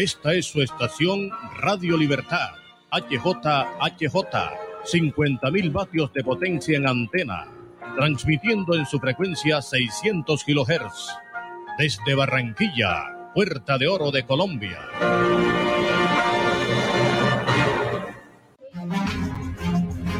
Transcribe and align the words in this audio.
Esta 0.00 0.32
es 0.32 0.46
su 0.46 0.62
estación 0.62 1.28
Radio 1.58 1.94
Libertad, 1.94 2.52
HJHJ, 2.90 4.14
50.000 4.82 5.72
vatios 5.72 6.10
de 6.14 6.24
potencia 6.24 6.78
en 6.78 6.88
antena, 6.88 7.46
transmitiendo 7.96 8.74
en 8.76 8.86
su 8.86 8.98
frecuencia 8.98 9.60
600 9.60 10.42
kHz. 10.42 11.18
Desde 11.76 12.14
Barranquilla, 12.14 13.30
Puerta 13.34 13.76
de 13.76 13.88
Oro 13.88 14.10
de 14.10 14.24
Colombia. 14.24 14.78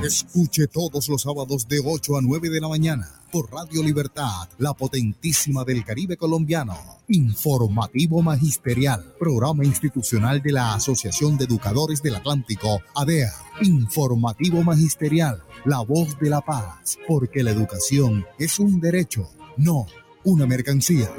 Escuche 0.04 0.66
todos 0.66 1.08
los 1.10 1.22
sábados 1.22 1.68
de 1.68 1.80
8 1.84 2.16
a 2.16 2.20
9 2.22 2.48
de 2.48 2.60
la 2.60 2.68
mañana 2.68 3.06
por 3.30 3.52
Radio 3.52 3.82
Libertad, 3.82 4.48
la 4.58 4.72
potentísima 4.72 5.62
del 5.64 5.84
Caribe 5.84 6.16
colombiano. 6.16 6.74
Informativo 7.08 8.22
Magisterial, 8.22 9.14
programa 9.18 9.64
institucional 9.64 10.40
de 10.40 10.52
la 10.52 10.74
Asociación 10.74 11.36
de 11.36 11.44
Educadores 11.44 12.02
del 12.02 12.14
Atlántico, 12.14 12.80
ADEA. 12.94 13.30
Informativo 13.60 14.62
Magisterial, 14.62 15.42
la 15.66 15.80
voz 15.80 16.18
de 16.18 16.30
la 16.30 16.40
paz, 16.40 16.96
porque 17.06 17.42
la 17.42 17.50
educación 17.50 18.24
es 18.38 18.58
un 18.58 18.80
derecho, 18.80 19.28
no 19.58 19.86
una 20.24 20.46
mercancía. 20.46 21.10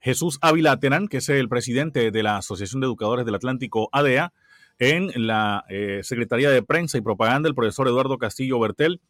Jesús 0.01 0.39
Ávila 0.41 0.79
Terán, 0.79 1.07
que 1.07 1.17
es 1.17 1.29
el 1.29 1.49
presidente 1.49 2.11
de 2.11 2.23
la 2.23 2.37
Asociación 2.37 2.81
de 2.81 2.87
Educadores 2.87 3.25
del 3.25 3.35
Atlántico 3.35 3.89
ADEA, 3.91 4.33
en 4.77 5.11
la 5.27 5.65
eh, 5.67 5.99
Secretaría 6.03 6.49
de 6.49 6.63
Prensa 6.63 6.97
y 6.97 7.01
Propaganda, 7.01 7.49
el 7.49 7.55
profesor 7.55 7.87
Eduardo 7.87 8.17
Castillo 8.17 8.59
Bertel, 8.59 9.01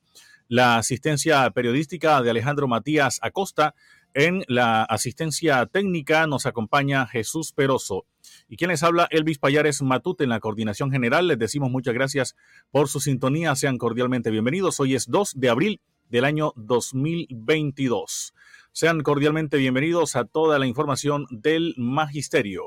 la 0.47 0.77
asistencia 0.77 1.49
periodística 1.51 2.21
de 2.23 2.31
Alejandro 2.31 2.67
Matías 2.67 3.19
Acosta, 3.21 3.75
en 4.13 4.43
la 4.47 4.83
asistencia 4.83 5.65
técnica 5.65 6.27
nos 6.27 6.45
acompaña 6.45 7.07
Jesús 7.07 7.51
Peroso. 7.53 8.05
Y 8.47 8.57
quien 8.57 8.69
les 8.69 8.83
habla, 8.83 9.07
Elvis 9.11 9.37
Payares 9.37 9.81
Matute 9.81 10.23
en 10.23 10.29
la 10.29 10.39
coordinación 10.39 10.91
general. 10.91 11.27
Les 11.27 11.37
decimos 11.37 11.69
muchas 11.71 11.93
gracias 11.93 12.35
por 12.71 12.87
su 12.87 12.99
sintonía. 12.99 13.55
Sean 13.55 13.77
cordialmente 13.77 14.31
bienvenidos. 14.31 14.79
Hoy 14.79 14.95
es 14.95 15.07
2 15.07 15.33
de 15.35 15.49
abril 15.49 15.81
del 16.09 16.25
año 16.25 16.53
2022. 16.55 18.33
Sean 18.71 19.01
cordialmente 19.01 19.57
bienvenidos 19.57 20.15
a 20.15 20.25
toda 20.25 20.59
la 20.59 20.67
información 20.67 21.25
del 21.29 21.73
Magisterio. 21.77 22.63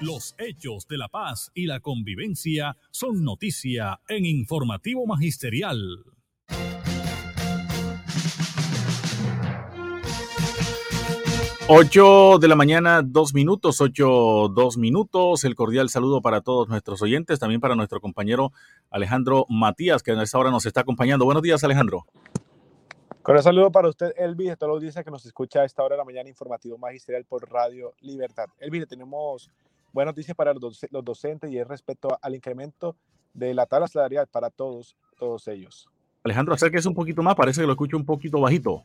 Los 0.00 0.34
hechos 0.38 0.86
de 0.86 0.98
la 0.98 1.08
paz 1.08 1.50
y 1.54 1.66
la 1.66 1.80
convivencia 1.80 2.76
son 2.90 3.24
noticia 3.24 4.00
en 4.08 4.26
Informativo 4.26 5.06
Magisterial. 5.06 6.04
8 11.66 12.40
de 12.40 12.48
la 12.48 12.56
mañana, 12.56 13.00
dos 13.00 13.32
minutos, 13.32 13.80
8, 13.80 14.48
dos 14.54 14.76
minutos. 14.76 15.44
El 15.44 15.54
cordial 15.54 15.88
saludo 15.88 16.20
para 16.20 16.42
todos 16.42 16.68
nuestros 16.68 17.00
oyentes, 17.00 17.38
también 17.38 17.58
para 17.62 17.74
nuestro 17.74 18.02
compañero 18.02 18.52
Alejandro 18.90 19.46
Matías, 19.48 20.02
que 20.02 20.12
a 20.12 20.22
esta 20.22 20.38
hora 20.38 20.50
nos 20.50 20.66
está 20.66 20.82
acompañando. 20.82 21.24
Buenos 21.24 21.42
días, 21.42 21.64
Alejandro. 21.64 22.04
Con 23.22 23.36
un 23.36 23.42
saludo 23.42 23.72
para 23.72 23.88
usted, 23.88 24.12
Elvis, 24.18 24.50
de 24.50 24.56
todos 24.58 24.74
los 24.74 24.82
días 24.82 25.02
que 25.02 25.10
nos 25.10 25.24
escucha 25.24 25.60
a 25.60 25.64
esta 25.64 25.82
hora 25.82 25.94
de 25.94 26.00
la 26.00 26.04
mañana, 26.04 26.28
informativo 26.28 26.76
magisterial 26.76 27.24
por 27.24 27.50
Radio 27.50 27.94
Libertad. 28.02 28.44
Elvis, 28.58 28.86
tenemos 28.86 29.50
buenas 29.90 30.12
noticias 30.12 30.36
para 30.36 30.52
los, 30.52 30.86
docentes 31.02 31.50
y 31.50 31.56
es 31.56 31.66
respecto 31.66 32.18
al 32.20 32.34
incremento 32.34 32.94
de 33.32 33.54
la 33.54 33.64
tabla 33.64 33.88
salarial 33.88 34.26
para 34.26 34.50
todos, 34.50 34.98
todos 35.18 35.48
ellos. 35.48 35.88
Alejandro, 36.24 36.52
acérquese 36.52 36.88
un 36.88 36.94
poquito 36.94 37.22
más, 37.22 37.34
parece 37.34 37.62
que 37.62 37.66
lo 37.66 37.72
escucho 37.72 37.96
un 37.96 38.04
poquito 38.04 38.38
bajito. 38.38 38.82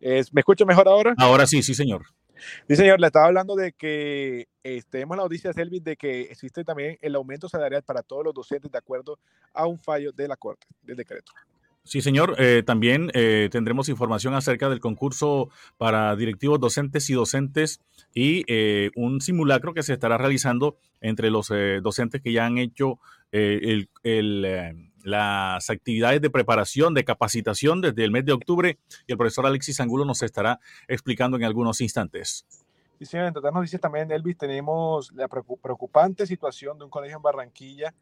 ¿Me 0.00 0.40
escucho 0.40 0.66
mejor 0.66 0.88
ahora? 0.88 1.14
Ahora 1.18 1.46
sí, 1.46 1.62
sí, 1.62 1.74
señor. 1.74 2.04
Sí, 2.68 2.76
señor, 2.76 3.00
le 3.00 3.06
estaba 3.06 3.26
hablando 3.26 3.54
de 3.54 3.72
que 3.72 4.48
eh, 4.62 4.82
tenemos 4.90 5.16
la 5.16 5.22
noticia, 5.22 5.52
Elvis, 5.54 5.84
de 5.84 5.96
que 5.96 6.22
existe 6.22 6.64
también 6.64 6.98
el 7.00 7.14
aumento 7.14 7.48
salarial 7.48 7.82
para 7.82 8.02
todos 8.02 8.24
los 8.24 8.34
docentes 8.34 8.70
de 8.70 8.78
acuerdo 8.78 9.18
a 9.52 9.66
un 9.66 9.78
fallo 9.78 10.12
de 10.12 10.28
la 10.28 10.36
Corte, 10.36 10.66
del 10.82 10.96
decreto. 10.96 11.32
Sí, 11.84 12.00
señor. 12.00 12.34
Eh, 12.38 12.62
también 12.64 13.10
eh, 13.12 13.48
tendremos 13.52 13.90
información 13.90 14.34
acerca 14.34 14.70
del 14.70 14.80
concurso 14.80 15.50
para 15.76 16.16
directivos 16.16 16.58
docentes 16.58 17.10
y 17.10 17.12
docentes 17.12 17.80
y 18.14 18.44
un 18.96 19.20
simulacro 19.20 19.74
que 19.74 19.82
se 19.82 19.92
estará 19.92 20.16
realizando 20.16 20.78
entre 21.00 21.30
los 21.30 21.52
docentes 21.82 22.22
que 22.22 22.32
ya 22.32 22.46
han 22.46 22.56
hecho 22.58 23.00
el, 23.32 23.90
el 24.02 24.92
las 25.04 25.68
actividades 25.68 26.20
de 26.20 26.30
preparación, 26.30 26.94
de 26.94 27.04
capacitación 27.04 27.82
desde 27.82 28.04
el 28.04 28.10
mes 28.10 28.24
de 28.24 28.32
octubre 28.32 28.78
y 29.06 29.12
el 29.12 29.18
profesor 29.18 29.46
Alexis 29.46 29.78
Angulo 29.78 30.04
nos 30.04 30.22
estará 30.22 30.58
explicando 30.88 31.36
en 31.36 31.44
algunos 31.44 31.80
instantes. 31.82 32.46
Y 32.98 33.04
sí, 33.04 33.18
en 33.18 33.34
total 33.34 33.52
nos 33.52 33.62
dice 33.62 33.78
también, 33.78 34.10
Elvis, 34.10 34.38
tenemos 34.38 35.12
la 35.12 35.28
preocupante 35.28 36.26
situación 36.26 36.78
de 36.78 36.84
un 36.84 36.90
colegio 36.90 37.18
en 37.18 37.22
Barranquilla 37.22 37.94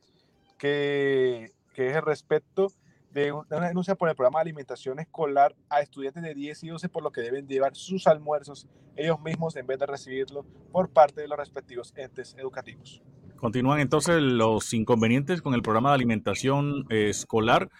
que, 0.56 1.52
que 1.74 1.88
es 1.88 1.96
el 1.96 2.02
respecto 2.02 2.72
de 3.10 3.32
una 3.32 3.68
denuncia 3.68 3.96
por 3.96 4.08
el 4.08 4.14
programa 4.14 4.38
de 4.38 4.42
alimentación 4.42 5.00
escolar 5.00 5.56
a 5.68 5.80
estudiantes 5.80 6.22
de 6.22 6.34
10 6.34 6.64
y 6.64 6.68
12 6.68 6.88
por 6.88 7.02
lo 7.02 7.10
que 7.10 7.20
deben 7.20 7.46
llevar 7.48 7.74
sus 7.74 8.06
almuerzos 8.06 8.68
ellos 8.96 9.20
mismos 9.20 9.56
en 9.56 9.66
vez 9.66 9.78
de 9.78 9.86
recibirlo 9.86 10.44
por 10.70 10.88
parte 10.88 11.20
de 11.20 11.28
los 11.28 11.36
respectivos 11.36 11.92
entes 11.96 12.34
educativos. 12.38 13.02
Continúan 13.42 13.80
entonces 13.80 14.22
los 14.22 14.72
inconvenientes 14.72 15.42
con 15.42 15.54
el 15.54 15.62
programa 15.62 15.88
de 15.88 15.96
alimentación 15.96 16.86
eh, 16.90 17.08
escolar. 17.08 17.70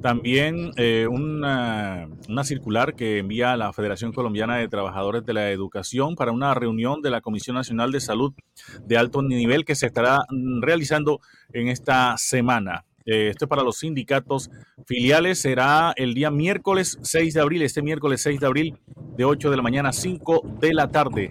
También 0.00 0.72
eh, 0.76 1.06
una, 1.08 2.08
circular 2.42 2.96
que 2.96 3.18
envía 3.18 3.56
la 3.56 3.72
Federación 3.72 4.12
Colombiana 4.12 4.56
de 4.56 4.66
Trabajadores 4.66 5.24
de 5.24 5.32
la 5.32 5.52
Educación 5.52 6.16
para 6.16 6.32
una 6.32 6.54
reunión 6.54 7.02
de 7.02 7.10
la 7.10 7.20
Comisión 7.20 7.54
Nacional 7.54 7.92
de 7.92 8.00
Salud 8.00 8.32
de 8.84 8.98
alto 8.98 9.22
nivel 9.22 9.64
que 9.64 9.76
se 9.76 9.86
estará 9.86 10.18
mm, 10.28 10.60
realizando 10.60 11.20
en 11.52 11.68
esta 11.68 12.16
semana. 12.18 12.84
Eh, 13.06 13.28
esto 13.28 13.44
es 13.44 13.48
para 13.48 13.62
los 13.62 13.78
sindicatos 13.78 14.50
filiales. 14.86 15.38
Será 15.38 15.92
el 15.94 16.14
día 16.14 16.32
miércoles 16.32 16.98
6 17.00 17.34
de 17.34 17.40
abril, 17.40 17.62
este 17.62 17.80
miércoles 17.80 18.22
6 18.22 18.40
de 18.40 18.46
abril, 18.46 18.78
de 19.16 19.24
8 19.24 19.52
de 19.52 19.56
la 19.56 19.62
mañana 19.62 19.90
a 19.90 19.92
5 19.92 20.42
de 20.60 20.74
la 20.74 20.88
tarde. 20.88 21.30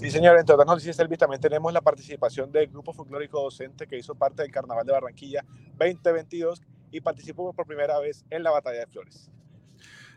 Sí, 0.00 0.10
señor. 0.10 0.38
En 0.38 0.46
todas 0.46 0.66
noticias, 0.66 0.96
también 0.96 1.42
tenemos 1.42 1.70
la 1.74 1.82
participación 1.82 2.50
del 2.50 2.68
Grupo 2.68 2.94
Folclórico 2.94 3.42
Docente 3.42 3.86
que 3.86 3.98
hizo 3.98 4.14
parte 4.14 4.40
del 4.40 4.50
Carnaval 4.50 4.86
de 4.86 4.92
Barranquilla 4.92 5.44
2022 5.76 6.62
y 6.90 7.02
participó 7.02 7.52
por 7.52 7.66
primera 7.66 7.98
vez 7.98 8.24
en 8.30 8.42
la 8.42 8.50
Batalla 8.50 8.78
de 8.80 8.86
Flores. 8.86 9.30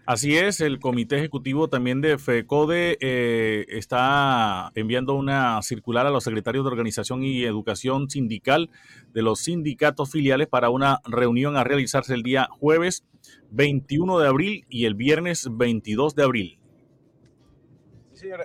Así 0.06 0.38
es, 0.38 0.62
el 0.62 0.80
Comité 0.80 1.18
Ejecutivo 1.18 1.68
también 1.68 2.00
de 2.00 2.18
FECODE 2.18 2.98
eh, 3.02 3.66
está 3.68 4.72
enviando 4.75 5.16
una 5.16 5.62
circular 5.62 6.07
a 6.07 6.12
los 6.12 6.24
secretarios 6.24 6.63
de 6.63 6.72
Organización 6.72 7.22
y 7.22 7.44
Educación 7.44 8.10
Sindical 8.10 8.69
de 9.13 9.22
los 9.22 9.40
sindicatos 9.40 10.12
filiales 10.12 10.48
para 10.48 10.69
una 10.69 11.02
reunión 11.04 11.57
a 11.57 11.66
realizarse 11.66 12.13
el 12.13 12.24
día 12.24 12.48
jueves 12.57 13.04
21 13.52 14.19
de 14.19 14.28
abril 14.30 14.66
y 14.69 14.86
el 14.86 14.96
viernes 14.96 15.50
22 15.52 16.16
de 16.16 16.24
abril 16.24 16.62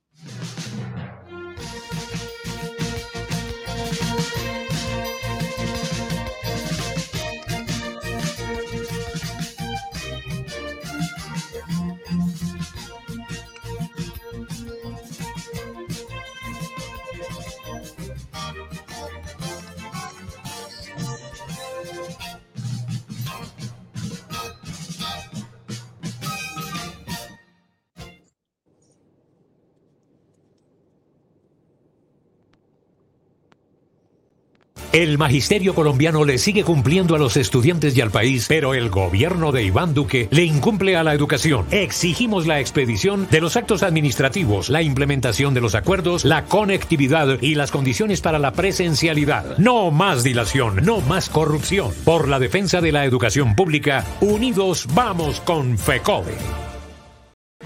El 34.97 35.19
magisterio 35.19 35.75
colombiano 35.75 36.25
le 36.25 36.39
sigue 36.39 36.63
cumpliendo 36.63 37.13
a 37.13 37.19
los 37.19 37.37
estudiantes 37.37 37.95
y 37.95 38.01
al 38.01 38.09
país, 38.09 38.47
pero 38.49 38.73
el 38.73 38.89
gobierno 38.89 39.51
de 39.51 39.61
Iván 39.61 39.93
Duque 39.93 40.27
le 40.31 40.43
incumple 40.43 40.97
a 40.97 41.03
la 41.03 41.13
educación. 41.13 41.67
Exigimos 41.69 42.47
la 42.47 42.59
expedición 42.59 43.27
de 43.29 43.39
los 43.39 43.57
actos 43.57 43.83
administrativos, 43.83 44.69
la 44.69 44.81
implementación 44.81 45.53
de 45.53 45.61
los 45.61 45.75
acuerdos, 45.75 46.25
la 46.25 46.45
conectividad 46.45 47.39
y 47.41 47.53
las 47.53 47.69
condiciones 47.69 48.21
para 48.21 48.39
la 48.39 48.53
presencialidad. 48.53 49.59
No 49.59 49.91
más 49.91 50.23
dilación, 50.23 50.77
no 50.83 50.99
más 51.01 51.29
corrupción. 51.29 51.93
Por 52.03 52.27
la 52.27 52.39
defensa 52.39 52.81
de 52.81 52.91
la 52.91 53.05
educación 53.05 53.55
pública, 53.55 54.03
unidos 54.19 54.87
vamos 54.95 55.41
con 55.41 55.77
FECODE. 55.77 56.33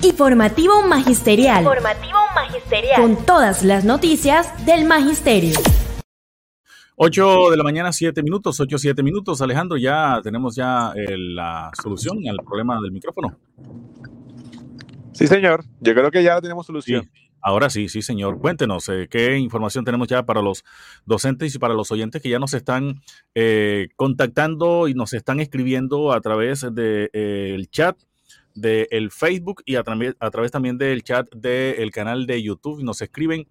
Informativo 0.02 0.82
Magisterial. 0.82 1.64
Informativo 1.64 2.20
Magisterial. 2.36 3.02
Con 3.02 3.26
todas 3.26 3.64
las 3.64 3.86
noticias 3.86 4.50
del 4.66 4.84
Magisterio. 4.84 5.58
8 6.96 7.50
de 7.52 7.58
la 7.58 7.64
mañana, 7.64 7.92
7 7.92 8.22
minutos, 8.24 8.60
8, 8.60 8.78
7 8.78 9.04
minutos. 9.04 9.42
Alejandro, 9.42 9.78
ya 9.78 10.20
tenemos 10.24 10.56
ya 10.56 10.94
eh, 10.96 11.18
la 11.18 11.72
solución 11.82 12.20
al 12.30 12.38
problema 12.46 12.80
del 12.82 12.92
micrófono. 12.92 13.38
Sí, 15.14 15.28
señor. 15.28 15.64
Yo 15.80 15.94
creo 15.94 16.12
que 16.12 16.24
ya 16.24 16.40
tenemos 16.42 16.66
solución. 16.66 17.10
Ahora 17.42 17.70
sí, 17.70 17.90
sí, 17.90 18.02
señor. 18.02 18.40
Cuéntenos 18.40 18.88
eh, 18.90 19.08
qué 19.10 19.38
información 19.38 19.84
tenemos 19.84 20.08
ya 20.08 20.26
para 20.26 20.42
los 20.42 20.64
docentes 21.06 21.56
y 21.56 21.60
para 21.60 21.74
los 21.74 21.92
oyentes 21.92 22.22
que 22.22 22.30
ya 22.30 22.40
nos 22.40 22.54
están 22.54 23.02
eh, 23.34 23.90
contactando 23.96 24.88
y 24.88 24.94
nos 24.94 25.14
están 25.14 25.40
escribiendo 25.40 26.14
a 26.14 26.22
través 26.22 26.68
del 26.74 27.70
chat 27.72 27.98
del 28.54 29.12
Facebook 29.12 29.64
y 29.66 29.76
a, 29.76 29.84
a, 30.20 30.30
través 30.30 30.52
también 30.52 30.78
del 30.78 31.04
chat 31.04 31.28
del 31.34 31.90
canal 31.90 32.28
de 32.28 32.44
YouTube. 32.44 32.84
Nos 32.84 33.02
escriben 33.02 33.48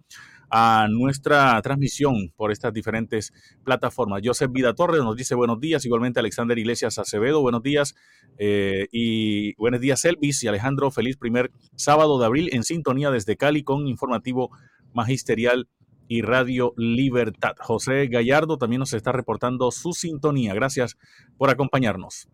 a 0.51 0.87
nuestra 0.89 1.61
transmisión 1.61 2.33
por 2.35 2.51
estas 2.51 2.73
diferentes 2.73 3.31
plataformas. 3.63 4.21
Joseph 4.23 4.51
Vida 4.51 4.75
Torres 4.75 5.01
nos 5.01 5.15
dice 5.15 5.33
buenos 5.33 5.61
días, 5.61 5.85
igualmente 5.85 6.19
Alexander 6.19 6.57
Iglesias 6.59 6.97
Acevedo, 6.97 7.41
buenos 7.41 7.63
días, 7.63 7.95
eh, 8.37 8.87
y 8.91 9.55
buenos 9.55 9.79
días 9.79 10.03
Elvis 10.03 10.43
y 10.43 10.49
Alejandro, 10.49 10.91
feliz 10.91 11.15
primer 11.15 11.51
sábado 11.75 12.19
de 12.19 12.25
abril 12.25 12.49
en 12.51 12.63
sintonía 12.63 13.11
desde 13.11 13.37
Cali 13.37 13.63
con 13.63 13.87
informativo 13.87 14.51
magisterial 14.93 15.69
y 16.09 16.21
Radio 16.21 16.73
Libertad. 16.75 17.55
José 17.57 18.07
Gallardo 18.07 18.57
también 18.57 18.81
nos 18.81 18.91
está 18.91 19.13
reportando 19.13 19.71
su 19.71 19.93
sintonía. 19.93 20.53
Gracias 20.53 20.97
por 21.37 21.49
acompañarnos. 21.49 22.27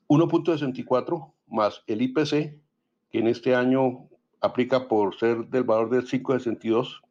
1.64 0.08 1.34
más 1.48 1.82
el 1.88 2.04
IPC, 2.04 2.62
que 3.10 3.20
en 3.20 3.28
este 3.28 3.56
año 3.56 4.08
aplica 4.40 4.88
por 4.88 5.18
ser 5.18 5.48
del 5.48 5.64
valor 5.64 5.90
de 5.90 6.02
5.62, 6.02 7.02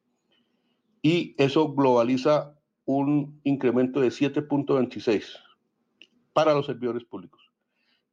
y 1.03 1.35
eso 1.37 1.75
globaliza 1.75 2.57
un 2.85 3.41
incremento 3.43 3.99
de 4.01 4.09
7.26 4.09 5.25
para 6.33 6.55
los 6.55 6.67
servidores 6.67 7.03
públicos. 7.03 7.51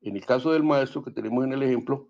En 0.02 0.16
el 0.16 0.26
caso 0.26 0.52
del 0.52 0.64
maestro 0.64 1.04
que 1.04 1.12
tenemos 1.12 1.46
en 1.46 1.54
el 1.54 1.62
ejemplo, 1.62 2.10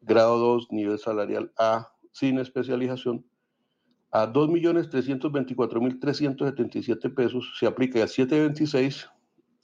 grado 0.00 0.38
2, 0.38 0.72
nivel 0.72 0.98
salarial 0.98 1.52
A, 1.56 1.91
sin 2.12 2.38
especialización, 2.38 3.26
a 4.10 4.32
2.324.377 4.32 7.14
pesos 7.14 7.52
se 7.58 7.66
aplica 7.66 8.00
el 8.00 8.08
726 8.08 9.10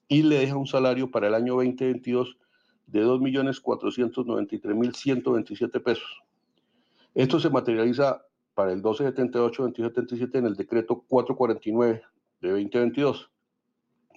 y 0.08 0.22
le 0.22 0.38
deja 0.38 0.56
un 0.56 0.66
salario 0.66 1.10
para 1.10 1.28
el 1.28 1.34
año 1.34 1.54
2022 1.54 2.38
de 2.86 3.04
2.493.127 3.04 5.82
pesos. 5.82 6.22
Esto 7.14 7.38
se 7.38 7.50
materializa 7.50 8.24
para 8.54 8.72
el 8.72 8.82
1278-2077 8.82 10.38
en 10.38 10.46
el 10.46 10.56
decreto 10.56 11.04
449 11.06 12.02
de 12.40 12.48
2022. 12.48 13.30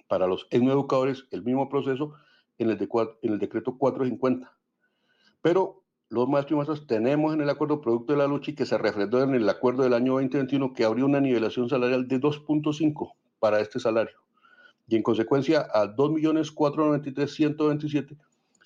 Para 0.08 0.26
los 0.26 0.46
educadores, 0.50 1.26
el 1.30 1.42
mismo 1.42 1.68
proceso 1.68 2.14
en 2.58 2.70
el, 2.70 2.88
en 3.22 3.32
el 3.32 3.38
decreto 3.38 3.76
450. 3.76 4.50
Pero 5.42 5.81
los 6.12 6.28
maestros 6.28 6.52
y 6.52 6.56
maestras 6.56 6.86
tenemos 6.86 7.32
en 7.32 7.40
el 7.40 7.48
acuerdo 7.48 7.80
producto 7.80 8.12
de 8.12 8.18
la 8.18 8.26
lucha 8.26 8.50
y 8.50 8.54
que 8.54 8.66
se 8.66 8.76
refrendó 8.76 9.22
en 9.22 9.34
el 9.34 9.48
acuerdo 9.48 9.82
del 9.82 9.94
año 9.94 10.12
2021 10.12 10.74
que 10.74 10.84
abrió 10.84 11.06
una 11.06 11.22
nivelación 11.22 11.70
salarial 11.70 12.06
de 12.06 12.20
2.5 12.20 13.12
para 13.38 13.60
este 13.60 13.80
salario. 13.80 14.18
Y 14.86 14.96
en 14.96 15.02
consecuencia 15.02 15.66
a 15.72 15.86
2.493.127 15.86 18.18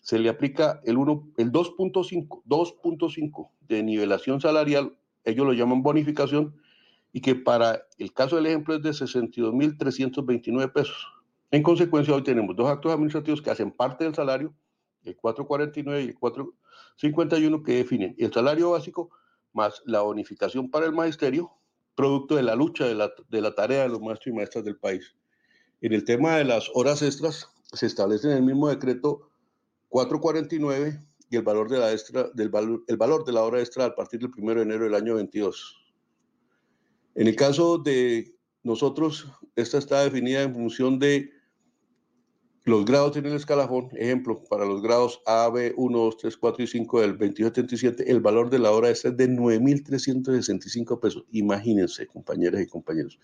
se 0.02 0.18
le 0.18 0.28
aplica 0.28 0.80
el, 0.84 0.98
1, 0.98 1.28
el 1.36 1.52
2.5, 1.52 2.42
2.5 2.48 3.48
de 3.60 3.84
nivelación 3.84 4.40
salarial, 4.40 4.96
ellos 5.24 5.46
lo 5.46 5.52
llaman 5.52 5.84
bonificación, 5.84 6.56
y 7.12 7.20
que 7.20 7.36
para 7.36 7.82
el 7.98 8.12
caso 8.12 8.34
del 8.34 8.46
ejemplo 8.46 8.74
es 8.74 8.82
de 8.82 8.90
62.329 8.90 10.72
pesos. 10.72 11.06
En 11.52 11.62
consecuencia, 11.62 12.12
hoy 12.12 12.24
tenemos 12.24 12.56
dos 12.56 12.68
actos 12.68 12.92
administrativos 12.92 13.40
que 13.40 13.50
hacen 13.50 13.70
parte 13.70 14.02
del 14.02 14.16
salario, 14.16 14.52
el 15.04 15.14
449 15.14 16.02
y 16.02 16.08
el 16.08 16.16
451, 17.00 17.62
que 17.62 17.76
definen 17.76 18.14
el 18.18 18.32
salario 18.32 18.70
básico 18.70 19.10
más 19.52 19.82
la 19.84 20.02
bonificación 20.02 20.70
para 20.70 20.86
el 20.86 20.92
magisterio, 20.92 21.50
producto 21.94 22.36
de 22.36 22.42
la 22.42 22.54
lucha 22.54 22.86
de 22.86 22.94
la, 22.94 23.12
de 23.28 23.40
la 23.40 23.54
tarea 23.54 23.82
de 23.82 23.88
los 23.88 24.00
maestros 24.00 24.28
y 24.28 24.36
maestras 24.36 24.64
del 24.64 24.76
país. 24.76 25.14
En 25.80 25.92
el 25.92 26.04
tema 26.04 26.36
de 26.36 26.44
las 26.44 26.70
horas 26.74 27.02
extras, 27.02 27.48
se 27.72 27.86
establece 27.86 28.30
en 28.30 28.36
el 28.38 28.42
mismo 28.42 28.68
decreto 28.68 29.30
449 29.88 31.02
y 31.30 31.36
el 31.36 31.42
valor 31.42 31.68
de 31.68 31.78
la 31.78 31.92
extra, 31.92 32.30
del 32.34 32.48
valor, 32.48 32.84
el 32.86 32.96
valor 32.96 33.24
de 33.24 33.32
la 33.32 33.42
hora 33.42 33.60
extra 33.60 33.86
a 33.86 33.94
partir 33.94 34.20
del 34.20 34.30
1 34.36 34.54
de 34.54 34.62
enero 34.62 34.84
del 34.84 34.94
año 34.94 35.14
22. 35.16 35.76
En 37.14 37.26
el 37.26 37.36
caso 37.36 37.78
de 37.78 38.34
nosotros, 38.62 39.26
esta 39.54 39.78
está 39.78 40.02
definida 40.02 40.42
en 40.42 40.54
función 40.54 40.98
de 40.98 41.30
los 42.66 42.84
grados 42.84 43.16
en 43.16 43.26
el 43.26 43.34
escalafón. 43.34 43.90
Ejemplo, 43.94 44.42
para 44.50 44.66
los 44.66 44.82
grados 44.82 45.22
A, 45.24 45.48
B, 45.48 45.72
1, 45.76 45.98
2, 45.98 46.16
3, 46.16 46.36
4 46.36 46.64
y 46.64 46.66
5 46.66 47.00
del 47.00 47.10
2277, 47.12 48.10
el 48.10 48.20
valor 48.20 48.50
de 48.50 48.58
la 48.58 48.72
hora 48.72 48.90
es 48.90 49.04
de 49.04 49.28
9.365 49.30 50.98
pesos. 50.98 51.24
Imagínense, 51.30 52.08
compañeras 52.08 52.60
y 52.60 52.66
compañeros. 52.66 53.20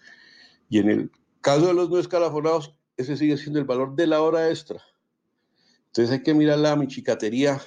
Y 0.70 0.78
en 0.78 0.90
el 0.90 1.10
caso 1.40 1.66
de 1.66 1.74
los 1.74 1.90
no 1.90 1.98
escalafonados, 1.98 2.76
ese 2.96 3.16
sigue 3.16 3.36
siendo 3.36 3.58
el 3.58 3.64
valor 3.64 3.96
de 3.96 4.06
la 4.06 4.22
hora 4.22 4.48
extra. 4.48 4.80
Entonces 5.86 6.12
hay 6.12 6.22
que 6.22 6.34
mirar 6.34 6.60
la 6.60 6.76
michicatería 6.76 7.60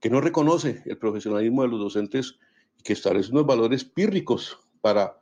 que 0.00 0.10
no 0.10 0.20
reconoce 0.20 0.82
el 0.84 0.98
profesionalismo 0.98 1.62
de 1.62 1.68
los 1.68 1.80
docentes 1.80 2.38
y 2.78 2.82
que 2.82 2.92
establece 2.92 3.30
unos 3.30 3.46
valores 3.46 3.84
pírricos 3.84 4.58
para, 4.82 5.18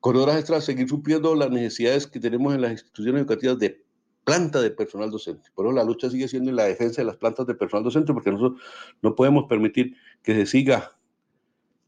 con 0.00 0.16
horas 0.16 0.38
extras, 0.38 0.64
seguir 0.64 0.88
supliendo 0.88 1.36
las 1.36 1.50
necesidades 1.50 2.08
que 2.08 2.18
tenemos 2.18 2.52
en 2.52 2.62
las 2.62 2.72
instituciones 2.72 3.20
educativas 3.20 3.60
de 3.60 3.91
planta 4.24 4.60
de 4.60 4.70
personal 4.70 5.10
docente. 5.10 5.50
Por 5.54 5.66
eso 5.66 5.74
la 5.74 5.84
lucha 5.84 6.10
sigue 6.10 6.28
siendo 6.28 6.50
en 6.50 6.56
la 6.56 6.64
defensa 6.64 7.02
de 7.02 7.06
las 7.06 7.16
plantas 7.16 7.46
de 7.46 7.54
personal 7.54 7.84
docente, 7.84 8.12
porque 8.12 8.30
nosotros 8.30 8.60
no 9.02 9.14
podemos 9.14 9.44
permitir 9.48 9.96
que 10.22 10.34
se 10.34 10.46
siga 10.46 10.96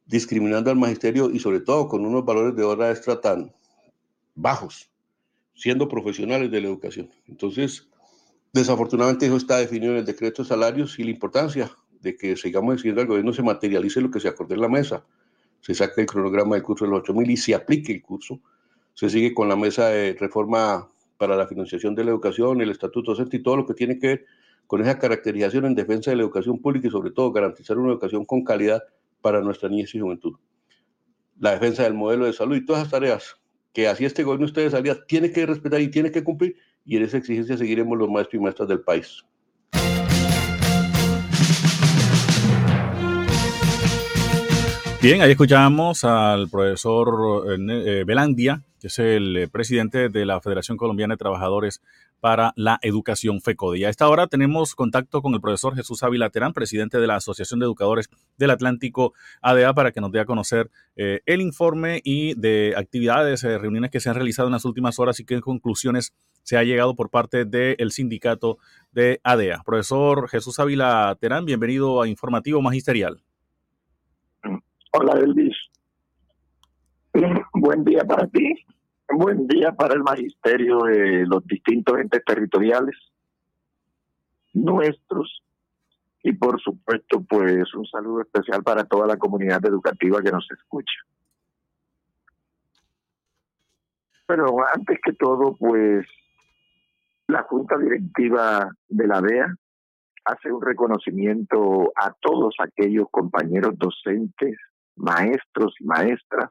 discriminando 0.07 0.71
al 0.71 0.77
magisterio 0.77 1.31
y 1.31 1.39
sobre 1.39 1.61
todo 1.61 1.89
con 1.89 2.05
unos 2.05 2.25
valores 2.25 2.55
de 2.57 2.65
hora 2.65 2.91
extra 2.91 3.21
tan 3.21 3.53
bajos, 4.35 4.91
siendo 5.55 5.89
profesionales 5.89 6.51
de 6.51 6.61
la 6.61 6.69
educación. 6.69 7.11
Entonces, 7.27 7.89
Desafortunadamente 8.55 9.27
eso 9.27 9.37
está 9.37 9.59
definido 9.59 9.91
en 9.91 9.99
el 9.99 10.05
decreto 10.05 10.43
de 10.43 10.49
salarios 10.49 10.97
y 11.01 11.03
la 11.03 11.11
importancia 11.11 11.77
de 12.01 12.17
que 12.17 12.37
sigamos 12.37 12.75
exigiendo 12.75 13.01
al 13.01 13.09
gobierno 13.09 13.33
se 13.33 13.43
materialice 13.43 14.01
lo 14.01 14.13
que 14.13 14.21
se 14.21 14.29
acordó 14.29 14.55
en 14.55 14.61
la 14.61 14.69
mesa. 14.69 15.05
Se 15.61 15.75
saque 15.75 16.03
el 16.03 16.07
cronograma 16.07 16.55
del 16.55 16.63
curso 16.63 16.85
de 16.85 16.93
los 16.93 17.03
8.000 17.03 17.31
y 17.33 17.37
se 17.37 17.57
aplique 17.57 17.93
el 17.93 18.01
curso. 18.01 18.41
Se 18.93 19.11
sigue 19.11 19.35
con 19.35 19.49
la 19.49 19.57
mesa 19.57 19.89
de 19.89 20.13
reforma 20.21 20.89
para 21.17 21.37
la 21.37 21.47
financiación 21.47 21.95
de 21.95 22.05
la 22.05 22.11
educación, 22.11 22.61
el 22.61 22.71
estatuto 22.71 23.13
docente 23.13 23.37
y 23.37 23.43
todo 23.43 23.57
lo 23.57 23.67
que 23.67 23.75
tiene 23.75 23.99
que 23.99 24.07
ver 24.07 24.27
con 24.67 24.81
esa 24.81 24.99
caracterización 24.99 25.67
en 25.67 25.75
defensa 25.75 26.11
de 26.11 26.17
la 26.17 26.23
educación 26.23 26.61
pública 26.61 26.89
y 26.89 26.91
sobre 26.91 27.11
todo 27.11 27.33
garantizar 27.33 27.79
una 27.79 27.93
educación 27.93 28.25
con 28.25 28.45
calidad 28.45 28.83
para 29.21 29.41
nuestra 29.41 29.69
niñez 29.69 29.95
y 29.95 30.01
juventud. 30.01 30.35
La 31.39 31.53
defensa 31.53 31.83
del 31.83 31.95
modelo 31.95 32.27
de 32.27 32.33
salud 32.33 32.57
y 32.57 32.65
todas 32.65 32.83
esas 32.83 32.93
tareas 32.93 33.37
que 33.73 33.89
así 33.89 34.05
este 34.05 34.23
gobierno 34.23 34.47
ustedes 34.47 34.73
salía 34.73 35.05
tiene 35.07 35.33
que 35.33 35.45
respetar 35.45 35.81
y 35.81 35.91
tiene 35.91 36.11
que 36.11 36.23
cumplir 36.23 36.57
y 36.85 36.97
en 36.97 37.03
esa 37.03 37.19
exigencia 37.19 37.57
seguiremos 37.57 37.99
los 37.99 38.09
maestros 38.09 38.41
y 38.41 38.43
maestras 38.43 38.69
del 38.69 38.81
país. 38.81 39.25
Bien, 45.05 45.21
ahí 45.21 45.33
escuchamos 45.33 46.03
al 46.05 46.49
profesor 46.49 47.45
eh, 47.61 48.05
Belandia, 48.07 48.63
que 48.81 48.87
es 48.87 48.99
el 48.99 49.37
eh, 49.37 49.49
presidente 49.49 50.09
de 50.09 50.25
la 50.25 50.41
Federación 50.41 50.79
Colombiana 50.79 51.13
de 51.13 51.19
Trabajadores 51.19 51.83
para 52.21 52.55
la 52.57 52.79
Educación 52.81 53.43
FECODE. 53.43 53.81
Y 53.81 53.85
a 53.85 53.91
esta 53.91 54.09
hora 54.09 54.29
tenemos 54.29 54.75
contacto 54.75 55.21
con 55.21 55.35
el 55.35 55.43
profesor 55.43 55.77
Jesús 55.77 56.03
Ávila 56.03 56.31
Terán, 56.31 56.55
presidente 56.55 56.97
de 57.01 57.07
la 57.07 57.17
Asociación 57.17 57.61
de 57.61 57.67
Educadores 57.67 58.09
del 58.39 58.51
Atlántico 58.51 59.13
ADA, 59.43 59.75
para 59.75 59.93
que 59.93 60.01
nos 60.01 60.11
dé 60.11 60.21
a 60.21 60.25
conocer 60.25 60.71
eh, 60.97 61.21
el 61.27 61.43
informe 61.43 62.01
y 62.03 62.33
de 62.41 62.73
actividades, 62.75 63.43
reuniones 63.43 63.91
que 63.91 64.01
se 64.01 64.09
han 64.09 64.15
realizado 64.15 64.49
en 64.49 64.53
las 64.53 64.65
últimas 64.65 64.99
horas 64.99 65.21
y 65.21 65.27
qué 65.27 65.39
conclusiones 65.43 66.15
se 66.45 66.57
ha 66.57 66.65
llegado 66.65 66.95
por 66.95 67.11
parte 67.11 67.45
del 67.45 67.93
sindicato 67.93 68.57
de 68.91 69.21
ADEA. 69.23 69.61
Profesor 69.67 70.31
Jesús 70.31 70.59
Ávila 70.59 71.15
Terán, 71.21 71.45
bienvenido 71.45 72.01
a 72.01 72.09
Informativo 72.09 72.63
Magisterial. 72.63 73.23
Hola, 74.97 75.19
Elvis. 75.19 75.57
Buen 77.53 77.83
día 77.83 78.05
para 78.05 78.29
ti. 78.29 78.65
Buen 79.09 79.49
día 79.49 79.73
para 79.73 79.95
el 79.95 80.05
magisterio 80.05 80.79
de 80.85 81.27
los 81.27 81.45
distintos 81.49 81.99
entes 81.99 82.25
territoriales 82.25 82.95
nuestros 84.53 85.43
y 86.23 86.33
por 86.35 86.61
supuesto 86.61 87.25
pues 87.29 87.75
un 87.75 87.85
saludo 87.87 88.21
especial 88.21 88.63
para 88.63 88.85
toda 88.85 89.09
la 89.09 89.17
comunidad 89.17 89.67
educativa 89.67 90.23
que 90.23 90.31
nos 90.31 90.49
escucha. 90.53 90.95
Pero 94.29 94.55
antes 94.73 95.01
que 95.05 95.13
todo 95.15 95.57
pues 95.57 96.07
la 97.27 97.43
Junta 97.43 97.77
Directiva 97.79 98.71
de 98.89 99.07
la 99.09 99.21
DEA 99.21 99.57
hace 100.25 100.53
un 100.53 100.63
reconocimiento 100.63 101.93
a 101.97 102.13
todos 102.13 102.55
aquellos 102.61 103.09
compañeros 103.11 103.77
docentes, 103.77 104.57
maestros 104.97 105.75
y 105.81 105.85
maestras 105.85 106.51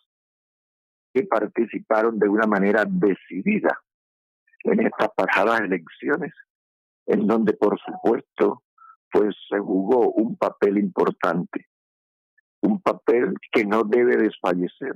que 1.14 1.24
participaron 1.24 2.18
de 2.20 2.28
una 2.28 2.48
manera 2.48 2.86
decidida 2.88 3.80
en 4.64 4.86
estas 4.86 5.10
pasadas 5.16 5.62
elecciones, 5.62 6.34
en 7.06 7.28
donde 7.28 7.54
por 7.54 7.80
supuesto 7.80 8.64
pues 9.12 9.36
se 9.48 9.60
jugó 9.60 10.12
un 10.12 10.36
papel 10.38 10.78
importante, 10.80 11.68
un 12.62 12.82
papel 12.82 13.36
que 13.52 13.64
no 13.64 13.84
debe 13.84 14.18
desfallecer, 14.18 14.96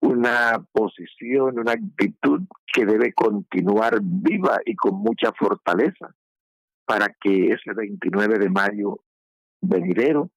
una 0.00 0.64
posición, 0.72 1.60
una 1.60 1.72
actitud 1.72 2.42
que 2.72 2.84
debe 2.84 3.12
continuar 3.12 3.98
viva 4.02 4.58
y 4.64 4.74
con 4.74 4.96
mucha 4.96 5.32
fortaleza 5.32 6.14
para 6.84 7.08
que 7.20 7.52
ese 7.52 7.72
29 7.74 8.38
de 8.38 8.48
mayo 8.48 9.00
venidero 9.60 10.30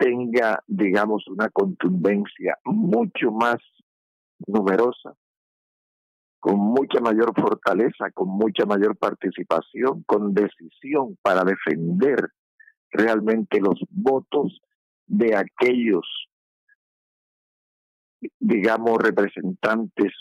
tenga, 0.00 0.64
digamos, 0.66 1.28
una 1.28 1.50
contundencia 1.50 2.56
mucho 2.64 3.30
más 3.30 3.58
numerosa, 4.46 5.12
con 6.40 6.56
mucha 6.58 7.00
mayor 7.00 7.34
fortaleza, 7.38 8.10
con 8.14 8.30
mucha 8.30 8.64
mayor 8.64 8.96
participación, 8.96 10.02
con 10.04 10.32
decisión 10.32 11.18
para 11.20 11.44
defender 11.44 12.30
realmente 12.90 13.60
los 13.60 13.78
votos 13.90 14.58
de 15.06 15.36
aquellos 15.36 16.06
digamos, 18.38 18.98
representantes 18.98 20.12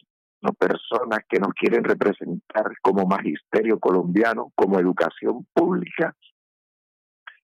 o 0.42 0.54
personas 0.54 1.20
que 1.28 1.40
nos 1.40 1.54
quieren 1.54 1.84
representar 1.84 2.72
como 2.82 3.06
magisterio 3.06 3.80
colombiano, 3.80 4.52
como 4.56 4.80
educación 4.80 5.46
pública, 5.54 6.16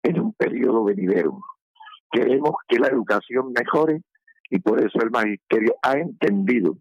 en 0.02 0.20
un 0.20 0.32
periodo 0.34 0.84
venidero. 0.84 1.40
Queremos 2.12 2.52
que 2.68 2.78
la 2.78 2.88
educación 2.88 3.52
mejore 3.52 4.02
y 4.50 4.58
por 4.60 4.80
eso 4.84 5.00
el 5.02 5.10
magisterio 5.10 5.74
ha 5.82 5.94
entendido 5.94 6.76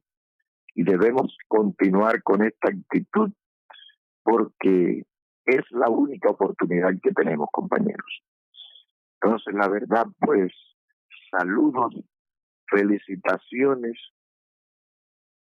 y 0.76 0.84
debemos 0.84 1.36
continuar 1.48 2.22
con 2.22 2.44
esta 2.44 2.70
actitud 2.70 3.32
porque 4.24 5.06
es 5.46 5.72
la 5.72 5.90
única 5.90 6.30
oportunidad 6.30 6.92
que 7.02 7.12
tenemos, 7.12 7.48
compañeros. 7.52 8.24
Entonces, 9.22 9.54
la 9.54 9.70
verdad, 9.70 10.06
pues, 10.20 10.52
saludos, 11.30 11.96
felicitaciones. 12.70 13.98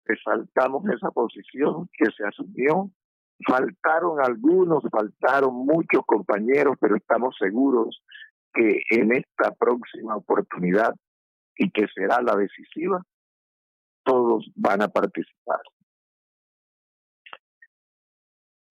Resaltamos 0.06 0.86
esa 0.90 1.12
posición 1.12 1.90
que 1.98 2.06
se 2.16 2.26
asumió. 2.26 2.92
Faltaron 3.46 4.22
algunos, 4.22 4.84
faltaron 4.90 5.54
muchos 5.54 6.06
compañeros, 6.06 6.78
pero 6.80 6.96
estamos 6.96 7.36
seguros 7.38 8.02
que 8.56 8.82
en 8.90 9.12
esta 9.16 9.52
próxima 9.52 10.16
oportunidad 10.16 10.94
y 11.58 11.70
que 11.70 11.86
será 11.94 12.22
la 12.22 12.36
decisiva, 12.36 13.02
todos 14.04 14.50
van 14.56 14.82
a 14.82 14.88
participar. 14.88 15.60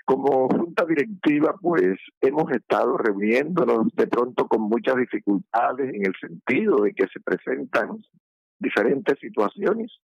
Como 0.07 0.49
junta 0.49 0.85
directiva, 0.85 1.55
pues 1.61 1.99
hemos 2.21 2.51
estado 2.53 2.99
reuniéndonos 2.99 3.89
de 3.95 4.07
pronto 4.07 4.47
con 4.47 4.63
muchas 4.63 4.97
dificultades 4.97 5.95
en 5.95 6.07
el 6.07 6.15
sentido 6.21 6.83
de 6.83 6.93
que 6.93 7.07
se 7.09 7.21
presentan 7.21 8.03
diferentes 8.59 9.19
situaciones, 9.19 9.99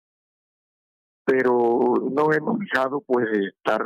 pero 1.25 1.95
no 2.11 2.33
hemos 2.33 2.59
dejado 2.61 3.03
pues 3.07 3.27
de 3.31 3.49
estar 3.49 3.83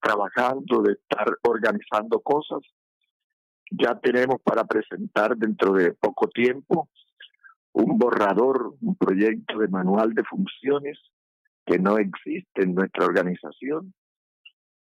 trabajando, 0.00 0.82
de 0.82 0.92
estar 0.92 1.36
organizando 1.42 2.20
cosas. 2.20 2.60
Ya 3.70 3.98
tenemos 3.98 4.40
para 4.42 4.64
presentar 4.64 5.36
dentro 5.36 5.72
de 5.72 5.92
poco 5.92 6.28
tiempo 6.28 6.88
un 7.72 7.98
borrador, 7.98 8.74
un 8.80 8.96
proyecto 8.96 9.58
de 9.58 9.68
manual 9.68 10.14
de 10.14 10.24
funciones 10.24 10.98
que 11.66 11.78
no 11.78 11.98
existe 11.98 12.62
en 12.62 12.74
nuestra 12.74 13.04
organización. 13.04 13.92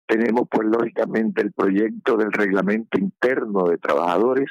Tenemos 0.07 0.49
pues 0.51 0.69
lógicamente 0.69 1.41
el 1.41 1.53
proyecto 1.53 2.17
del 2.17 2.33
reglamento 2.33 2.99
interno 2.99 3.65
de 3.65 3.79
trabajadores 3.79 4.51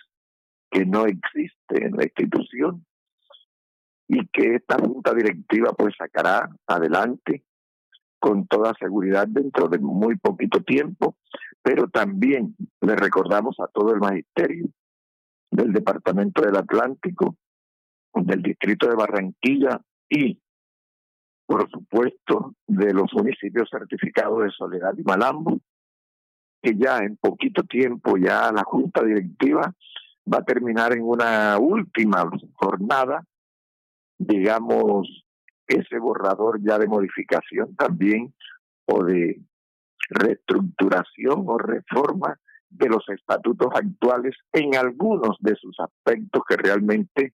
que 0.72 0.86
no 0.86 1.06
existe 1.06 1.86
en 1.86 1.92
la 1.96 2.04
institución 2.04 2.86
y 4.08 4.26
que 4.28 4.56
esta 4.56 4.78
junta 4.80 5.14
directiva 5.14 5.74
pues 5.74 5.94
sacará 5.98 6.50
adelante 6.66 7.44
con 8.20 8.48
toda 8.48 8.74
seguridad 8.80 9.28
dentro 9.28 9.68
de 9.68 9.80
muy 9.80 10.16
poquito 10.18 10.64
tiempo, 10.64 11.18
pero 11.64 11.88
también 11.88 12.56
le 12.82 12.96
recordamos 12.96 13.60
a 13.60 13.68
todo 13.68 13.94
el 13.94 14.00
magisterio 14.00 14.68
del 15.50 15.72
Departamento 15.72 16.42
del 16.42 16.58
Atlántico, 16.58 17.38
del 18.14 18.42
Distrito 18.42 18.88
de 18.88 18.96
Barranquilla 18.96 19.82
y 20.10 20.40
por 21.46 21.70
supuesto, 21.70 22.56
de 22.68 22.94
los 22.94 23.14
municipios 23.14 23.70
certificados 23.70 24.44
de 24.44 24.52
Soledad 24.52 24.94
y 24.98 25.04
Malambo, 25.04 25.60
que 26.62 26.76
ya 26.76 27.00
en 27.00 27.18
poquito 27.18 27.64
tiempo 27.64 28.18
ya 28.18 28.52
la 28.52 28.64
Junta 28.64 29.04
Directiva 29.04 29.74
va 30.32 30.38
a 30.38 30.46
terminar 30.46 30.94
en 30.94 31.04
una 31.04 31.58
última 31.60 32.30
jornada, 32.54 33.24
digamos, 34.18 35.26
ese 35.68 36.00
borrador 36.00 36.60
ya 36.62 36.80
de 36.80 36.88
modificación 36.88 37.76
también 37.76 38.34
o 38.86 39.04
de 39.04 39.42
reestructuración 40.10 41.44
o 41.48 41.58
reforma 41.58 42.40
de 42.70 42.90
los 42.90 43.08
estatutos 43.10 43.70
actuales 43.74 44.36
en 44.52 44.76
algunos 44.76 45.38
de 45.40 45.56
sus 45.56 45.80
aspectos 45.80 46.44
que 46.48 46.58
realmente 46.58 47.34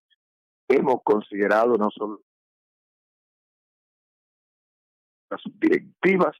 hemos 0.67 1.01
considerado 1.03 1.77
no 1.77 1.89
solo 1.91 2.21
las 5.29 5.41
directivas 5.59 6.35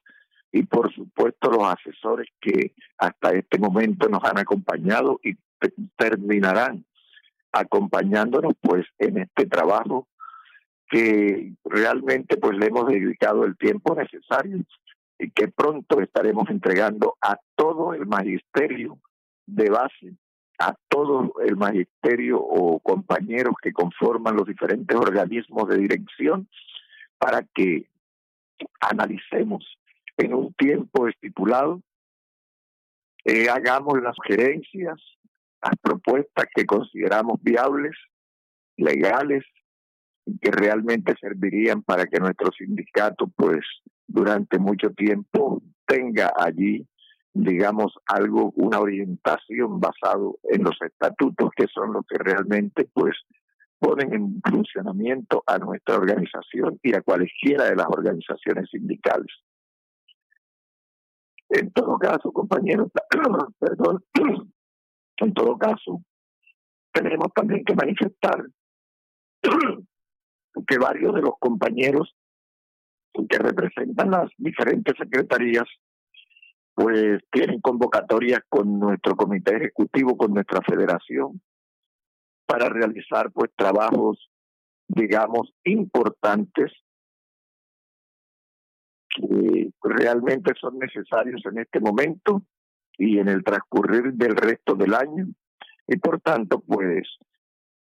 y 0.52 0.64
por 0.64 0.92
supuesto 0.92 1.50
los 1.50 1.64
asesores 1.64 2.28
que 2.40 2.74
hasta 2.98 3.32
este 3.32 3.58
momento 3.58 4.08
nos 4.08 4.22
han 4.24 4.38
acompañado 4.38 5.20
y 5.22 5.34
terminarán 5.96 6.84
acompañándonos 7.52 8.52
pues 8.60 8.86
en 8.98 9.18
este 9.18 9.46
trabajo 9.46 10.08
que 10.88 11.54
realmente 11.64 12.36
pues 12.36 12.58
le 12.58 12.66
hemos 12.66 12.86
dedicado 12.86 13.44
el 13.44 13.56
tiempo 13.56 13.94
necesario 13.94 14.58
y 15.20 15.30
que 15.30 15.48
pronto 15.48 16.00
estaremos 16.00 16.48
entregando 16.48 17.16
a 17.20 17.38
todo 17.54 17.92
el 17.92 18.06
magisterio 18.06 18.98
de 19.46 19.68
base, 19.68 20.14
a 20.58 20.74
todo 20.88 21.34
el 21.44 21.56
magisterio 21.56 22.40
o 22.40 22.80
compañeros 22.80 23.54
que 23.62 23.72
conforman 23.72 24.34
los 24.36 24.46
diferentes 24.46 24.96
organismos 24.96 25.68
de 25.68 25.76
dirección 25.76 26.48
para 27.18 27.42
que 27.42 27.90
analicemos 28.80 29.78
en 30.16 30.32
un 30.32 30.54
tiempo 30.54 31.06
estipulado, 31.06 31.82
eh, 33.24 33.50
hagamos 33.50 34.00
las 34.02 34.16
sugerencias, 34.16 34.98
las 35.62 35.74
propuestas 35.82 36.46
que 36.54 36.64
consideramos 36.64 37.42
viables, 37.42 37.94
legales, 38.76 39.44
que 40.40 40.50
realmente 40.50 41.14
servirían 41.20 41.82
para 41.82 42.06
que 42.06 42.18
nuestro 42.18 42.50
sindicato, 42.52 43.26
pues, 43.36 43.60
durante 44.10 44.58
mucho 44.58 44.90
tiempo 44.90 45.62
tenga 45.86 46.32
allí, 46.36 46.86
digamos, 47.32 47.94
algo, 48.06 48.52
una 48.56 48.80
orientación 48.80 49.80
basado 49.80 50.38
en 50.44 50.64
los 50.64 50.76
estatutos, 50.82 51.50
que 51.56 51.66
son 51.72 51.92
los 51.92 52.04
que 52.06 52.18
realmente, 52.18 52.88
pues, 52.92 53.16
ponen 53.78 54.12
en 54.12 54.40
funcionamiento 54.42 55.42
a 55.46 55.58
nuestra 55.58 55.96
organización 55.96 56.78
y 56.82 56.94
a 56.94 57.02
cualquiera 57.02 57.64
de 57.64 57.76
las 57.76 57.86
organizaciones 57.88 58.68
sindicales. 58.70 59.32
En 61.48 61.72
todo 61.72 61.98
caso, 61.98 62.32
compañeros, 62.32 62.90
perdón, 63.58 64.04
en 65.16 65.34
todo 65.34 65.56
caso, 65.56 66.02
tenemos 66.92 67.28
también 67.34 67.64
que 67.64 67.74
manifestar 67.74 68.44
que 70.66 70.78
varios 70.78 71.14
de 71.14 71.22
los 71.22 71.34
compañeros 71.38 72.14
que 73.28 73.38
representan 73.38 74.10
las 74.10 74.30
diferentes 74.36 74.94
secretarías, 74.96 75.68
pues 76.74 77.22
tienen 77.30 77.60
convocatorias 77.60 78.40
con 78.48 78.78
nuestro 78.78 79.16
comité 79.16 79.56
ejecutivo, 79.56 80.16
con 80.16 80.32
nuestra 80.32 80.60
federación, 80.62 81.40
para 82.46 82.68
realizar 82.68 83.30
pues 83.32 83.50
trabajos, 83.56 84.30
digamos, 84.88 85.52
importantes 85.64 86.72
que 89.10 89.70
realmente 89.82 90.52
son 90.60 90.78
necesarios 90.78 91.42
en 91.46 91.58
este 91.58 91.80
momento 91.80 92.42
y 92.96 93.18
en 93.18 93.28
el 93.28 93.42
transcurrir 93.42 94.12
del 94.14 94.36
resto 94.36 94.74
del 94.74 94.94
año. 94.94 95.26
Y 95.86 95.96
por 95.96 96.20
tanto, 96.20 96.60
pues, 96.60 97.08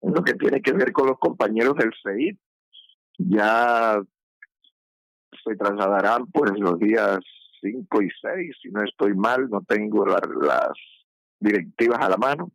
en 0.00 0.14
lo 0.14 0.22
que 0.22 0.34
tiene 0.34 0.62
que 0.62 0.72
ver 0.72 0.92
con 0.92 1.08
los 1.08 1.18
compañeros 1.18 1.74
del 1.76 1.92
CEID, 2.02 2.36
ya 3.18 4.00
se 5.44 5.56
trasladarán 5.56 6.26
pues 6.26 6.52
los 6.58 6.78
días 6.78 7.18
5 7.60 8.02
y 8.02 8.08
6, 8.20 8.56
si 8.62 8.70
no 8.70 8.82
estoy 8.82 9.14
mal, 9.14 9.48
no 9.50 9.62
tengo 9.62 10.06
las 10.06 10.72
directivas 11.40 11.98
a 12.00 12.08
la 12.08 12.16
mano. 12.16 12.50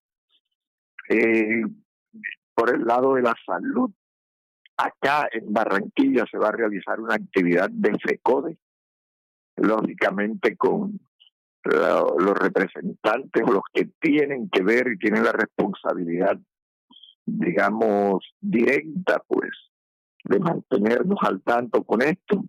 Eh, 1.10 1.64
por 2.54 2.74
el 2.74 2.86
lado 2.86 3.16
de 3.16 3.24
la 3.24 3.36
salud, 3.46 3.92
acá 4.78 5.28
en 5.32 5.52
Barranquilla 5.52 6.26
se 6.30 6.38
va 6.38 6.50
a 6.50 6.54
realizar 6.54 7.00
una 7.00 7.16
actividad 7.16 7.70
de 7.70 7.98
FECODE, 8.00 8.58
lógicamente 9.58 10.56
con 10.56 11.00
los 11.66 12.38
representantes 12.38 13.44
o 13.46 13.54
los 13.54 13.64
que 13.74 13.86
tienen 14.00 14.50
que 14.50 14.64
ver 14.64 14.92
y 14.92 14.98
tienen 14.98 15.24
la 15.24 15.32
responsabilidad, 15.32 16.38
digamos, 17.26 18.26
directa, 18.42 19.24
pues, 19.28 19.52
de 20.26 20.40
mantenernos 20.40 21.20
al 21.22 21.42
tanto 21.42 21.84
con 21.84 22.02
esto. 22.02 22.44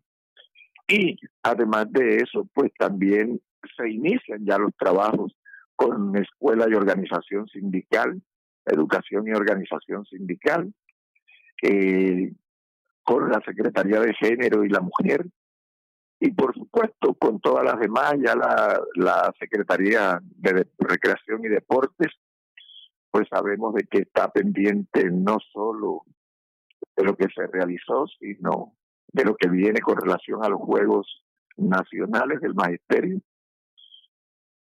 Y 0.89 1.19
además 1.43 1.91
de 1.91 2.17
eso, 2.17 2.49
pues 2.53 2.73
también 2.79 3.41
se 3.77 3.89
inician 3.91 4.45
ya 4.45 4.59
los 4.59 4.75
trabajos 4.77 5.35
con 5.75 6.17
escuela 6.17 6.67
y 6.69 6.75
organización 6.75 7.49
sindical 7.49 8.23
Educación 8.67 9.29
y 9.29 9.33
Organización 9.33 10.05
Sindical, 10.07 10.73
eh, 11.63 12.33
con 13.03 13.31
la 13.31 13.41
Secretaría 13.45 14.01
de 14.01 14.15
Género 14.15 14.65
y 14.65 14.69
la 14.69 14.81
Mujer, 14.81 15.27
y 16.21 16.31
por 16.31 16.55
supuesto 16.55 17.15
con 17.15 17.41
todas 17.41 17.65
las 17.65 17.79
demás, 17.79 18.15
ya 18.25 18.35
la, 18.35 18.81
la 18.95 19.35
Secretaría 19.39 20.21
de 20.23 20.67
Recreación 20.79 21.45
y 21.45 21.49
Deportes, 21.49 22.13
pues 23.11 23.29
sabemos 23.29 23.75
de 23.75 23.85
que 23.85 23.99
está 23.99 24.31
pendiente 24.33 25.11
no 25.11 25.39
solo 25.53 26.03
de 26.97 27.05
lo 27.05 27.17
que 27.17 27.27
se 27.35 27.47
realizó, 27.47 28.07
sino 28.19 28.75
de 29.15 29.25
lo 29.25 29.37
que 29.37 29.49
viene 29.49 29.81
con 29.81 29.97
relación 29.97 30.45
a 30.45 30.49
los 30.49 30.61
Juegos 30.61 31.25
Nacionales 31.57 32.41
del 32.41 32.55
Magisterio 32.55 33.21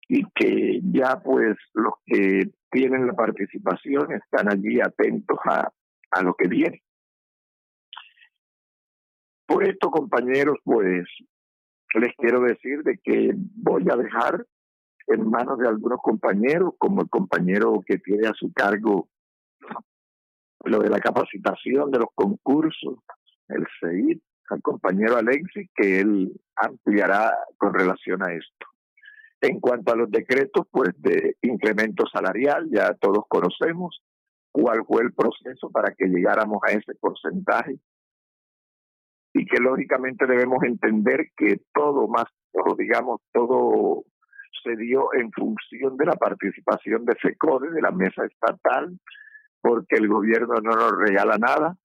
y 0.09 0.25
que 0.35 0.81
ya 0.83 1.21
pues 1.23 1.57
los 1.73 1.95
que 2.05 2.51
tienen 2.69 3.07
la 3.07 3.13
participación 3.13 4.13
están 4.13 4.51
allí 4.51 4.81
atentos 4.81 5.39
a, 5.45 5.71
a 6.11 6.23
lo 6.23 6.35
que 6.35 6.49
viene. 6.49 6.83
Por 9.47 9.65
esto, 9.65 9.89
compañeros, 9.91 10.59
pues 10.65 11.07
les 11.95 12.15
quiero 12.17 12.41
decir 12.41 12.83
de 12.83 12.99
que 12.99 13.33
voy 13.37 13.85
a 13.89 13.97
dejar 13.97 14.45
en 15.07 15.31
manos 15.31 15.59
de 15.59 15.69
algunos 15.69 16.01
compañeros, 16.03 16.75
como 16.79 17.03
el 17.03 17.09
compañero 17.09 17.81
que 17.87 17.99
tiene 17.99 18.27
a 18.27 18.35
su 18.35 18.53
cargo 18.53 19.09
lo 20.65 20.81
de 20.81 20.91
la 20.91 20.99
capacitación 20.99 21.91
de 21.93 22.01
los 22.01 22.09
concursos, 22.15 22.99
el 23.49 23.65
CEID, 23.81 24.19
al 24.51 24.63
compañero 24.63 25.17
Alexis, 25.17 25.69
que 25.75 26.01
él 26.01 26.33
ampliará 26.57 27.37
con 27.57 27.73
relación 27.75 28.23
a 28.23 28.33
esto. 28.33 28.67
En 29.41 29.59
cuanto 29.61 29.93
a 29.93 29.97
los 29.97 30.11
decretos, 30.11 30.67
pues 30.71 30.91
de 30.99 31.37
incremento 31.43 32.05
salarial, 32.13 32.69
ya 32.71 32.95
todos 32.95 33.25
conocemos 33.29 34.03
cuál 34.53 34.85
fue 34.87 35.03
el 35.03 35.13
proceso 35.13 35.71
para 35.71 35.95
que 35.95 36.07
llegáramos 36.07 36.61
a 36.67 36.73
ese 36.73 36.95
porcentaje 37.01 37.79
y 39.33 39.47
que 39.47 39.59
lógicamente 39.59 40.27
debemos 40.27 40.63
entender 40.65 41.31
que 41.37 41.61
todo 41.73 42.09
más, 42.09 42.27
o 42.53 42.75
digamos, 42.77 43.21
todo 43.33 44.05
se 44.63 44.77
dio 44.77 45.15
en 45.15 45.31
función 45.33 45.97
de 45.97 46.07
la 46.07 46.15
participación 46.15 47.05
de 47.05 47.15
FECODE, 47.15 47.71
de 47.71 47.81
la 47.81 47.93
mesa 47.93 48.25
estatal, 48.25 48.99
porque 49.61 49.97
el 49.97 50.09
gobierno 50.09 50.55
no 50.63 50.73
nos 50.73 50.93
regala 50.99 51.39
nada. 51.39 51.77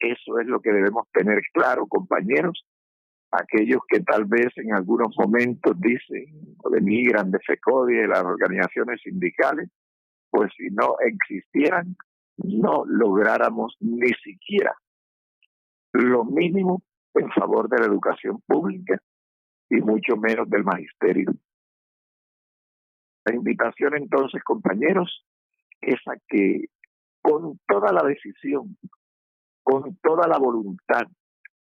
Eso 0.00 0.38
es 0.38 0.46
lo 0.46 0.60
que 0.60 0.72
debemos 0.72 1.08
tener 1.12 1.40
claro, 1.52 1.86
compañeros. 1.86 2.64
Aquellos 3.30 3.80
que 3.88 4.00
tal 4.00 4.24
vez 4.24 4.48
en 4.56 4.74
algunos 4.74 5.14
momentos 5.18 5.78
dicen 5.80 6.56
o 6.62 6.70
denigran 6.70 7.30
de 7.30 7.38
FECODE 7.40 7.94
y 7.94 7.98
de 7.98 8.08
las 8.08 8.22
organizaciones 8.22 9.00
sindicales, 9.02 9.68
pues 10.30 10.50
si 10.56 10.68
no 10.70 10.96
existieran, 11.00 11.96
no 12.38 12.84
lográramos 12.86 13.76
ni 13.80 14.12
siquiera 14.22 14.74
lo 15.92 16.24
mínimo 16.24 16.82
en 17.14 17.30
favor 17.30 17.68
de 17.68 17.78
la 17.78 17.86
educación 17.86 18.40
pública 18.46 19.00
y 19.70 19.76
mucho 19.76 20.16
menos 20.16 20.48
del 20.48 20.64
magisterio. 20.64 21.32
La 23.24 23.34
invitación 23.34 23.96
entonces, 23.96 24.42
compañeros, 24.44 25.24
es 25.80 26.00
a 26.06 26.14
que 26.28 26.66
con 27.20 27.58
toda 27.66 27.92
la 27.92 28.02
decisión, 28.02 28.76
con 29.68 29.96
toda 29.96 30.26
la 30.26 30.38
voluntad, 30.38 31.02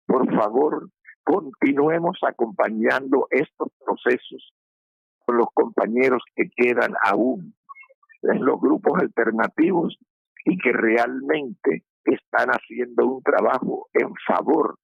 por 0.06 0.32
favor, 0.32 0.88
continuemos 1.24 2.18
acompañando 2.22 3.26
estos 3.30 3.68
procesos 3.84 4.52
con 5.26 5.38
los 5.38 5.48
compañeros 5.52 6.22
que 6.36 6.48
quedan 6.54 6.92
aún 7.04 7.52
en 8.22 8.44
los 8.44 8.60
grupos 8.60 8.92
alternativos 9.00 9.98
y 10.44 10.56
que 10.58 10.72
realmente 10.72 11.82
están 12.04 12.50
haciendo 12.50 13.06
un 13.06 13.22
trabajo 13.24 13.88
en 13.92 14.14
favor 14.24 14.78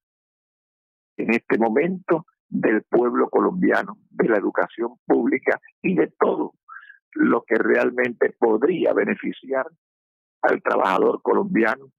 en 1.15 1.33
este 1.33 1.57
momento 1.57 2.25
del 2.49 2.83
pueblo 2.83 3.29
colombiano, 3.29 3.99
de 4.09 4.27
la 4.27 4.37
educación 4.37 4.95
pública 5.05 5.61
y 5.81 5.95
de 5.95 6.11
todo 6.19 6.55
lo 7.13 7.43
que 7.43 7.55
realmente 7.55 8.35
podría 8.37 8.91
beneficiar 8.91 9.65
al 10.41 10.61
trabajador 10.61 11.21
colombiano, 11.21 11.89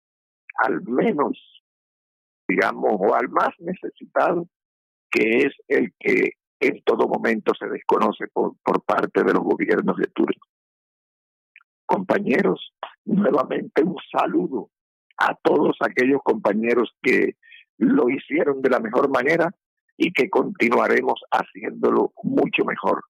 al 0.59 0.83
menos, 0.83 1.38
digamos, 2.47 2.92
o 2.99 3.14
al 3.14 3.29
más 3.29 3.51
necesitado, 3.59 4.49
que 5.11 5.38
es 5.40 5.53
el 5.68 5.92
que 5.99 6.33
en 6.61 6.83
todo 6.83 7.09
momento 7.09 7.53
se 7.59 7.68
desconoce 7.68 8.27
por, 8.33 8.57
por 8.62 8.83
parte 8.83 9.23
de 9.23 9.33
los 9.33 9.42
gobiernos 9.42 9.97
de 9.97 10.07
turno. 10.07 10.40
Compañeros, 11.87 12.75
nuevamente 13.05 13.83
un 13.83 13.97
saludo 14.11 14.71
a 15.16 15.35
todos 15.42 15.77
aquellos 15.81 16.21
compañeros 16.23 16.92
que 17.03 17.37
lo 17.79 18.11
hicieron 18.11 18.61
de 18.61 18.71
la 18.71 18.81
mejor 18.81 19.09
manera 19.09 19.55
y 19.97 20.12
que 20.12 20.29
continuaremos 20.29 21.21
haciéndolo 21.31 22.12
mucho 22.23 22.64
mejor. 22.64 23.05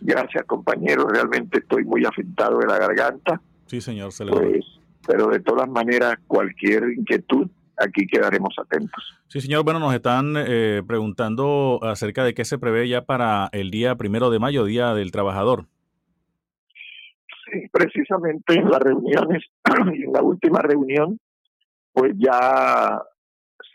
Gracias, 0.00 0.44
compañeros. 0.44 1.06
Realmente 1.08 1.58
estoy 1.58 1.84
muy 1.84 2.04
afectado 2.04 2.58
de 2.58 2.66
la 2.66 2.78
garganta. 2.78 3.40
Sí, 3.66 3.80
señor. 3.80 4.12
Se 4.12 4.24
pues, 4.26 4.73
pero 5.06 5.28
de 5.28 5.40
todas 5.40 5.68
maneras, 5.68 6.16
cualquier 6.26 6.90
inquietud, 6.96 7.48
aquí 7.76 8.06
quedaremos 8.06 8.54
atentos. 8.58 9.02
Sí, 9.28 9.40
señor. 9.40 9.64
Bueno, 9.64 9.80
nos 9.80 9.94
están 9.94 10.34
eh, 10.36 10.82
preguntando 10.86 11.80
acerca 11.82 12.24
de 12.24 12.34
qué 12.34 12.44
se 12.44 12.58
prevé 12.58 12.88
ya 12.88 13.02
para 13.02 13.48
el 13.52 13.70
día 13.70 13.96
primero 13.96 14.30
de 14.30 14.38
mayo, 14.38 14.64
Día 14.64 14.94
del 14.94 15.10
Trabajador. 15.10 15.66
Sí, 17.50 17.68
precisamente 17.72 18.54
en 18.54 18.70
las 18.70 18.80
reuniones, 18.80 19.44
en 19.64 20.12
la 20.12 20.22
última 20.22 20.60
reunión, 20.60 21.18
pues 21.92 22.12
ya 22.16 23.00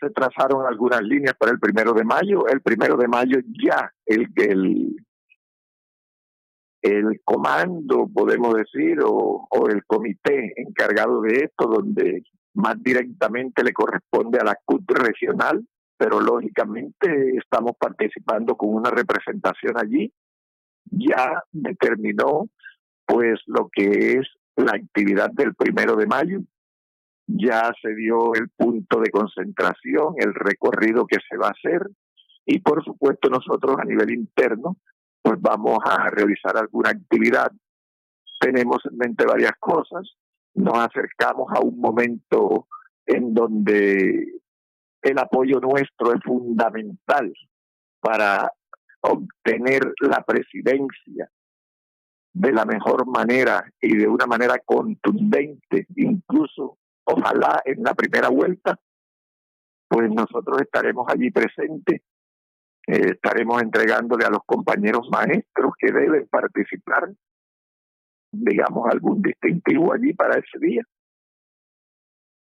se 0.00 0.10
trazaron 0.10 0.66
algunas 0.66 1.02
líneas 1.02 1.34
para 1.38 1.52
el 1.52 1.58
primero 1.58 1.92
de 1.92 2.04
mayo. 2.04 2.46
El 2.48 2.60
primero 2.60 2.96
de 2.96 3.08
mayo 3.08 3.38
ya 3.62 3.92
el, 4.06 4.28
el, 4.36 4.96
el 6.82 7.20
comando, 7.24 8.08
podemos 8.12 8.54
decir, 8.54 8.98
o, 9.04 9.46
el 9.68 9.84
comité 9.84 10.52
encargado 10.56 11.20
de 11.22 11.44
esto, 11.44 11.66
donde 11.66 12.22
más 12.54 12.82
directamente 12.82 13.62
le 13.62 13.72
corresponde 13.72 14.38
a 14.38 14.44
la 14.44 14.56
CUT 14.64 14.90
regional, 14.92 15.66
pero 15.96 16.20
lógicamente 16.20 17.36
estamos 17.36 17.72
participando 17.78 18.56
con 18.56 18.74
una 18.74 18.90
representación 18.90 19.76
allí, 19.76 20.12
ya 20.84 21.42
determinó 21.52 22.48
pues 23.04 23.40
lo 23.46 23.68
que 23.70 24.18
es 24.18 24.28
la 24.56 24.72
actividad 24.72 25.30
del 25.30 25.54
primero 25.54 25.96
de 25.96 26.06
mayo, 26.06 26.40
ya 27.26 27.72
se 27.80 27.94
dio 27.94 28.34
el 28.34 28.48
punto 28.50 29.00
de 29.00 29.10
concentración, 29.10 30.14
el 30.16 30.34
recorrido 30.34 31.06
que 31.06 31.18
se 31.28 31.36
va 31.36 31.48
a 31.48 31.52
hacer. 31.52 31.88
Y 32.46 32.60
por 32.60 32.82
supuesto 32.84 33.28
nosotros 33.28 33.76
a 33.78 33.84
nivel 33.84 34.10
interno 34.10 34.76
pues 35.22 35.40
vamos 35.40 35.78
a 35.84 36.08
realizar 36.08 36.56
alguna 36.56 36.90
actividad. 36.90 37.50
Tenemos 38.40 38.78
en 38.90 38.96
mente 38.96 39.24
varias 39.26 39.52
cosas, 39.58 40.16
nos 40.54 40.78
acercamos 40.78 41.52
a 41.54 41.60
un 41.60 41.78
momento 41.78 42.66
en 43.06 43.34
donde 43.34 44.40
el 45.02 45.18
apoyo 45.18 45.60
nuestro 45.60 46.12
es 46.14 46.22
fundamental 46.24 47.32
para 48.00 48.50
obtener 49.00 49.92
la 50.00 50.22
presidencia 50.22 51.30
de 52.32 52.52
la 52.52 52.64
mejor 52.64 53.06
manera 53.06 53.64
y 53.80 53.96
de 53.96 54.06
una 54.06 54.26
manera 54.26 54.58
contundente, 54.64 55.86
incluso 55.96 56.78
ojalá 57.04 57.60
en 57.64 57.82
la 57.82 57.94
primera 57.94 58.28
vuelta, 58.28 58.78
pues 59.88 60.08
nosotros 60.10 60.60
estaremos 60.60 61.06
allí 61.08 61.30
presentes, 61.30 62.02
eh, 62.86 63.12
estaremos 63.12 63.62
entregándole 63.62 64.24
a 64.24 64.30
los 64.30 64.40
compañeros 64.46 65.08
maestros 65.10 65.72
que 65.78 65.92
deben 65.92 66.26
participar, 66.28 67.10
digamos, 68.32 68.88
algún 68.90 69.22
distintivo 69.22 69.92
allí 69.92 70.12
para 70.14 70.38
ese 70.38 70.58
día. 70.60 70.82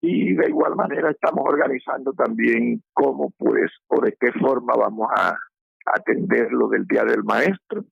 Y 0.01 0.33
de 0.33 0.47
igual 0.47 0.75
manera 0.75 1.11
estamos 1.11 1.45
organizando 1.45 2.13
también 2.13 2.81
cómo, 2.93 3.31
pues, 3.37 3.71
o 3.87 4.01
de 4.01 4.15
qué 4.19 4.31
forma 4.33 4.73
vamos 4.75 5.09
a 5.15 5.35
atender 5.85 6.51
lo 6.51 6.69
del 6.69 6.85
Día 6.85 7.03
del 7.03 7.23
Maestro. 7.23 7.83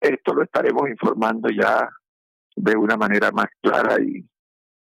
Esto 0.00 0.34
lo 0.34 0.42
estaremos 0.42 0.88
informando 0.88 1.48
ya 1.48 1.88
de 2.56 2.76
una 2.76 2.96
manera 2.96 3.30
más 3.30 3.46
clara 3.62 3.96
y 4.00 4.28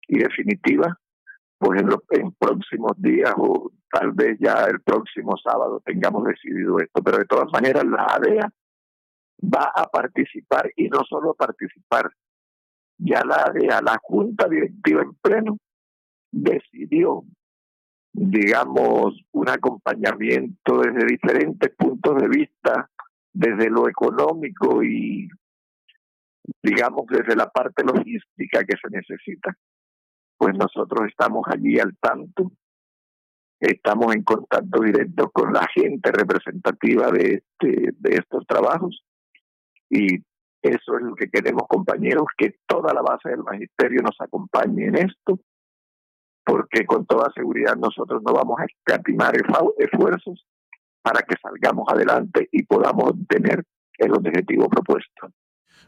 y 0.09 0.19
definitiva, 0.19 0.99
pues 1.59 1.81
en 1.81 1.89
los 1.89 2.01
próximos 2.39 2.93
días 2.97 3.35
o 3.37 3.73
tal 3.91 4.13
vez 4.13 4.39
ya 4.41 4.65
el 4.65 4.81
próximo 4.81 5.37
sábado 5.37 5.83
tengamos 5.85 6.25
decidido 6.25 6.79
esto. 6.79 7.03
Pero 7.03 7.19
de 7.19 7.25
todas 7.25 7.51
maneras, 7.53 7.85
la 7.85 8.05
ADEA 8.05 8.49
va 9.43 9.73
a 9.75 9.87
participar 9.89 10.71
y 10.77 10.89
no 10.89 11.03
solo 11.09 11.35
participar, 11.35 12.11
ya 12.99 13.25
la 13.25 13.45
ADEA, 13.47 13.81
la 13.83 13.99
Junta 14.03 14.49
Directiva 14.49 15.03
en 15.03 15.15
pleno, 15.15 15.59
decidió, 16.31 17.25
digamos, 18.13 19.21
un 19.33 19.49
acompañamiento 19.49 20.81
desde 20.81 21.07
diferentes 21.07 21.75
puntos 21.77 22.17
de 22.21 22.29
vista, 22.29 22.89
desde 23.33 23.71
lo 23.71 23.89
económico 23.89 24.83
y, 24.83 25.29
digamos, 26.63 27.07
desde 27.09 27.37
la 27.37 27.49
parte 27.49 27.85
logística 27.85 28.65
que 28.65 28.77
se 28.77 28.91
necesita 28.91 29.57
pues 30.39 30.55
nosotros 30.57 31.09
estamos 31.09 31.45
allí 31.49 31.79
al 31.79 31.97
tanto, 31.99 32.53
estamos 33.61 34.15
en 34.15 34.23
contacto 34.23 34.81
directo 34.83 35.31
con 35.31 35.53
la 35.53 35.67
gente 35.75 36.13
representativa 36.13 37.11
de, 37.11 37.43
este, 37.43 37.91
de 37.99 38.17
estos 38.17 38.47
trabajos 38.47 39.05
y 39.91 40.23
eso 40.63 40.97
es 40.97 41.03
lo 41.03 41.15
que 41.15 41.29
queremos 41.29 41.65
compañeros, 41.69 42.27
que 42.37 42.57
toda 42.67 42.93
la 42.95 43.03
base 43.03 43.31
del 43.31 43.43
magisterio 43.43 44.03
nos 44.03 44.17
acompañe 44.21 44.87
en 44.87 44.97
esto, 44.97 45.41
porque 46.45 46.85
con 46.87 47.07
toda 47.07 47.33
seguridad 47.35 47.77
nosotros 47.77 48.23
no 48.23 48.33
vamos 48.33 48.61
a 48.61 48.65
escatimar 48.65 49.35
esfuerzos 49.77 50.47
para 51.03 51.23
que 51.23 51.37
salgamos 51.41 51.87
adelante 51.89 52.49
y 52.53 52.65
podamos 52.65 53.11
obtener 53.11 53.65
el 53.99 54.13
objetivo 54.13 54.69
propuesto. 54.69 55.29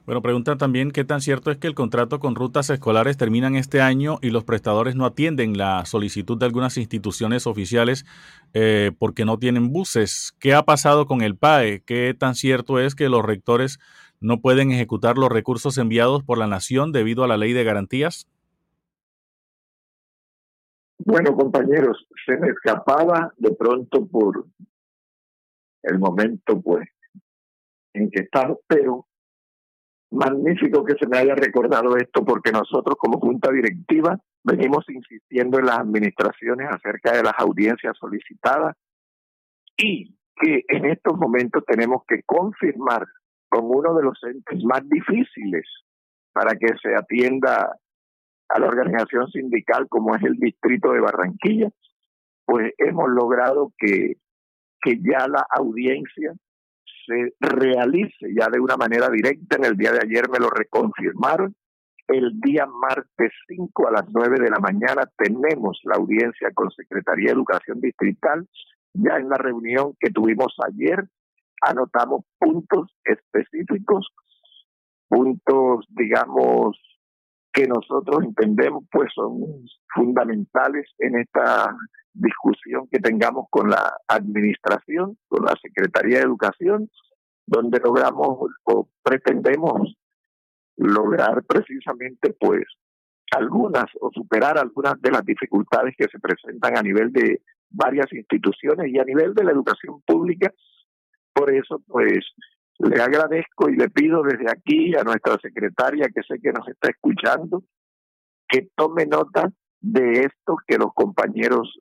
Bueno, 0.07 0.22
pregunta 0.22 0.57
también 0.57 0.90
qué 0.90 1.05
tan 1.05 1.20
cierto 1.20 1.50
es 1.50 1.59
que 1.59 1.66
el 1.66 1.74
contrato 1.74 2.18
con 2.18 2.35
rutas 2.35 2.70
escolares 2.70 3.16
terminan 3.16 3.55
este 3.55 3.81
año 3.81 4.18
y 4.22 4.31
los 4.31 4.44
prestadores 4.44 4.96
no 4.96 5.05
atienden 5.05 5.57
la 5.57 5.85
solicitud 5.85 6.38
de 6.38 6.46
algunas 6.46 6.76
instituciones 6.79 7.46
oficiales 7.46 8.07
eh, 8.55 8.92
porque 8.98 9.24
no 9.24 9.38
tienen 9.38 9.72
buses. 9.72 10.35
¿Qué 10.40 10.55
ha 10.55 10.64
pasado 10.64 11.07
con 11.07 11.20
el 11.20 11.37
PAE? 11.37 11.83
¿Qué 11.85 12.14
tan 12.18 12.35
cierto 12.35 12.81
es 12.81 12.94
que 12.94 13.09
los 13.09 13.24
rectores 13.24 13.79
no 14.20 14.40
pueden 14.40 14.70
ejecutar 14.70 15.16
los 15.16 15.31
recursos 15.31 15.79
enviados 15.79 16.24
por 16.24 16.38
la 16.38 16.46
nación 16.46 16.92
debido 16.92 17.22
a 17.22 17.29
la 17.29 17.37
ley 17.37 17.53
de 17.53 17.64
garantías? 17.64 18.26
Bueno, 20.98 21.35
compañeros, 21.35 22.07
se 22.26 22.37
me 22.37 22.48
escapaba 22.48 23.33
de 23.38 23.53
pronto 23.53 24.07
por 24.07 24.46
el 25.83 25.98
momento, 25.98 26.61
pues, 26.61 26.88
en 27.94 28.11
que 28.11 28.22
estamos, 28.22 28.59
pero 28.66 29.07
magnífico 30.11 30.85
que 30.85 30.94
se 30.99 31.07
me 31.07 31.18
haya 31.18 31.35
recordado 31.35 31.96
esto 31.96 32.25
porque 32.25 32.51
nosotros 32.51 32.96
como 32.99 33.20
junta 33.20 33.51
directiva 33.51 34.18
venimos 34.42 34.85
insistiendo 34.88 35.59
en 35.59 35.66
las 35.66 35.79
administraciones 35.79 36.68
acerca 36.70 37.12
de 37.12 37.23
las 37.23 37.35
audiencias 37.38 37.96
solicitadas 37.99 38.77
y 39.77 40.16
que 40.37 40.64
en 40.68 40.87
estos 40.87 41.16
momentos 41.16 41.64
tenemos 41.66 42.03
que 42.09 42.23
confirmar 42.25 43.07
como 43.49 43.68
uno 43.68 43.94
de 43.94 44.03
los 44.03 44.18
entes 44.25 44.64
más 44.64 44.81
difíciles 44.88 45.64
para 46.33 46.55
que 46.55 46.68
se 46.83 46.94
atienda 46.94 47.77
a 48.49 48.59
la 48.59 48.66
organización 48.66 49.29
sindical 49.31 49.87
como 49.88 50.14
es 50.16 50.23
el 50.23 50.35
distrito 50.35 50.92
de 50.92 51.01
Barranquilla, 51.01 51.70
pues 52.44 52.73
hemos 52.79 53.09
logrado 53.11 53.73
que, 53.79 54.14
que 54.83 54.99
ya 55.01 55.29
la 55.29 55.46
audiencia 55.57 56.33
se 57.11 57.49
realice 57.49 58.35
ya 58.35 58.49
de 58.51 58.61
una 58.61 58.77
manera 58.77 59.09
directa. 59.11 59.57
En 59.57 59.64
el 59.64 59.77
día 59.77 59.92
de 59.92 60.01
ayer 60.03 60.29
me 60.31 60.38
lo 60.38 60.49
reconfirmaron. 60.51 61.55
El 62.09 62.40
día 62.40 62.66
martes 62.66 63.33
5 63.46 63.88
a 63.88 63.92
las 63.92 64.05
9 64.09 64.40
de 64.40 64.51
la 64.51 64.59
mañana 64.59 65.03
tenemos 65.16 65.81
la 65.85 65.96
audiencia 65.96 66.51
con 66.53 66.70
Secretaría 66.70 67.29
de 67.29 67.35
Educación 67.35 67.81
Distrital. 67.81 68.49
Ya 68.94 69.16
en 69.16 69.29
la 69.29 69.37
reunión 69.37 69.94
que 70.01 70.11
tuvimos 70.11 70.55
ayer 70.66 71.05
anotamos 71.62 72.25
puntos 72.38 72.90
específicos, 73.05 74.09
puntos, 75.09 75.87
digamos, 75.90 76.77
que 77.53 77.67
nosotros 77.67 78.25
entendemos 78.25 78.85
pues 78.91 79.11
son 79.15 79.41
fundamentales 79.95 80.87
en 80.99 81.19
esta 81.19 81.75
discusión 82.13 82.89
que 82.91 82.99
tengamos 82.99 83.47
con 83.51 83.71
la 83.71 83.97
administración, 84.09 85.17
con 85.29 85.45
la 85.45 85.55
Secretaría 85.61 86.19
de 86.19 86.25
Educación, 86.25 86.91
donde 87.47 87.81
logramos 87.81 88.51
o 88.65 88.89
pretendemos 89.03 89.95
lograr 90.77 91.43
precisamente 91.45 92.35
pues 92.39 92.65
algunas 93.33 93.87
o 94.01 94.11
superar 94.13 94.59
algunas 94.59 95.01
de 95.01 95.11
las 95.11 95.25
dificultades 95.25 95.95
que 95.97 96.09
se 96.11 96.19
presentan 96.19 96.77
a 96.77 96.83
nivel 96.83 97.13
de 97.13 97.43
varias 97.69 98.13
instituciones 98.13 98.93
y 98.93 98.99
a 98.99 99.05
nivel 99.05 99.35
de 99.35 99.45
la 99.45 99.53
educación 99.53 100.01
pública. 100.07 100.53
Por 101.33 101.53
eso 101.53 101.81
pues 101.87 102.25
le 102.81 103.03
agradezco 103.03 103.69
y 103.69 103.77
le 103.77 103.90
pido 103.90 104.23
desde 104.23 104.51
aquí 104.51 104.95
a 104.97 105.03
nuestra 105.03 105.37
secretaria 105.40 106.09
que 106.14 106.23
sé 106.23 106.40
que 106.40 106.53
nos 106.53 106.66
está 106.66 106.88
escuchando 106.88 107.62
que 108.49 108.69
tome 108.75 109.07
nota 109.07 109.51
de 109.81 110.21
esto 110.21 110.57
que 110.66 110.77
los 110.77 110.93
compañeros 110.95 111.79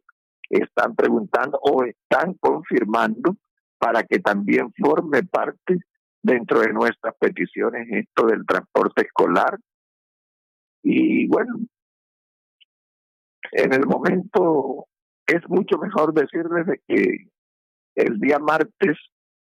están 0.49 0.95
preguntando 0.95 1.59
o 1.61 1.83
están 1.83 2.33
confirmando 2.35 3.35
para 3.77 4.03
que 4.03 4.19
también 4.19 4.73
forme 4.73 5.23
parte 5.23 5.79
dentro 6.21 6.59
de 6.59 6.73
nuestras 6.73 7.15
peticiones 7.17 7.87
esto 7.91 8.27
del 8.27 8.45
transporte 8.45 9.03
escolar. 9.03 9.57
Y 10.83 11.27
bueno, 11.27 11.59
en 13.51 13.73
el 13.73 13.85
momento 13.85 14.85
es 15.25 15.47
mucho 15.47 15.77
mejor 15.77 16.13
decirles 16.13 16.79
que 16.87 17.29
el 17.95 18.19
día 18.19 18.39
martes 18.39 18.97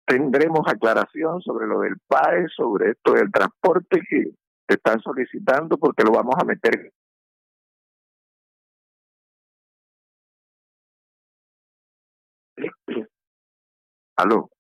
tendremos 0.09 0.61
aclaración 0.67 1.41
sobre 1.43 1.67
lo 1.67 1.81
del 1.81 1.99
PAE, 2.09 2.49
sobre 2.57 2.93
esto 2.93 3.13
del 3.13 3.31
transporte 3.31 4.01
que 4.09 4.33
están 4.67 5.01
solicitando, 5.01 5.77
porque 5.77 6.03
lo 6.03 6.13
vamos 6.13 6.35
a 6.41 6.45
meter 6.45 6.93
Aló. 14.17 14.51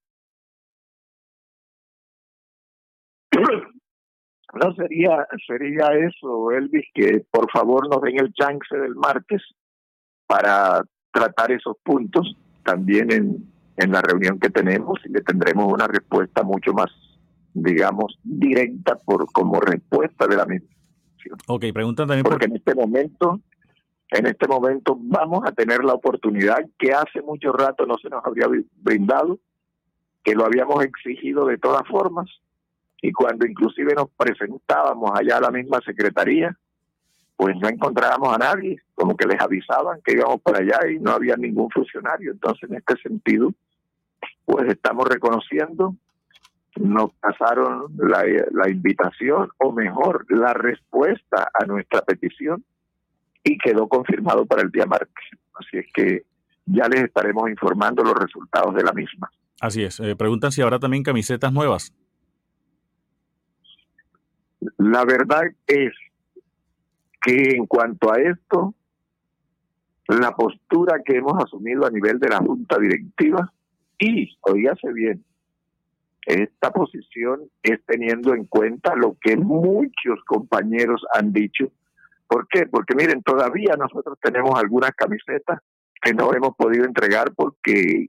No 4.54 4.74
sería, 4.74 5.26
sería 5.46 5.88
eso, 5.92 6.50
Elvis, 6.52 6.87
que 6.94 7.22
por 7.30 7.50
favor 7.50 7.87
nos 7.87 8.00
den 8.00 8.18
el 8.18 8.32
chance 8.32 8.74
del 8.74 8.94
martes 8.94 9.42
para 10.26 10.82
tratar 11.12 11.52
esos 11.52 11.76
puntos 11.82 12.34
también 12.64 13.12
en, 13.12 13.58
en 13.78 13.92
la 13.92 14.02
reunión 14.02 14.38
que 14.38 14.50
tenemos 14.50 14.98
y 15.04 15.08
le 15.10 15.20
tendremos 15.22 15.72
una 15.72 15.86
respuesta 15.86 16.42
mucho 16.42 16.72
más, 16.72 16.90
digamos, 17.54 18.18
directa 18.22 18.96
por 18.96 19.30
como 19.32 19.60
respuesta 19.60 20.26
de 20.26 20.36
la 20.36 20.46
misma. 20.46 20.68
Ok, 21.46 21.64
preguntan 21.72 22.08
también 22.08 22.24
porque 22.24 22.46
en 22.46 22.56
este 22.56 22.74
momento 22.74 23.40
en 24.10 24.26
este 24.26 24.48
momento 24.48 24.96
vamos 24.98 25.42
a 25.44 25.52
tener 25.52 25.84
la 25.84 25.92
oportunidad 25.92 26.58
que 26.78 26.92
hace 26.92 27.20
mucho 27.20 27.52
rato 27.52 27.84
no 27.84 27.96
se 27.98 28.08
nos 28.08 28.24
habría 28.24 28.46
brindado, 28.76 29.38
que 30.24 30.34
lo 30.34 30.46
habíamos 30.46 30.82
exigido 30.84 31.44
de 31.46 31.58
todas 31.58 31.86
formas, 31.86 32.26
y 33.02 33.12
cuando 33.12 33.46
inclusive 33.46 33.94
nos 33.94 34.08
presentábamos 34.10 35.10
allá 35.14 35.36
a 35.36 35.42
la 35.42 35.50
misma 35.50 35.80
secretaría, 35.84 36.56
pues 37.36 37.54
no 37.60 37.68
encontrábamos 37.68 38.34
a 38.34 38.38
nadie, 38.38 38.80
como 38.94 39.16
que 39.16 39.28
les 39.28 39.40
avisaban 39.40 40.00
que 40.02 40.14
íbamos 40.14 40.40
para 40.40 40.58
allá 40.58 40.90
y 40.90 40.98
no 40.98 41.12
había 41.12 41.36
ningún 41.36 41.70
funcionario. 41.70 42.32
Entonces, 42.32 42.68
en 42.68 42.76
este 42.76 42.96
sentido, 42.96 43.52
pues 44.44 44.68
estamos 44.68 45.07
reconociendo, 45.09 45.94
nos 46.76 47.12
pasaron 47.14 47.92
la, 47.96 48.24
la 48.52 48.70
invitación, 48.70 49.50
o 49.59 49.72
mejor, 49.72 50.24
la 50.28 50.52
respuesta 50.54 51.50
a 51.52 51.66
nuestra 51.66 52.02
petición, 52.02 52.64
y 53.44 53.59
quedó 53.59 53.88
confirmado 53.88 54.46
para 54.46 54.62
el 54.62 54.70
día 54.70 54.87
martes. 54.87 55.24
Así 55.54 55.78
es 55.78 55.87
que 55.92 56.24
ya 56.66 56.88
les 56.88 57.04
estaremos 57.04 57.48
informando 57.48 58.02
los 58.02 58.14
resultados 58.14 58.74
de 58.74 58.83
la 58.83 58.92
misma. 58.92 59.31
Así 59.61 59.83
es. 59.83 59.98
Eh, 60.00 60.14
preguntan 60.16 60.52
si 60.52 60.62
habrá 60.62 60.78
también 60.78 61.02
camisetas 61.02 61.52
nuevas. 61.52 61.92
La 64.76 65.04
verdad 65.04 65.42
es 65.66 65.92
que 67.20 67.57
en 67.57 67.66
cuanto 67.66 68.12
a 68.12 68.20
esto, 68.20 68.74
la 70.09 70.35
postura 70.35 71.00
que 71.04 71.16
hemos 71.16 71.42
asumido 71.42 71.87
a 71.87 71.90
nivel 71.90 72.18
de 72.18 72.28
la 72.28 72.38
Junta 72.38 72.78
Directiva, 72.78 73.52
y, 73.98 74.37
oígase 74.42 74.92
bien, 74.92 75.24
esta 76.26 76.70
posición 76.70 77.42
es 77.62 77.80
teniendo 77.87 78.34
en 78.34 78.44
cuenta 78.44 78.94
lo 78.94 79.16
que 79.20 79.37
muchos 79.37 80.22
compañeros 80.26 81.02
han 81.14 81.32
dicho 81.32 81.72
¿Por 82.28 82.46
qué? 82.46 82.66
Porque 82.66 82.94
miren, 82.94 83.22
todavía 83.22 83.74
nosotros 83.78 84.18
tenemos 84.22 84.52
algunas 84.61 84.90
camisetas 84.90 85.61
que 86.00 86.12
no 86.12 86.32
hemos 86.34 86.54
podido 86.56 86.84
entregar 86.84 87.32
porque 87.34 88.08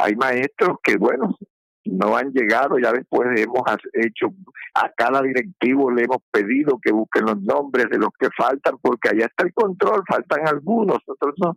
hay 0.00 0.16
maestros 0.16 0.78
que, 0.82 0.96
bueno, 0.96 1.36
no 1.84 2.16
han 2.16 2.32
llegado, 2.32 2.78
ya 2.78 2.92
después 2.92 3.28
hemos 3.36 3.62
hecho, 3.92 4.34
a 4.74 4.90
cada 4.96 5.22
directivo 5.22 5.90
le 5.92 6.02
hemos 6.02 6.18
pedido 6.32 6.80
que 6.82 6.90
busquen 6.90 7.26
los 7.26 7.40
nombres 7.42 7.88
de 7.90 7.98
los 7.98 8.10
que 8.18 8.28
faltan, 8.36 8.76
porque 8.82 9.10
allá 9.10 9.26
está 9.26 9.44
el 9.44 9.54
control, 9.54 10.02
faltan 10.08 10.48
algunos, 10.48 10.98
otros 11.06 11.34
no. 11.38 11.56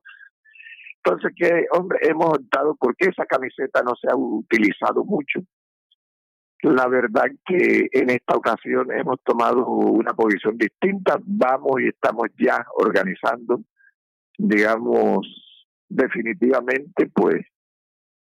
Entonces, 1.07 1.31
que 1.37 1.65
hombre, 1.71 1.99
hemos 2.01 2.37
optado 2.37 2.75
porque 2.77 3.05
esa 3.05 3.25
camiseta 3.25 3.81
no 3.81 3.93
se 3.95 4.09
ha 4.11 4.15
utilizado 4.15 5.05
mucho. 5.05 5.39
La 6.63 6.87
verdad 6.87 7.27
que 7.45 7.87
en 7.93 8.09
esta 8.09 8.35
ocasión 8.35 8.91
hemos 8.91 9.21
tomado 9.23 9.65
una 9.67 10.13
posición 10.13 10.57
distinta. 10.57 11.17
Vamos 11.23 11.79
y 11.79 11.87
estamos 11.87 12.27
ya 12.37 12.65
organizando, 12.75 13.61
digamos, 14.37 15.25
definitivamente, 15.87 17.09
pues, 17.13 17.45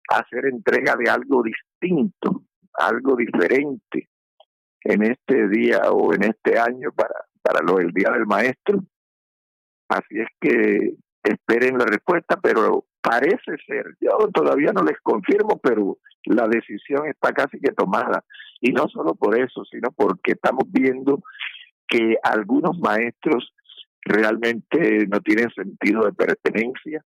hacer 0.09 0.47
entrega 0.47 0.95
de 0.95 1.07
algo 1.07 1.43
distinto, 1.43 2.45
algo 2.73 3.15
diferente 3.15 4.09
en 4.83 5.03
este 5.03 5.49
día 5.49 5.81
o 5.91 6.15
en 6.15 6.23
este 6.23 6.57
año 6.57 6.91
para, 6.95 7.13
para 7.43 7.63
lo 7.63 7.77
del 7.77 7.91
Día 7.91 8.09
del 8.09 8.25
Maestro. 8.25 8.79
Así 9.87 10.19
es 10.19 10.27
que 10.39 10.95
esperen 11.23 11.77
la 11.77 11.85
respuesta, 11.85 12.39
pero 12.41 12.85
parece 13.01 13.57
ser, 13.65 13.85
yo 13.99 14.17
todavía 14.33 14.71
no 14.73 14.83
les 14.83 14.99
confirmo, 15.01 15.59
pero 15.61 15.97
la 16.25 16.47
decisión 16.47 17.07
está 17.07 17.31
casi 17.31 17.59
que 17.59 17.71
tomada. 17.71 18.23
Y 18.59 18.71
no 18.71 18.87
solo 18.87 19.15
por 19.15 19.37
eso, 19.37 19.63
sino 19.65 19.91
porque 19.91 20.33
estamos 20.33 20.65
viendo 20.67 21.23
que 21.87 22.15
algunos 22.23 22.77
maestros 22.79 23.53
realmente 24.01 25.07
no 25.07 25.19
tienen 25.21 25.49
sentido 25.51 26.05
de 26.05 26.13
pertenencia, 26.13 27.03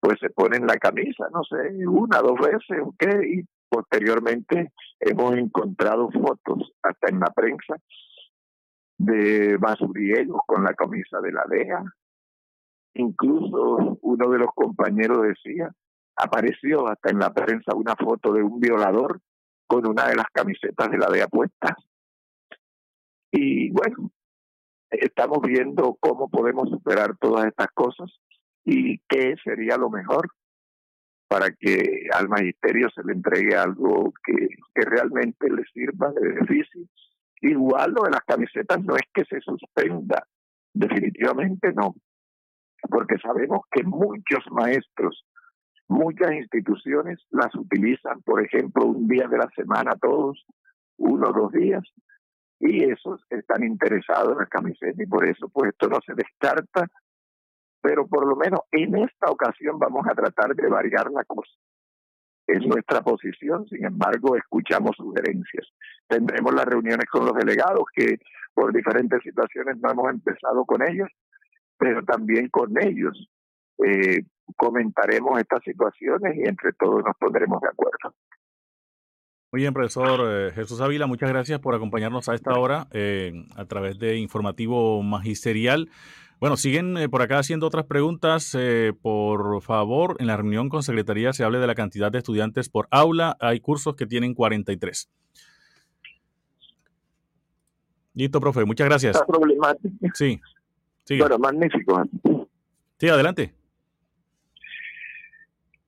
pues 0.00 0.18
se 0.20 0.30
ponen 0.30 0.66
la 0.66 0.76
camisa, 0.76 1.26
no 1.32 1.42
sé, 1.44 1.86
una, 1.86 2.18
dos 2.18 2.38
veces, 2.38 2.80
¿ok? 2.82 3.04
Y 3.24 3.44
Posteriormente 3.72 4.70
hemos 5.00 5.34
encontrado 5.34 6.10
fotos 6.10 6.72
hasta 6.82 7.08
en 7.08 7.20
la 7.20 7.30
prensa 7.34 7.74
de 8.98 9.56
basuriegos 9.56 10.42
con 10.46 10.62
la 10.62 10.74
camisa 10.74 11.22
de 11.22 11.32
la 11.32 11.44
DEA. 11.48 11.82
Incluso 12.94 13.98
uno 14.02 14.30
de 14.30 14.38
los 14.38 14.48
compañeros 14.54 15.22
decía, 15.22 15.70
apareció 16.16 16.86
hasta 16.88 17.10
en 17.10 17.18
la 17.18 17.32
prensa 17.32 17.74
una 17.74 17.96
foto 17.96 18.32
de 18.32 18.42
un 18.42 18.60
violador 18.60 19.20
con 19.66 19.86
una 19.88 20.06
de 20.08 20.16
las 20.16 20.26
camisetas 20.32 20.90
de 20.90 20.98
la 20.98 21.08
DEA 21.10 21.26
puestas. 21.28 21.72
Y 23.30 23.70
bueno, 23.70 24.10
estamos 24.90 25.38
viendo 25.42 25.96
cómo 25.98 26.28
podemos 26.28 26.68
superar 26.68 27.16
todas 27.18 27.46
estas 27.46 27.68
cosas 27.72 28.10
y 28.64 28.98
qué 29.08 29.34
sería 29.42 29.76
lo 29.78 29.88
mejor 29.88 30.28
para 31.28 31.50
que 31.50 32.08
al 32.12 32.28
magisterio 32.28 32.90
se 32.94 33.02
le 33.04 33.14
entregue 33.14 33.56
algo 33.56 34.12
que, 34.22 34.48
que 34.74 34.82
realmente 34.82 35.48
le 35.48 35.64
sirva 35.72 36.10
de 36.12 36.28
beneficio. 36.28 36.82
Igual 37.40 37.92
lo 37.92 38.02
de 38.02 38.10
las 38.10 38.20
camisetas 38.20 38.84
no 38.84 38.94
es 38.96 39.02
que 39.14 39.24
se 39.24 39.40
suspenda, 39.40 40.26
definitivamente 40.74 41.72
no, 41.72 41.94
porque 42.92 43.16
sabemos 43.18 43.62
que 43.70 43.82
muchos 43.82 44.44
maestros, 44.50 45.24
muchas 45.88 46.32
instituciones 46.32 47.18
las 47.30 47.54
utilizan, 47.54 48.20
por 48.22 48.44
ejemplo, 48.44 48.84
un 48.84 49.08
día 49.08 49.26
de 49.28 49.38
la 49.38 49.48
semana 49.56 49.96
todos, 50.00 50.44
uno 50.98 51.30
o 51.30 51.32
dos 51.32 51.52
días, 51.52 51.82
y 52.60 52.84
esos 52.84 53.24
están 53.30 53.64
interesados 53.64 54.32
en 54.32 54.38
la 54.38 54.46
camiseta 54.46 55.02
y 55.02 55.06
por 55.06 55.26
eso 55.26 55.48
pues 55.48 55.70
esto 55.72 55.88
no 55.88 55.98
se 56.06 56.14
descarta 56.14 56.86
pero 57.82 58.06
por 58.06 58.26
lo 58.26 58.36
menos 58.36 58.60
en 58.70 58.96
esta 58.96 59.30
ocasión 59.30 59.78
vamos 59.78 60.06
a 60.08 60.14
tratar 60.14 60.54
de 60.54 60.68
variar 60.68 61.10
la 61.10 61.24
cosa. 61.24 61.50
Es 62.46 62.64
nuestra 62.66 63.02
posición, 63.02 63.66
sin 63.66 63.84
embargo, 63.84 64.36
escuchamos 64.36 64.92
sugerencias. 64.96 65.66
Tendremos 66.08 66.54
las 66.54 66.64
reuniones 66.64 67.06
con 67.10 67.24
los 67.24 67.34
delegados, 67.34 67.84
que 67.94 68.18
por 68.54 68.72
diferentes 68.72 69.20
situaciones 69.22 69.76
no 69.78 69.90
hemos 69.90 70.10
empezado 70.10 70.64
con 70.64 70.82
ellos, 70.88 71.08
pero 71.78 72.02
también 72.04 72.48
con 72.48 72.72
ellos 72.80 73.28
eh, 73.84 74.24
comentaremos 74.56 75.38
estas 75.40 75.62
situaciones 75.64 76.36
y 76.36 76.48
entre 76.48 76.72
todos 76.72 77.02
nos 77.04 77.16
pondremos 77.18 77.60
de 77.60 77.68
acuerdo. 77.68 78.14
Muy 79.52 79.60
bien, 79.60 79.74
profesor 79.74 80.20
eh, 80.26 80.52
Jesús 80.54 80.80
Ávila, 80.80 81.06
muchas 81.06 81.28
gracias 81.28 81.60
por 81.60 81.74
acompañarnos 81.74 82.28
a 82.28 82.34
esta 82.34 82.58
hora 82.58 82.86
eh, 82.92 83.32
a 83.56 83.66
través 83.66 83.98
de 83.98 84.16
Informativo 84.16 85.02
Magisterial. 85.02 85.90
Bueno, 86.42 86.56
siguen 86.56 86.96
eh, 86.96 87.08
por 87.08 87.22
acá 87.22 87.38
haciendo 87.38 87.68
otras 87.68 87.86
preguntas. 87.86 88.56
Eh, 88.58 88.92
por 89.00 89.62
favor, 89.62 90.16
en 90.18 90.26
la 90.26 90.36
reunión 90.36 90.68
con 90.68 90.82
Secretaría 90.82 91.32
se 91.32 91.44
hable 91.44 91.60
de 91.60 91.68
la 91.68 91.76
cantidad 91.76 92.10
de 92.10 92.18
estudiantes 92.18 92.68
por 92.68 92.88
aula. 92.90 93.36
Hay 93.38 93.60
cursos 93.60 93.94
que 93.94 94.06
tienen 94.06 94.34
43. 94.34 95.08
Listo, 98.14 98.40
profe. 98.40 98.64
Muchas 98.64 98.88
gracias. 98.88 99.14
Está 99.14 99.24
problemática. 99.24 100.08
Sí. 100.14 100.40
Sí. 101.04 101.18
Bueno, 101.18 101.38
magnífico. 101.38 102.02
Sí, 102.98 103.08
adelante. 103.08 103.54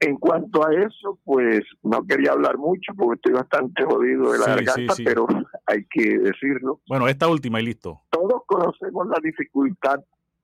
En 0.01 0.17
cuanto 0.17 0.67
a 0.67 0.75
eso, 0.75 1.19
pues 1.25 1.61
no 1.83 2.05
quería 2.07 2.33
hablar 2.33 2.59
mucho 2.59 2.93
porque 2.97 3.15
estoy 3.15 3.33
bastante 3.33 3.85
jodido 3.85 4.33
de 4.33 4.39
la 4.39 4.47
garganta, 4.47 4.95
pero 5.03 5.27
hay 5.67 5.87
que 5.89 6.19
decirlo. 6.19 6.81
Bueno, 6.89 7.09
esta 7.09 7.29
última 7.29 7.61
y 7.61 7.65
listo. 7.65 8.03
Todos 8.11 8.43
conocemos 8.47 9.07
la 9.07 9.19
dificultad 9.23 10.01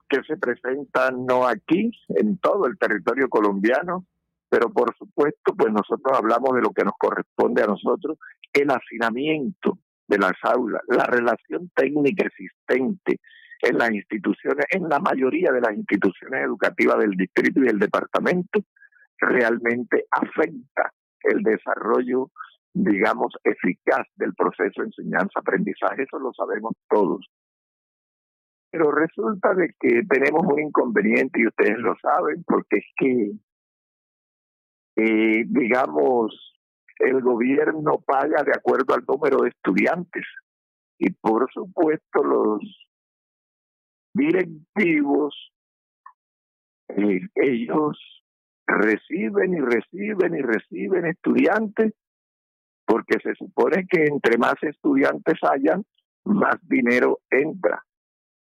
que 0.09 0.23
se 0.27 0.37
presentan 0.37 1.27
no 1.27 1.47
aquí, 1.47 1.91
en 2.09 2.39
todo 2.39 2.67
el 2.67 2.79
territorio 2.79 3.29
colombiano, 3.29 4.07
pero 4.49 4.71
por 4.71 4.97
supuesto, 4.97 5.55
pues 5.57 5.73
nosotros 5.73 6.19
hablamos 6.19 6.55
de 6.55 6.63
lo 6.63 6.71
que 6.71 6.85
nos 6.85 6.95
corresponde 6.99 7.63
a 7.63 7.67
nosotros, 7.67 8.19
el 8.53 8.71
hacinamiento 8.71 9.79
de 10.09 10.19
las 10.19 10.33
aulas, 10.43 10.83
la 10.89 11.05
relación 11.05 11.71
técnica 11.75 12.27
existente 12.27 13.21
en 13.63 13.79
las 13.79 13.91
instituciones, 13.91 14.65
en 14.71 14.89
la 14.89 14.99
mayoría 14.99 15.53
de 15.53 15.61
las 15.61 15.75
instituciones 15.75 16.45
educativas 16.45 16.99
del 16.99 17.13
distrito 17.13 17.61
y 17.61 17.67
del 17.67 17.79
departamento, 17.79 18.61
realmente 19.19 20.07
afecta 20.11 20.93
el 21.23 21.43
desarrollo, 21.43 22.31
digamos, 22.73 23.35
eficaz 23.45 24.07
del 24.17 24.35
proceso 24.35 24.81
de 24.81 24.87
enseñanza-aprendizaje, 24.87 26.05
eso 26.05 26.19
lo 26.19 26.33
sabemos 26.33 26.73
todos. 26.89 27.27
Pero 28.71 28.93
resulta 28.93 29.53
de 29.55 29.75
que 29.79 30.03
tenemos 30.09 30.47
un 30.47 30.61
inconveniente 30.61 31.41
y 31.41 31.47
ustedes 31.47 31.79
lo 31.79 31.95
saben, 32.01 32.45
porque 32.47 32.79
es 32.79 32.87
que, 32.97 33.33
eh, 34.97 35.45
digamos, 35.47 36.51
el 36.99 37.21
gobierno 37.21 38.01
paga 38.07 38.43
de 38.45 38.53
acuerdo 38.53 38.95
al 38.95 39.05
número 39.07 39.39
de 39.43 39.49
estudiantes 39.49 40.25
y 40.99 41.11
por 41.11 41.51
supuesto 41.51 42.23
los 42.23 42.61
directivos, 44.15 45.53
eh, 46.89 47.21
ellos 47.35 47.99
reciben 48.67 49.55
y 49.55 49.61
reciben 49.61 50.35
y 50.35 50.43
reciben 50.43 51.07
estudiantes 51.07 51.95
porque 52.87 53.19
se 53.23 53.35
supone 53.35 53.87
que 53.89 54.05
entre 54.05 54.37
más 54.39 54.55
estudiantes 54.63 55.39
hayan, 55.43 55.85
más 56.25 56.57
dinero 56.63 57.21
entra 57.31 57.85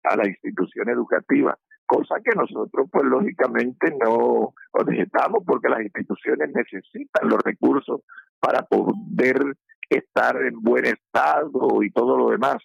a 0.04 0.16
la 0.16 0.28
institución 0.28 0.90
educativa, 0.90 1.58
cosa 1.86 2.16
que 2.24 2.36
nosotros 2.36 2.88
pues 2.92 3.06
lógicamente 3.06 3.92
no 4.04 4.54
objetamos 4.72 5.44
porque 5.46 5.70
las 5.70 5.82
instituciones 5.82 6.52
necesitan 6.54 7.28
los 7.28 7.40
recursos 7.44 8.02
para 8.40 8.62
poder 8.64 9.58
estar 9.90 10.36
en 10.42 10.62
buen 10.62 10.86
estado 10.86 11.82
y 11.82 11.92
todo 11.92 12.18
lo 12.18 12.30
demás. 12.30 12.58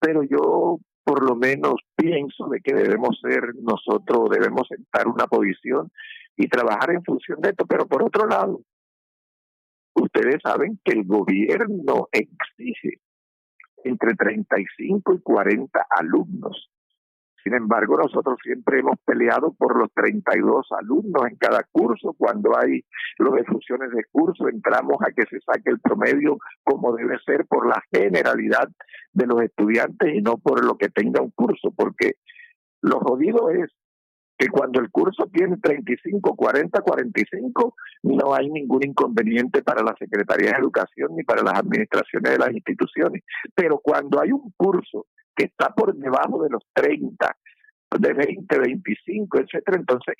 Pero 0.00 0.22
yo 0.22 0.78
por 1.04 1.24
lo 1.28 1.34
menos 1.34 1.74
pienso 1.96 2.48
de 2.48 2.60
que 2.60 2.74
debemos 2.74 3.18
ser 3.20 3.54
nosotros, 3.60 4.30
debemos 4.30 4.68
sentar 4.68 5.08
una 5.08 5.26
posición 5.26 5.90
y 6.36 6.48
trabajar 6.48 6.90
en 6.90 7.04
función 7.04 7.40
de 7.40 7.50
esto. 7.50 7.66
Pero 7.66 7.86
por 7.86 8.02
otro 8.02 8.26
lado, 8.26 8.60
ustedes 9.94 10.36
saben 10.42 10.80
que 10.84 10.92
el 10.92 11.04
gobierno 11.04 12.08
exige 12.12 13.00
entre 13.84 14.14
35 14.14 15.14
y 15.14 15.20
40 15.20 15.86
alumnos. 15.90 16.70
Sin 17.42 17.54
embargo, 17.54 17.96
nosotros 17.96 18.38
siempre 18.42 18.80
hemos 18.80 18.98
peleado 19.04 19.52
por 19.54 19.78
los 19.78 19.88
32 19.94 20.66
alumnos 20.78 21.22
en 21.28 21.36
cada 21.36 21.64
curso. 21.72 22.14
Cuando 22.16 22.56
hay 22.56 22.84
los 23.18 23.34
de 23.34 23.44
fusiones 23.44 23.90
de 23.92 24.04
curso, 24.10 24.48
entramos 24.48 24.96
a 25.00 25.12
que 25.12 25.22
se 25.26 25.40
saque 25.40 25.70
el 25.70 25.80
promedio 25.80 26.38
como 26.62 26.94
debe 26.94 27.18
ser 27.24 27.46
por 27.46 27.66
la 27.66 27.82
generalidad 27.92 28.68
de 29.12 29.26
los 29.26 29.42
estudiantes 29.42 30.14
y 30.14 30.20
no 30.20 30.36
por 30.36 30.64
lo 30.64 30.76
que 30.76 30.88
tenga 30.88 31.22
un 31.22 31.30
curso, 31.30 31.72
porque 31.74 32.14
lo 32.82 33.00
jodido 33.00 33.50
es 33.50 33.70
que 34.40 34.48
cuando 34.48 34.80
el 34.80 34.90
curso 34.90 35.28
tiene 35.30 35.58
35, 35.58 36.34
40, 36.34 36.80
45, 36.80 37.74
no 38.04 38.34
hay 38.34 38.48
ningún 38.48 38.82
inconveniente 38.86 39.62
para 39.62 39.82
la 39.82 39.94
Secretaría 39.98 40.52
de 40.52 40.60
Educación 40.60 41.14
ni 41.14 41.24
para 41.24 41.42
las 41.42 41.58
administraciones 41.58 42.32
de 42.32 42.38
las 42.38 42.50
instituciones. 42.50 43.22
Pero 43.54 43.78
cuando 43.78 44.18
hay 44.18 44.32
un 44.32 44.50
curso 44.56 45.06
está 45.42 45.70
por 45.74 45.94
debajo 45.94 46.42
de 46.42 46.50
los 46.50 46.62
30, 46.72 47.36
de 47.98 48.12
20, 48.12 48.58
25, 48.58 49.38
etcétera, 49.40 49.78
entonces 49.78 50.14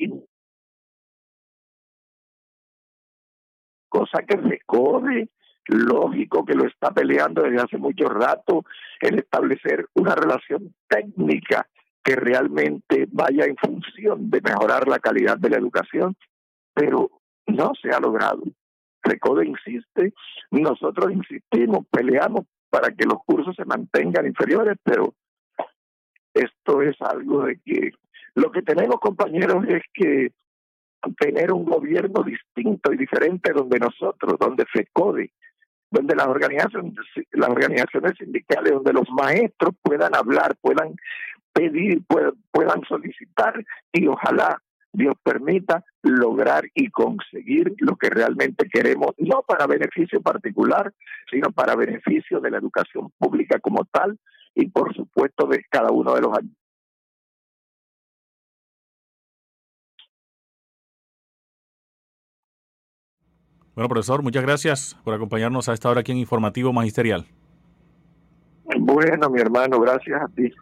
cosa 3.91 4.23
que 4.23 4.37
recode, 4.37 5.29
lógico 5.67 6.45
que 6.47 6.55
lo 6.55 6.67
está 6.67 6.91
peleando 6.91 7.43
desde 7.43 7.63
hace 7.63 7.77
mucho 7.77 8.09
rato, 8.09 8.65
el 9.01 9.19
establecer 9.19 9.87
una 9.95 10.15
relación 10.15 10.75
técnica 10.89 11.69
que 12.03 12.17
realmente 12.17 13.07
vaya 13.13 13.45
en 13.45 13.57
función 13.57 14.31
de 14.31 14.41
mejorar 14.41 14.89
la 14.89 14.99
calidad 15.01 15.37
de 15.37 15.51
la 15.51 15.59
educación, 15.59 16.17
pero 16.73 17.11
no 17.47 17.73
se 17.81 17.91
ha 17.91 18.01
logrado. 18.01 18.43
Recode 19.03 19.47
insiste, 19.47 20.15
nosotros 20.51 21.13
insistimos, 21.13 21.87
peleamos 21.91 22.47
para 22.71 22.93
que 22.93 23.05
los 23.05 23.19
cursos 23.25 23.55
se 23.57 23.65
mantengan 23.65 24.27
inferiores, 24.27 24.77
pero 24.83 25.15
esto 26.33 26.83
es 26.83 26.97
algo 27.01 27.45
de 27.45 27.59
que 27.65 27.91
lo 28.35 28.51
que 28.51 28.63
tenemos 28.63 29.01
compañeros 29.01 29.65
es 29.69 29.83
que 29.93 30.33
tener 31.19 31.53
un 31.53 31.65
gobierno 31.65 32.23
distinto 32.23 32.93
y 32.93 32.97
diferente 32.97 33.53
donde 33.53 33.79
nosotros, 33.79 34.39
donde 34.39 34.65
FECODE, 34.67 35.33
donde 35.91 36.15
las 36.15 36.27
organizaciones, 36.27 36.95
las 37.33 37.49
organizaciones 37.49 38.13
sindicales, 38.19 38.73
donde 38.73 38.93
los 38.93 39.09
maestros 39.11 39.75
puedan 39.83 40.15
hablar, 40.15 40.57
puedan 40.61 40.95
pedir, 41.53 42.03
puedan 42.53 42.83
solicitar 42.89 43.65
y 43.93 44.07
ojalá 44.07 44.63
Dios 44.93 45.15
permita 45.23 45.85
lograr 46.03 46.65
y 46.75 46.91
conseguir 46.91 47.75
lo 47.79 47.97
que 47.97 48.11
realmente 48.11 48.69
queremos, 48.69 49.11
no 49.19 49.43
para 49.47 49.67
beneficio 49.67 50.21
particular, 50.21 50.93
sino 51.31 51.53
para 51.53 51.77
beneficio 51.77 52.41
de 52.41 52.51
la 52.51 52.59
educación 52.59 53.11
pública 53.19 53.61
como 53.61 53.85
tal 53.85 54.19
y 54.55 54.69
por 54.69 54.95
supuesto 54.95 55.47
de 55.47 55.65
cada 55.71 55.91
uno 55.91 56.15
de 56.15 56.21
los 56.23 56.37
años. 56.37 56.57
Bueno, 63.75 63.89
profesor, 63.89 64.23
muchas 64.23 64.43
gracias 64.43 64.99
por 65.05 65.15
acompañarnos 65.15 65.69
a 65.69 65.73
esta 65.73 65.89
hora 65.89 66.01
aquí 66.01 66.13
en 66.13 66.19
Informativo 66.19 66.73
Magisterial. 66.73 67.27
Bueno, 68.79 69.31
mi 69.31 69.41
hermano, 69.41 69.81
gracias 69.81 70.21
a 70.21 70.29
ti. 70.29 70.53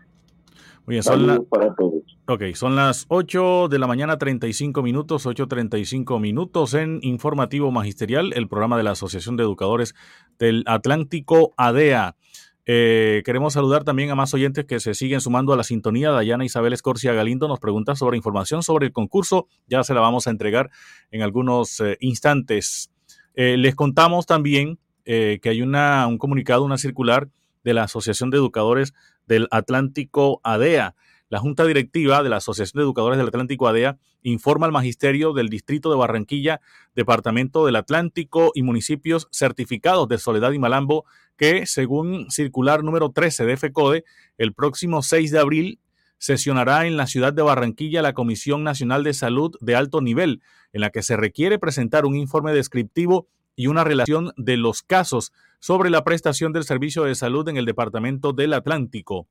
Muy 0.88 1.02
son, 1.02 1.46
para 1.50 1.74
todos. 1.74 2.02
Okay, 2.26 2.54
son 2.54 2.74
las 2.74 3.04
8 3.08 3.68
de 3.68 3.78
la 3.78 3.86
mañana 3.86 4.16
35 4.16 4.82
minutos, 4.82 5.26
8.35 5.26 6.18
minutos 6.18 6.72
en 6.72 6.98
Informativo 7.02 7.70
Magisterial, 7.70 8.32
el 8.34 8.48
programa 8.48 8.78
de 8.78 8.84
la 8.84 8.92
Asociación 8.92 9.36
de 9.36 9.42
Educadores 9.42 9.94
del 10.38 10.64
Atlántico 10.66 11.52
ADEA. 11.58 12.16
Eh, 12.64 13.20
queremos 13.26 13.52
saludar 13.52 13.84
también 13.84 14.10
a 14.10 14.14
más 14.14 14.32
oyentes 14.32 14.64
que 14.64 14.80
se 14.80 14.94
siguen 14.94 15.20
sumando 15.20 15.52
a 15.52 15.58
la 15.58 15.62
sintonía. 15.62 16.10
Dayana 16.10 16.46
Isabel 16.46 16.72
Escorcia 16.72 17.12
Galindo 17.12 17.48
nos 17.48 17.60
pregunta 17.60 17.94
sobre 17.94 18.16
información 18.16 18.62
sobre 18.62 18.86
el 18.86 18.92
concurso. 18.92 19.46
Ya 19.66 19.84
se 19.84 19.92
la 19.92 20.00
vamos 20.00 20.26
a 20.26 20.30
entregar 20.30 20.70
en 21.10 21.20
algunos 21.20 21.80
eh, 21.80 21.98
instantes. 22.00 22.90
Eh, 23.34 23.58
les 23.58 23.74
contamos 23.74 24.24
también 24.24 24.78
que 25.04 25.40
hay 25.44 25.62
una, 25.62 26.06
un 26.06 26.18
comunicado, 26.18 26.64
una 26.64 26.76
circular 26.76 27.30
de 27.64 27.72
la 27.72 27.84
Asociación 27.84 28.28
de 28.28 28.36
Educadores 28.36 28.92
del 29.28 29.46
Atlántico 29.50 30.40
ADEA. 30.42 30.96
La 31.28 31.38
Junta 31.38 31.66
Directiva 31.66 32.22
de 32.22 32.30
la 32.30 32.38
Asociación 32.38 32.80
de 32.80 32.84
Educadores 32.84 33.18
del 33.18 33.28
Atlántico 33.28 33.68
ADEA 33.68 33.98
informa 34.22 34.66
al 34.66 34.72
Magisterio 34.72 35.34
del 35.34 35.50
Distrito 35.50 35.90
de 35.90 35.96
Barranquilla, 35.96 36.60
Departamento 36.96 37.66
del 37.66 37.76
Atlántico 37.76 38.50
y 38.54 38.62
municipios 38.62 39.28
certificados 39.30 40.08
de 40.08 40.18
Soledad 40.18 40.52
y 40.52 40.58
Malambo 40.58 41.04
que, 41.36 41.66
según 41.66 42.30
circular 42.30 42.82
número 42.82 43.12
13 43.12 43.44
de 43.44 43.56
FECODE, 43.56 44.04
el 44.38 44.54
próximo 44.54 45.02
6 45.02 45.30
de 45.30 45.38
abril 45.38 45.80
sesionará 46.18 46.86
en 46.86 46.96
la 46.96 47.06
ciudad 47.06 47.32
de 47.32 47.42
Barranquilla 47.42 48.02
la 48.02 48.14
Comisión 48.14 48.64
Nacional 48.64 49.04
de 49.04 49.14
Salud 49.14 49.54
de 49.60 49.76
alto 49.76 50.00
nivel, 50.00 50.42
en 50.72 50.80
la 50.80 50.90
que 50.90 51.02
se 51.02 51.16
requiere 51.16 51.58
presentar 51.58 52.06
un 52.06 52.16
informe 52.16 52.52
descriptivo 52.52 53.28
y 53.58 53.66
una 53.66 53.82
relación 53.82 54.32
de 54.36 54.56
los 54.56 54.82
casos 54.82 55.32
sobre 55.58 55.90
la 55.90 56.04
prestación 56.04 56.52
del 56.52 56.62
servicio 56.62 57.02
de 57.02 57.16
salud 57.16 57.48
en 57.48 57.56
el 57.56 57.64
Departamento 57.64 58.32
del 58.32 58.52
Atlántico. 58.52 59.26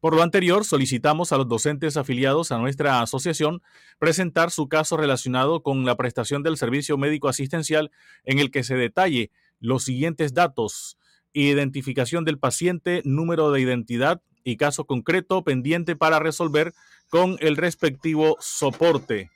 Por 0.00 0.16
lo 0.16 0.24
anterior, 0.24 0.64
solicitamos 0.64 1.30
a 1.30 1.36
los 1.36 1.46
docentes 1.46 1.96
afiliados 1.96 2.50
a 2.50 2.58
nuestra 2.58 3.00
asociación 3.00 3.62
presentar 4.00 4.50
su 4.50 4.68
caso 4.68 4.96
relacionado 4.96 5.62
con 5.62 5.84
la 5.84 5.96
prestación 5.96 6.42
del 6.42 6.56
servicio 6.56 6.98
médico 6.98 7.28
asistencial 7.28 7.92
en 8.24 8.40
el 8.40 8.50
que 8.50 8.64
se 8.64 8.74
detalle 8.74 9.30
los 9.60 9.84
siguientes 9.84 10.34
datos. 10.34 10.98
Identificación 11.32 12.24
del 12.24 12.40
paciente, 12.40 13.02
número 13.04 13.52
de 13.52 13.60
identidad 13.60 14.20
y 14.42 14.56
caso 14.56 14.84
concreto 14.84 15.44
pendiente 15.44 15.94
para 15.94 16.18
resolver 16.18 16.72
con 17.08 17.36
el 17.38 17.56
respectivo 17.56 18.36
soporte. 18.40 19.30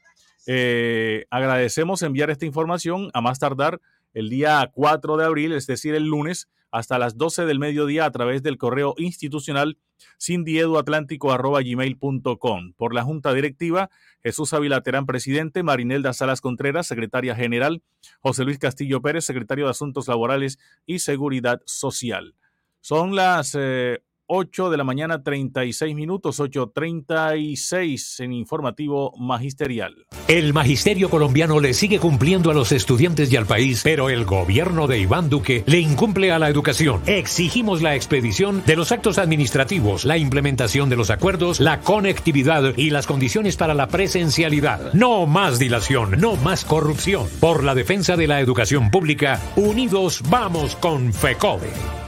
Eh, 0.47 1.27
agradecemos 1.31 2.03
enviar 2.03 2.31
esta 2.31 2.47
información 2.47 3.11
a 3.15 3.21
más 3.21 3.39
tardar 3.39 3.81
el 4.15 4.29
día 4.29 4.71
4 4.73 5.17
de 5.17 5.25
abril, 5.25 5.53
es 5.53 5.67
decir, 5.67 5.95
el 5.95 6.05
lunes, 6.05 6.49
hasta 6.73 6.99
las 6.99 7.17
12 7.19 7.45
del 7.45 7.59
mediodía 7.59 8.07
a 8.07 8.11
través 8.11 8.43
del 8.43 8.57
correo 8.59 8.95
institucional 8.97 9.77
sindieduatlántico.gmail.com. 10.19 12.73
Por 12.73 12.95
la 12.95 13.03
Junta 13.03 13.35
Directiva, 13.35 13.91
Jesús 14.23 14.55
Ávila 14.55 14.81
Terán, 14.81 15.05
presidente, 15.07 15.63
Marinelda 15.63 16.15
Salas 16.15 16.41
Contreras, 16.41 16.87
secretaria 16.87 17.35
general, 17.37 17.83
José 18.21 18.45
Luis 18.45 18.59
Castillo 18.59 19.03
Pérez, 19.03 19.25
secretario 19.25 19.67
de 19.67 19.73
Asuntos 19.73 20.09
Laborales 20.09 20.59
y 20.87 21.01
Seguridad 21.01 21.61
Social. 21.67 22.35
Son 22.81 23.15
las 23.15 23.55
eh, 23.57 24.03
8 24.35 24.71
de 24.71 24.79
la 24.79 24.85
mañana 24.85 25.23
36 25.23 25.95
minutos, 25.95 26.41
8.36 26.41 28.25
en 28.25 28.33
informativo 28.33 29.13
magisterial. 29.19 30.07
El 30.27 30.55
magisterio 30.55 31.11
colombiano 31.11 31.61
le 31.61 31.75
sigue 31.75 31.99
cumpliendo 31.99 32.51
a 32.51 32.55
los 32.55 32.73
estudiantes 32.73 33.31
y 33.31 33.37
al 33.37 33.45
país, 33.45 33.83
pero 33.85 34.09
el 34.09 34.25
gobierno 34.25 34.87
de 34.87 35.01
Iván 35.01 35.29
Duque 35.29 35.65
le 35.67 35.81
incumple 35.81 36.33
a 36.33 36.39
la 36.39 36.49
educación. 36.49 37.03
Exigimos 37.05 37.83
la 37.83 37.95
expedición 37.95 38.63
de 38.65 38.75
los 38.75 38.91
actos 38.91 39.19
administrativos, 39.19 40.07
la 40.07 40.17
implementación 40.17 40.89
de 40.89 40.97
los 40.97 41.11
acuerdos, 41.11 41.61
la 41.61 41.81
conectividad 41.81 42.75
y 42.79 42.89
las 42.89 43.07
condiciones 43.07 43.59
para 43.59 43.75
la 43.75 43.89
presencialidad. 43.89 44.95
No 44.95 45.27
más 45.27 45.59
dilación, 45.59 46.13
no 46.19 46.37
más 46.37 46.65
corrupción. 46.65 47.29
Por 47.39 47.65
la 47.65 47.75
defensa 47.75 48.17
de 48.17 48.29
la 48.29 48.41
educación 48.41 48.91
pública, 48.91 49.39
unidos 49.57 50.23
vamos 50.31 50.75
con 50.77 51.13
FECODE. 51.13 52.02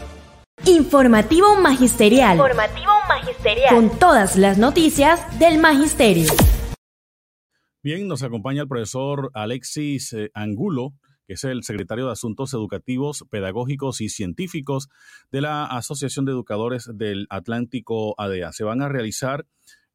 Informativo 0.67 1.57
Magisterial. 1.57 2.39
Informativo 2.39 2.93
Magisterial. 3.07 3.75
Con 3.75 3.99
todas 3.99 4.37
las 4.37 4.57
noticias 4.57 5.39
del 5.39 5.59
Magisterio. 5.59 6.31
Bien, 7.83 8.09
nos 8.09 8.23
acompaña 8.23 8.63
el 8.63 8.69
profesor 8.69 9.31
Alexis 9.35 10.15
eh, 10.15 10.31
Angulo, 10.33 10.95
que 11.27 11.35
es 11.35 11.45
el 11.45 11.65
secretario 11.65 12.07
de 12.07 12.13
Asuntos 12.13 12.55
Educativos, 12.55 13.27
Pedagógicos 13.29 14.01
y 14.01 14.09
Científicos 14.09 14.89
de 15.31 15.43
la 15.43 15.67
Asociación 15.67 16.25
de 16.25 16.33
Educadores 16.33 16.89
del 16.95 17.27
Atlántico 17.29 18.15
ADEA. 18.19 18.53
Se 18.53 18.65
van 18.65 18.81
a 18.81 18.89
realizar 18.89 19.45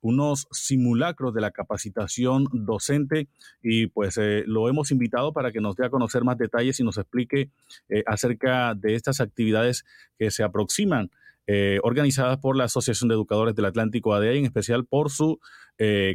unos 0.02 0.48
simulacros 0.52 1.34
de 1.34 1.42
la 1.42 1.52
capacitación 1.52 2.46
docente 2.52 3.28
y 3.62 3.88
pues 3.88 4.18
eh, 4.18 4.44
lo 4.46 4.70
hemos 4.70 4.92
invitado 4.92 5.34
para 5.34 5.52
que 5.52 5.62
nos 5.62 5.76
dé 5.76 5.86
a 5.86 5.90
conocer 5.90 6.24
más 6.24 6.38
detalles 6.38 6.80
y 6.80 6.84
nos 6.84 6.98
explique 6.98 7.50
eh, 7.90 8.04
acerca 8.06 8.74
de 8.76 8.96
estas 8.96 9.22
actividades 9.22 9.86
que 10.18 10.32
se 10.32 10.44
aproximan. 10.44 11.10
Eh, 11.52 11.80
organizadas 11.82 12.38
por 12.38 12.56
la 12.56 12.66
Asociación 12.66 13.08
de 13.08 13.16
Educadores 13.16 13.56
del 13.56 13.66
Atlántico 13.66 14.14
ADA 14.14 14.34
y 14.34 14.38
en 14.38 14.46
especial 14.46 14.86
por 14.86 15.10
su 15.10 15.40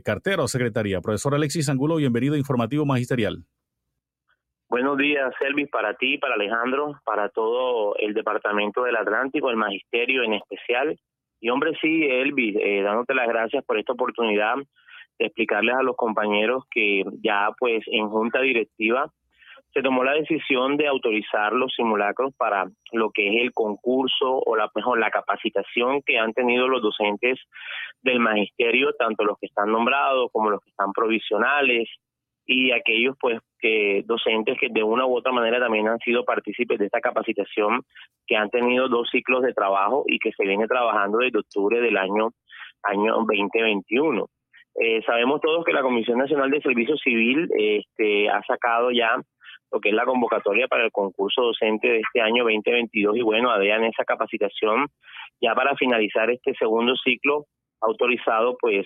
cartera 0.04 0.44
o 0.44 0.46
secretaría. 0.46 1.00
Profesor 1.00 1.34
Alexis 1.34 1.68
Angulo, 1.68 1.96
bienvenido 1.96 2.34
a 2.34 2.38
Informativo 2.38 2.86
Magisterial. 2.86 3.44
Buenos 4.68 4.96
días, 4.96 5.34
Elvis, 5.40 5.70
para 5.70 5.94
ti, 5.94 6.18
para 6.18 6.34
Alejandro, 6.34 7.00
para 7.04 7.30
todo 7.30 7.96
el 7.96 8.14
Departamento 8.14 8.84
del 8.84 8.94
Atlántico, 8.94 9.50
el 9.50 9.56
Magisterio 9.56 10.22
en 10.22 10.34
especial 10.34 10.98
y 11.44 11.50
hombre, 11.50 11.72
sí, 11.78 12.04
Elvis, 12.04 12.56
eh, 12.58 12.80
dándote 12.80 13.12
las 13.12 13.28
gracias 13.28 13.62
por 13.66 13.78
esta 13.78 13.92
oportunidad 13.92 14.54
de 15.18 15.26
explicarles 15.26 15.74
a 15.74 15.82
los 15.82 15.94
compañeros 15.94 16.64
que 16.70 17.02
ya 17.22 17.50
pues 17.58 17.84
en 17.86 18.08
junta 18.08 18.40
directiva 18.40 19.12
se 19.74 19.82
tomó 19.82 20.04
la 20.04 20.14
decisión 20.14 20.78
de 20.78 20.86
autorizar 20.86 21.52
los 21.52 21.74
simulacros 21.74 22.32
para 22.38 22.64
lo 22.92 23.10
que 23.10 23.28
es 23.28 23.42
el 23.42 23.52
concurso 23.52 24.38
o 24.38 24.56
la 24.56 24.70
mejor 24.74 24.98
la 24.98 25.10
capacitación 25.10 26.00
que 26.00 26.18
han 26.18 26.32
tenido 26.32 26.66
los 26.66 26.80
docentes 26.80 27.38
del 28.00 28.20
magisterio, 28.20 28.94
tanto 28.98 29.22
los 29.22 29.36
que 29.38 29.48
están 29.48 29.70
nombrados 29.70 30.30
como 30.32 30.48
los 30.48 30.62
que 30.62 30.70
están 30.70 30.92
provisionales 30.92 31.90
y 32.46 32.70
aquellos 32.70 33.18
pues 33.20 33.38
que 33.64 34.02
docentes 34.04 34.58
que 34.60 34.68
de 34.70 34.82
una 34.82 35.06
u 35.06 35.16
otra 35.16 35.32
manera 35.32 35.58
también 35.58 35.88
han 35.88 35.98
sido 36.00 36.22
partícipes 36.22 36.78
de 36.78 36.84
esta 36.84 37.00
capacitación 37.00 37.80
que 38.26 38.36
han 38.36 38.50
tenido 38.50 38.88
dos 38.88 39.08
ciclos 39.10 39.42
de 39.42 39.54
trabajo 39.54 40.04
y 40.06 40.18
que 40.18 40.32
se 40.32 40.44
viene 40.44 40.66
trabajando 40.66 41.16
desde 41.18 41.38
octubre 41.38 41.80
del 41.80 41.96
año 41.96 42.28
año 42.82 43.14
2021. 43.14 44.26
Eh, 44.74 45.00
sabemos 45.06 45.40
todos 45.40 45.64
que 45.64 45.72
la 45.72 45.80
Comisión 45.80 46.18
Nacional 46.18 46.50
de 46.50 46.60
Servicio 46.60 46.94
Civil 46.98 47.48
este, 47.56 48.28
ha 48.28 48.42
sacado 48.42 48.90
ya 48.90 49.16
lo 49.72 49.80
que 49.80 49.88
es 49.88 49.94
la 49.94 50.04
convocatoria 50.04 50.68
para 50.68 50.84
el 50.84 50.92
concurso 50.92 51.44
docente 51.44 51.88
de 51.88 52.00
este 52.00 52.20
año 52.20 52.44
2022 52.44 53.16
y 53.16 53.22
bueno, 53.22 53.50
ADEAN 53.50 53.84
esa 53.84 54.04
capacitación 54.04 54.88
ya 55.40 55.54
para 55.54 55.74
finalizar 55.76 56.30
este 56.30 56.52
segundo 56.58 56.94
ciclo 57.02 57.46
autorizado 57.80 58.58
pues 58.60 58.84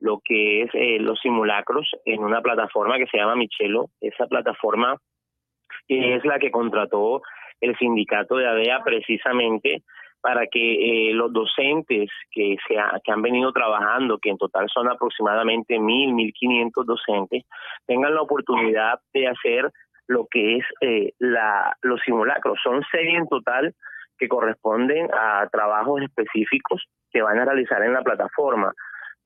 lo 0.00 0.20
que 0.24 0.62
es 0.62 0.70
eh, 0.74 0.98
los 1.00 1.20
simulacros 1.20 1.90
en 2.04 2.22
una 2.22 2.40
plataforma 2.40 2.98
que 2.98 3.06
se 3.06 3.18
llama 3.18 3.36
Michelo. 3.36 3.86
Esa 4.00 4.26
plataforma 4.26 4.96
es 5.88 6.24
la 6.24 6.38
que 6.38 6.50
contrató 6.50 7.22
el 7.60 7.76
sindicato 7.78 8.36
de 8.36 8.46
ADEA 8.46 8.82
precisamente 8.84 9.82
para 10.20 10.46
que 10.46 11.10
eh, 11.10 11.14
los 11.14 11.32
docentes 11.32 12.10
que, 12.30 12.56
se 12.66 12.74
que 13.04 13.12
han 13.12 13.22
venido 13.22 13.52
trabajando, 13.52 14.18
que 14.18 14.30
en 14.30 14.38
total 14.38 14.68
son 14.68 14.90
aproximadamente 14.90 15.78
mil, 15.78 16.12
mil 16.12 16.32
quinientos 16.32 16.86
docentes, 16.86 17.44
tengan 17.86 18.14
la 18.14 18.22
oportunidad 18.22 18.98
de 19.12 19.28
hacer 19.28 19.70
lo 20.06 20.26
que 20.30 20.56
es 20.56 20.64
eh, 20.80 21.12
la, 21.18 21.76
los 21.82 22.00
simulacros. 22.02 22.58
Son 22.62 22.82
seis 22.90 23.14
en 23.16 23.28
total 23.28 23.74
que 24.18 24.28
corresponden 24.28 25.08
a 25.12 25.48
trabajos 25.50 26.02
específicos 26.02 26.84
que 27.10 27.22
van 27.22 27.38
a 27.38 27.44
realizar 27.44 27.82
en 27.82 27.92
la 27.92 28.02
plataforma. 28.02 28.72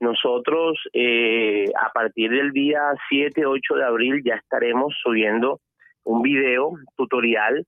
Nosotros 0.03 0.81
eh, 0.95 1.67
a 1.81 1.93
partir 1.93 2.29
del 2.29 2.51
día 2.51 2.81
7, 3.09 3.47
8 3.47 3.75
de 3.77 3.85
abril 3.85 4.21
ya 4.25 4.35
estaremos 4.35 4.93
subiendo 5.01 5.61
un 6.03 6.23
video 6.23 6.73
tutorial 6.97 7.65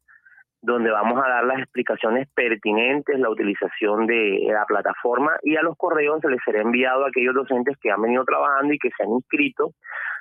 donde 0.61 0.91
vamos 0.91 1.23
a 1.25 1.29
dar 1.29 1.45
las 1.45 1.61
explicaciones 1.61 2.27
pertinentes, 2.35 3.21
la 3.21 3.31
utilización 3.31 4.09
de 4.09 4.49
la 4.49 4.65
plataforma 4.65 5.31
y 5.45 5.55
a 5.55 5.63
los 5.63 5.77
correos 5.77 6.21
se 6.23 6.29
les 6.29 6.41
será 6.45 6.63
enviado 6.63 7.05
a 7.05 7.09
aquellos 7.11 7.37
docentes 7.37 7.77
que 7.81 7.93
han 7.93 8.03
venido 8.03 8.25
trabajando 8.25 8.75
y 8.75 8.79
que 8.79 8.91
se 8.97 9.05
han 9.05 9.11
inscrito 9.11 9.71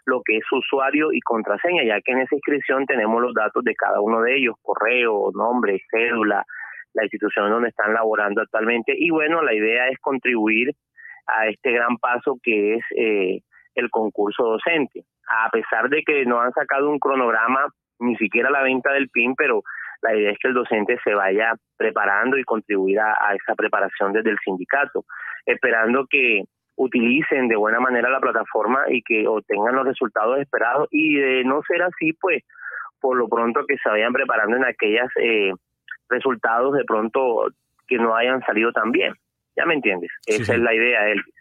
lo 0.06 0.22
que 0.24 0.38
es 0.38 0.46
usuario 0.52 1.12
y 1.12 1.20
contraseña, 1.22 1.84
ya 1.84 2.00
que 2.00 2.12
en 2.12 2.20
esa 2.20 2.36
inscripción 2.36 2.86
tenemos 2.86 3.24
los 3.24 3.34
datos 3.34 3.64
de 3.64 3.74
cada 3.74 4.00
uno 4.02 4.22
de 4.22 4.38
ellos, 4.38 4.54
correo, 4.62 5.32
nombre, 5.34 5.82
cédula, 5.90 6.46
la 6.94 7.04
institución 7.06 7.50
donde 7.50 7.70
están 7.70 7.92
laborando 7.92 8.44
actualmente. 8.44 8.94
Y 8.96 9.10
bueno, 9.10 9.42
la 9.42 9.56
idea 9.56 9.88
es 9.88 9.98
contribuir 9.98 10.76
a 11.28 11.48
este 11.48 11.72
gran 11.72 11.98
paso 11.98 12.38
que 12.42 12.76
es 12.76 12.84
eh, 12.96 13.42
el 13.76 13.90
concurso 13.90 14.44
docente. 14.44 15.04
A 15.28 15.50
pesar 15.50 15.90
de 15.90 16.04
que 16.04 16.26
no 16.26 16.42
han 16.42 16.52
sacado 16.54 16.90
un 16.90 17.00
cronograma 17.00 17.68
ni 18.00 18.16
siquiera 18.18 18.50
la 18.50 18.64
venta 18.64 18.92
del 18.92 19.10
PIN, 19.10 19.36
pero 19.36 19.64
la 20.02 20.16
idea 20.16 20.32
es 20.32 20.38
que 20.40 20.50
el 20.50 20.54
docente 20.54 21.00
se 21.04 21.14
vaya 21.14 21.54
preparando 21.78 22.38
y 22.38 22.44
contribuya 22.44 23.16
a 23.20 23.36
esa 23.36 23.56
preparación 23.56 24.12
desde 24.12 24.32
el 24.32 24.38
sindicato, 24.44 25.06
esperando 25.46 26.06
que 26.10 26.44
utilicen 26.76 27.48
de 27.48 27.56
buena 27.56 27.80
manera 27.80 28.10
la 28.10 28.20
plataforma 28.20 28.84
y 28.90 29.02
que 29.04 29.28
obtengan 29.28 29.76
los 29.76 29.86
resultados 29.86 30.40
esperados 30.40 30.88
y 30.92 31.16
de 31.16 31.44
no 31.46 31.62
ser 31.68 31.84
así, 31.84 32.14
pues 32.14 32.44
por 33.00 33.16
lo 33.16 33.28
pronto 33.28 33.66
que 33.68 33.78
se 33.78 33.90
vayan 33.90 34.14
preparando 34.14 34.58
en 34.58 34.66
aquellos 34.66 35.10
eh, 35.18 35.52
resultados 36.10 36.74
de 36.74 36.84
pronto 36.86 37.48
que 37.88 37.98
no 37.98 38.16
hayan 38.16 38.42
salido 38.42 38.72
tan 38.72 38.92
bien. 38.92 39.14
¿Ya 39.56 39.66
me 39.66 39.76
entiendes? 39.76 40.12
Esa 40.26 40.54
es 40.54 40.60
la 40.60 40.74
idea, 40.74 41.08
Elvis. 41.10 41.36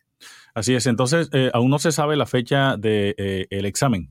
Así 0.54 0.74
es. 0.74 0.86
Entonces, 0.86 1.30
eh, 1.32 1.50
aún 1.54 1.70
no 1.70 1.78
se 1.78 1.92
sabe 1.92 2.16
la 2.16 2.26
fecha 2.26 2.76
del 2.76 3.14
de, 3.16 3.46
eh, 3.50 3.66
examen. 3.66 4.08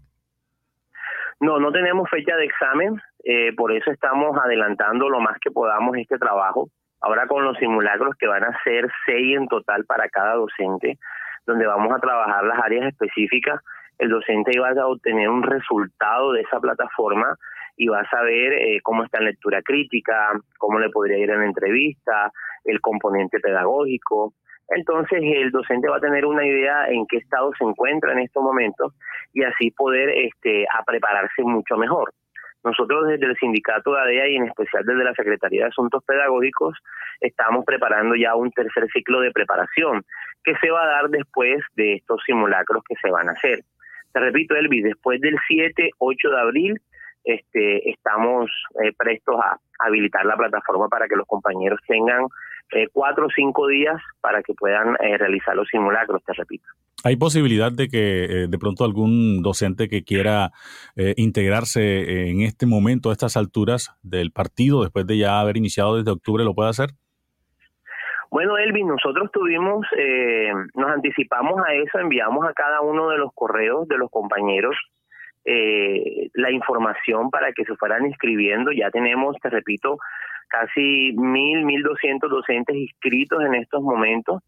No, 1.39 1.59
no 1.59 1.71
tenemos 1.71 2.09
fecha 2.09 2.35
de 2.35 2.45
examen. 2.45 3.01
por 3.55 3.71
eso 3.71 3.91
estamos 3.91 4.35
adelantando 4.43 5.09
lo 5.09 5.19
más 5.19 5.37
que 5.39 5.51
podamos 5.51 5.95
este 5.97 6.17
trabajo. 6.17 6.69
Ahora 7.01 7.27
con 7.27 7.43
los 7.43 7.57
simulacros 7.57 8.15
que 8.19 8.27
van 8.27 8.43
a 8.43 8.57
ser 8.63 8.87
seis 9.05 9.37
en 9.37 9.47
total 9.47 9.85
para 9.85 10.07
cada 10.09 10.35
docente, 10.35 10.99
donde 11.45 11.65
vamos 11.65 11.91
a 11.93 11.99
trabajar 11.99 12.43
las 12.43 12.59
áreas 12.59 12.87
específicas, 12.87 13.59
el 13.97 14.09
docente 14.09 14.59
va 14.59 14.69
a 14.69 14.87
obtener 14.87 15.29
un 15.29 15.43
resultado 15.43 16.31
de 16.33 16.41
esa 16.41 16.59
plataforma 16.59 17.37
y 17.81 17.87
va 17.87 18.01
a 18.01 18.09
saber 18.11 18.53
eh, 18.53 18.79
cómo 18.83 19.03
está 19.03 19.17
en 19.17 19.25
lectura 19.25 19.59
crítica, 19.63 20.39
cómo 20.59 20.77
le 20.77 20.91
podría 20.91 21.17
ir 21.17 21.31
en 21.31 21.39
la 21.39 21.45
entrevista, 21.47 22.31
el 22.63 22.79
componente 22.79 23.39
pedagógico. 23.39 24.35
Entonces 24.69 25.19
el 25.23 25.49
docente 25.49 25.89
va 25.89 25.97
a 25.97 25.99
tener 25.99 26.27
una 26.27 26.45
idea 26.45 26.87
en 26.89 27.07
qué 27.07 27.17
estado 27.17 27.51
se 27.57 27.63
encuentra 27.63 28.13
en 28.13 28.19
estos 28.19 28.43
momentos 28.43 28.93
y 29.33 29.43
así 29.43 29.71
poder 29.71 30.11
este, 30.11 30.67
a 30.71 30.83
prepararse 30.83 31.41
mucho 31.41 31.75
mejor. 31.75 32.13
Nosotros 32.63 33.07
desde 33.07 33.25
el 33.25 33.35
sindicato 33.37 33.95
de 33.95 34.01
ADEA 34.01 34.27
y 34.27 34.35
en 34.35 34.45
especial 34.45 34.85
desde 34.85 35.03
la 35.03 35.15
Secretaría 35.15 35.63
de 35.63 35.69
Asuntos 35.69 36.03
Pedagógicos 36.05 36.77
estamos 37.19 37.65
preparando 37.65 38.13
ya 38.13 38.35
un 38.35 38.51
tercer 38.51 38.87
ciclo 38.93 39.21
de 39.21 39.31
preparación 39.31 40.03
que 40.43 40.53
se 40.57 40.69
va 40.69 40.83
a 40.83 40.87
dar 40.87 41.09
después 41.09 41.63
de 41.75 41.95
estos 41.95 42.21
simulacros 42.27 42.83
que 42.87 42.93
se 43.01 43.09
van 43.09 43.29
a 43.29 43.31
hacer. 43.31 43.61
Te 44.13 44.19
repito, 44.19 44.55
Elvis, 44.55 44.83
después 44.83 45.19
del 45.19 45.35
7, 45.47 45.89
8 45.97 46.29
de 46.29 46.39
abril 46.39 46.81
este, 47.23 47.89
estamos 47.89 48.49
eh, 48.83 48.91
prestos 48.97 49.35
a 49.39 49.57
habilitar 49.85 50.25
la 50.25 50.35
plataforma 50.35 50.87
para 50.87 51.07
que 51.07 51.15
los 51.15 51.27
compañeros 51.27 51.79
tengan 51.87 52.25
eh, 52.73 52.87
cuatro 52.91 53.25
o 53.25 53.29
cinco 53.35 53.67
días 53.67 54.01
para 54.21 54.41
que 54.41 54.53
puedan 54.53 54.95
eh, 55.01 55.17
realizar 55.17 55.55
los 55.55 55.67
simulacros, 55.67 56.23
te 56.23 56.33
repito. 56.33 56.65
¿Hay 57.03 57.15
posibilidad 57.15 57.71
de 57.71 57.87
que 57.89 58.47
de 58.47 58.57
pronto 58.59 58.85
algún 58.85 59.41
docente 59.41 59.89
que 59.89 60.03
quiera 60.03 60.51
eh, 60.95 61.13
integrarse 61.17 62.29
en 62.29 62.41
este 62.41 62.65
momento, 62.67 63.09
a 63.09 63.13
estas 63.13 63.35
alturas 63.35 63.97
del 64.03 64.31
partido, 64.31 64.83
después 64.83 65.07
de 65.07 65.17
ya 65.17 65.39
haber 65.39 65.57
iniciado 65.57 65.97
desde 65.97 66.11
octubre, 66.11 66.43
lo 66.43 66.53
pueda 66.53 66.69
hacer? 66.69 66.91
Bueno, 68.31 68.57
Elvin, 68.57 68.87
nosotros 68.87 69.29
tuvimos, 69.33 69.85
eh, 69.97 70.53
nos 70.75 70.89
anticipamos 70.89 71.59
a 71.67 71.73
eso, 71.73 71.99
enviamos 71.99 72.47
a 72.47 72.53
cada 72.53 72.79
uno 72.79 73.09
de 73.09 73.17
los 73.17 73.33
correos 73.33 73.89
de 73.89 73.97
los 73.97 74.09
compañeros 74.09 74.73
la 75.45 76.51
información 76.51 77.29
para 77.29 77.51
que 77.51 77.65
se 77.65 77.75
fueran 77.75 78.05
inscribiendo. 78.05 78.71
Ya 78.71 78.89
tenemos, 78.91 79.35
te 79.41 79.49
repito, 79.49 79.97
casi 80.47 81.13
mil, 81.13 81.65
mil 81.65 81.83
doscientos 81.83 82.29
docentes 82.29 82.75
inscritos 82.75 83.43
en 83.43 83.55
estos 83.55 83.81
momentos 83.81 84.41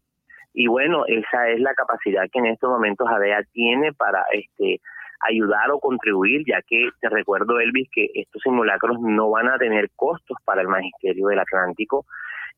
y 0.54 0.68
bueno, 0.68 1.04
esa 1.08 1.48
es 1.48 1.60
la 1.60 1.74
capacidad 1.74 2.30
que 2.32 2.38
en 2.38 2.46
estos 2.46 2.70
momentos 2.70 3.08
ADEA 3.08 3.42
tiene 3.52 3.92
para 3.92 4.24
este 4.32 4.80
ayudar 5.28 5.70
o 5.72 5.80
contribuir, 5.80 6.44
ya 6.46 6.62
que 6.62 6.90
te 7.00 7.08
recuerdo, 7.08 7.58
Elvis, 7.58 7.88
que 7.90 8.08
estos 8.14 8.40
simulacros 8.42 9.00
no 9.00 9.30
van 9.30 9.48
a 9.48 9.58
tener 9.58 9.90
costos 9.96 10.36
para 10.44 10.62
el 10.62 10.68
Magisterio 10.68 11.26
del 11.26 11.40
Atlántico. 11.40 12.06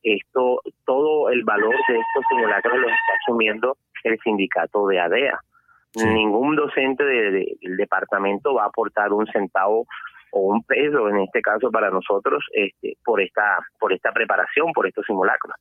Esto, 0.03 0.61
todo 0.85 1.31
el 1.31 1.43
valor 1.45 1.75
de 1.89 1.95
estos 1.95 2.25
simulacros 2.29 2.79
lo 2.79 2.87
está 2.87 3.13
asumiendo 3.23 3.77
el 4.05 4.19
sindicato 4.23 4.87
de 4.89 5.01
ADEA. 5.01 5.39
Ningún 6.05 6.57
docente 6.57 7.05
del 7.05 7.77
departamento 7.77 8.55
va 8.55 8.65
a 8.65 8.67
aportar 8.67 9.13
un 9.13 9.27
centavo 9.27 9.87
o 10.33 10.41
un 10.41 10.63
peso, 10.63 11.09
en 11.09 11.21
este 11.21 11.41
caso 11.41 11.71
para 11.71 11.91
nosotros, 11.91 12.45
este, 12.53 12.99
por 13.05 13.23
esta, 13.23 13.59
por 13.79 13.93
esta 13.93 14.13
preparación, 14.13 14.73
por 14.73 14.87
estos 14.87 15.07
simulacros. 15.07 15.55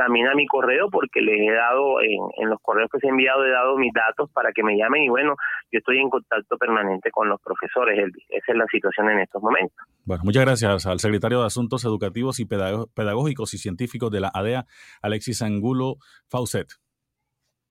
también 0.00 0.28
a 0.28 0.34
mi 0.34 0.46
correo 0.46 0.88
porque 0.90 1.20
les 1.20 1.38
he 1.40 1.52
dado, 1.52 2.00
en, 2.00 2.48
los 2.48 2.58
correos 2.62 2.88
que 2.90 2.98
se 3.00 3.06
he 3.06 3.10
enviado, 3.10 3.44
he 3.44 3.50
dado 3.50 3.76
mis 3.76 3.92
datos 3.92 4.30
para 4.32 4.50
que 4.50 4.62
me 4.62 4.74
llamen 4.74 5.02
y 5.02 5.10
bueno, 5.10 5.34
yo 5.70 5.78
estoy 5.78 5.98
en 5.98 6.08
contacto 6.08 6.56
permanente 6.56 7.10
con 7.10 7.28
los 7.28 7.38
profesores. 7.42 8.10
Esa 8.30 8.52
es 8.52 8.56
la 8.56 8.64
situación 8.72 9.10
en 9.10 9.18
estos 9.18 9.42
momentos. 9.42 9.76
Bueno, 10.06 10.22
muchas 10.24 10.46
gracias 10.46 10.86
al 10.86 11.00
secretario 11.00 11.40
de 11.40 11.46
Asuntos 11.46 11.84
Educativos 11.84 12.40
y 12.40 12.46
Pedagógicos 12.46 13.52
y 13.52 13.58
Científicos 13.58 14.10
de 14.10 14.20
la 14.20 14.30
ADEA, 14.32 14.64
Alexis 15.02 15.42
Angulo 15.42 15.96
Faucet. 16.30 16.68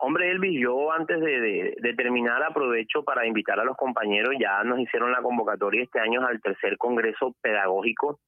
Hombre, 0.02 0.32
Elvis, 0.32 0.58
yo 0.62 0.94
antes 0.94 1.20
de, 1.20 1.94
terminar 1.98 2.42
aprovecho 2.42 3.04
para 3.04 3.28
invitar 3.28 3.60
a 3.60 3.66
los 3.66 3.76
compañeros, 3.76 4.34
ya 4.40 4.64
nos 4.64 4.80
hicieron 4.80 5.12
la 5.12 5.22
convocatoria 5.22 5.84
este 5.84 6.00
año 6.00 6.26
al 6.26 6.40
tercer 6.42 6.78
Congreso 6.78 7.36
Pedagógico 7.42 8.20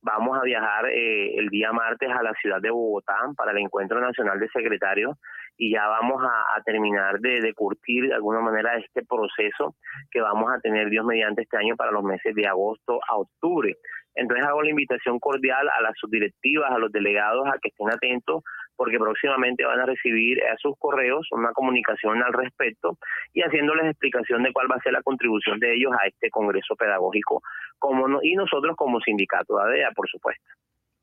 Vamos 0.00 0.38
a 0.38 0.44
viajar 0.44 0.86
eh, 0.86 1.34
el 1.38 1.48
día 1.48 1.72
martes 1.72 2.08
a 2.08 2.22
la 2.22 2.32
ciudad 2.40 2.60
de 2.60 2.70
Bogotá 2.70 3.16
para 3.36 3.50
el 3.50 3.58
Encuentro 3.58 4.00
Nacional 4.00 4.38
de 4.38 4.48
Secretarios 4.48 5.16
y 5.56 5.72
ya 5.72 5.88
vamos 5.88 6.22
a, 6.22 6.62
terminar 6.62 7.18
de, 7.18 7.52
curtir 7.52 8.06
de 8.06 8.14
alguna 8.14 8.40
manera 8.40 8.76
este 8.76 9.02
proceso 9.04 9.74
que 10.12 10.20
vamos 10.20 10.52
a 10.52 10.60
tener 10.60 10.88
Dios 10.88 11.04
mediante 11.04 11.42
este 11.42 11.56
año 11.56 11.74
para 11.74 11.90
los 11.90 12.04
meses 12.04 12.32
de 12.36 12.46
agosto 12.46 13.00
a 13.08 13.16
octubre. 13.16 13.74
Entonces 14.14 14.46
hago 14.46 14.62
la 14.62 14.70
invitación 14.70 15.18
cordial 15.18 15.68
a 15.68 15.82
las 15.82 15.94
subdirectivas, 15.98 16.70
a 16.70 16.78
los 16.78 16.92
delegados 16.92 17.48
a 17.48 17.58
que 17.60 17.70
estén 17.70 17.90
atentos 17.90 18.44
porque 18.78 18.96
próximamente 18.96 19.64
van 19.64 19.80
a 19.80 19.86
recibir 19.86 20.38
a 20.44 20.56
sus 20.56 20.78
correos 20.78 21.26
una 21.32 21.52
comunicación 21.52 22.22
al 22.22 22.32
respecto 22.32 22.96
y 23.34 23.42
haciéndoles 23.42 23.86
explicación 23.86 24.44
de 24.44 24.52
cuál 24.52 24.70
va 24.70 24.76
a 24.76 24.82
ser 24.82 24.92
la 24.92 25.02
contribución 25.02 25.58
de 25.58 25.74
ellos 25.74 25.92
a 26.00 26.06
este 26.06 26.30
Congreso 26.30 26.76
Pedagógico 26.76 27.42
como 27.78 28.20
y 28.22 28.36
nosotros 28.36 28.76
como 28.76 29.00
sindicato 29.00 29.56
de 29.56 29.62
ADEA, 29.62 29.90
por 29.90 30.08
supuesto. 30.08 30.44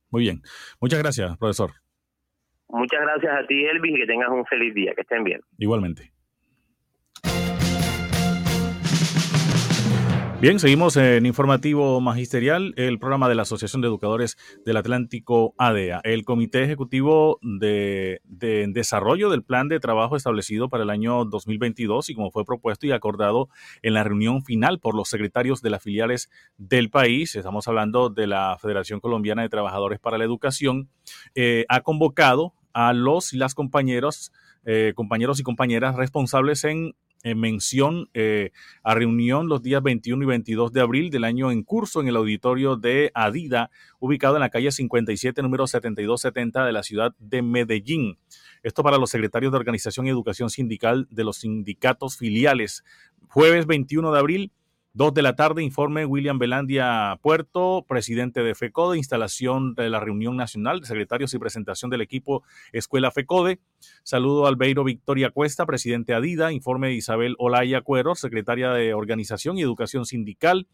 Muy 0.10 0.22
bien. 0.22 0.42
Muchas 0.80 1.00
gracias, 1.00 1.38
profesor. 1.38 1.72
Muchas 2.70 3.02
gracias 3.02 3.44
a 3.44 3.46
ti, 3.46 3.66
Elvis, 3.66 3.96
y 3.96 4.00
que 4.00 4.08
tengas 4.08 4.30
un 4.30 4.46
feliz 4.46 4.74
día. 4.74 4.94
Que 4.96 5.02
estén 5.02 5.24
bien. 5.24 5.42
Igualmente. 5.58 6.15
Bien, 10.46 10.60
seguimos 10.60 10.96
en 10.96 11.26
Informativo 11.26 12.00
Magisterial, 12.02 12.76
el 12.78 13.00
programa 13.00 13.28
de 13.28 13.34
la 13.34 13.42
Asociación 13.42 13.82
de 13.82 13.88
Educadores 13.88 14.38
del 14.64 14.78
Atlántico 14.78 15.56
ADEA. 15.58 16.02
El 16.04 16.24
Comité 16.24 16.62
Ejecutivo 16.62 17.40
de, 17.42 18.22
Desarrollo 18.28 19.32
del 19.32 19.42
Plan 19.42 19.70
de 19.70 19.80
Trabajo 19.80 20.16
establecido 20.16 20.70
para 20.70 20.84
el 20.84 20.92
año 20.92 21.26
2022 21.26 22.12
y 22.12 22.14
como 22.14 22.30
fue 22.30 22.46
propuesto 22.46 22.86
y 22.86 22.92
acordado 22.92 23.50
en 23.82 23.96
la 23.96 24.04
reunión 24.04 24.44
final 24.44 24.80
por 24.80 24.94
los 24.94 25.10
secretarios 25.10 25.64
de 25.64 25.72
las 25.72 25.82
filiales 25.82 26.30
del 26.60 26.92
país, 26.92 27.36
estamos 27.36 27.68
hablando 27.68 28.12
de 28.12 28.28
la 28.28 28.56
Federación 28.62 29.00
Colombiana 29.00 29.42
de 29.42 29.50
Trabajadores 29.50 29.98
para 30.00 30.20
la 30.20 30.26
Educación, 30.26 30.92
eh, 31.34 31.66
ha 31.70 31.82
convocado 31.82 32.54
a 32.72 32.94
los 32.94 33.34
y 33.34 33.38
las 33.38 33.56
compañeros, 33.56 34.32
eh, 34.64 34.94
compañeros 34.96 35.40
y 35.40 35.44
compañeras 35.44 35.96
responsables 35.96 36.66
en 36.66 36.94
mención 37.34 38.10
eh, 38.14 38.52
a 38.84 38.94
reunión 38.94 39.48
los 39.48 39.64
días 39.64 39.82
21 39.82 40.24
y 40.24 40.28
22 40.28 40.72
de 40.72 40.82
abril 40.82 41.10
del 41.10 41.24
año 41.24 41.52
en 41.52 41.64
curso 41.64 42.02
en 42.02 42.08
el 42.08 42.18
auditorio 42.18 42.76
de 42.76 43.12
Adida, 43.16 43.72
ubicado 44.00 44.36
en 44.36 44.42
la 44.42 44.50
calle 44.50 44.72
57, 44.72 45.42
número 45.42 45.66
7270 45.66 46.66
de 46.66 46.72
la 46.72 46.84
ciudad 46.84 47.16
de 47.18 47.42
Medellín. 47.42 48.20
Esto 48.62 48.84
para 48.84 48.98
los 48.98 49.10
secretarios 49.10 49.52
de 49.52 49.58
Organización 49.58 50.06
y 50.06 50.10
Educación 50.10 50.50
Sindical 50.50 51.08
de 51.10 51.24
los 51.24 51.38
sindicatos 51.38 52.18
filiales. 52.18 52.84
Jueves 53.30 53.66
21 53.66 54.12
de 54.12 54.20
abril, 54.20 54.52
Dos 54.98 55.14
de 55.14 55.22
la 55.22 55.36
tarde, 55.36 55.62
informe 55.62 56.06
William 56.06 56.40
Belandia 56.40 57.20
Puerto, 57.22 57.86
presidente 57.86 58.44
de 58.44 58.56
FECODE, 58.56 58.98
instalación 58.98 59.76
de 59.76 59.90
la 59.90 60.00
reunión 60.00 60.38
nacional 60.38 60.80
de 60.80 60.88
secretarios 60.88 61.34
y 61.34 61.38
presentación 61.38 61.92
del 61.92 62.00
equipo 62.00 62.44
Escuela 62.72 63.12
FECODE. 63.12 63.60
Saludo 64.04 64.46
a 64.46 64.48
Albeiro 64.48 64.86
Victoria 64.86 65.32
Cuesta, 65.32 65.66
presidente 65.66 66.14
ADIDA, 66.14 66.54
informe 66.54 66.94
Isabel 66.94 67.36
Olaya 67.40 67.82
Cuero, 67.82 68.16
secretaria 68.16 68.72
de 68.72 68.94
Organización 68.94 69.58
y 69.58 69.64
Educación 69.64 70.06
Sindical. 70.06 70.66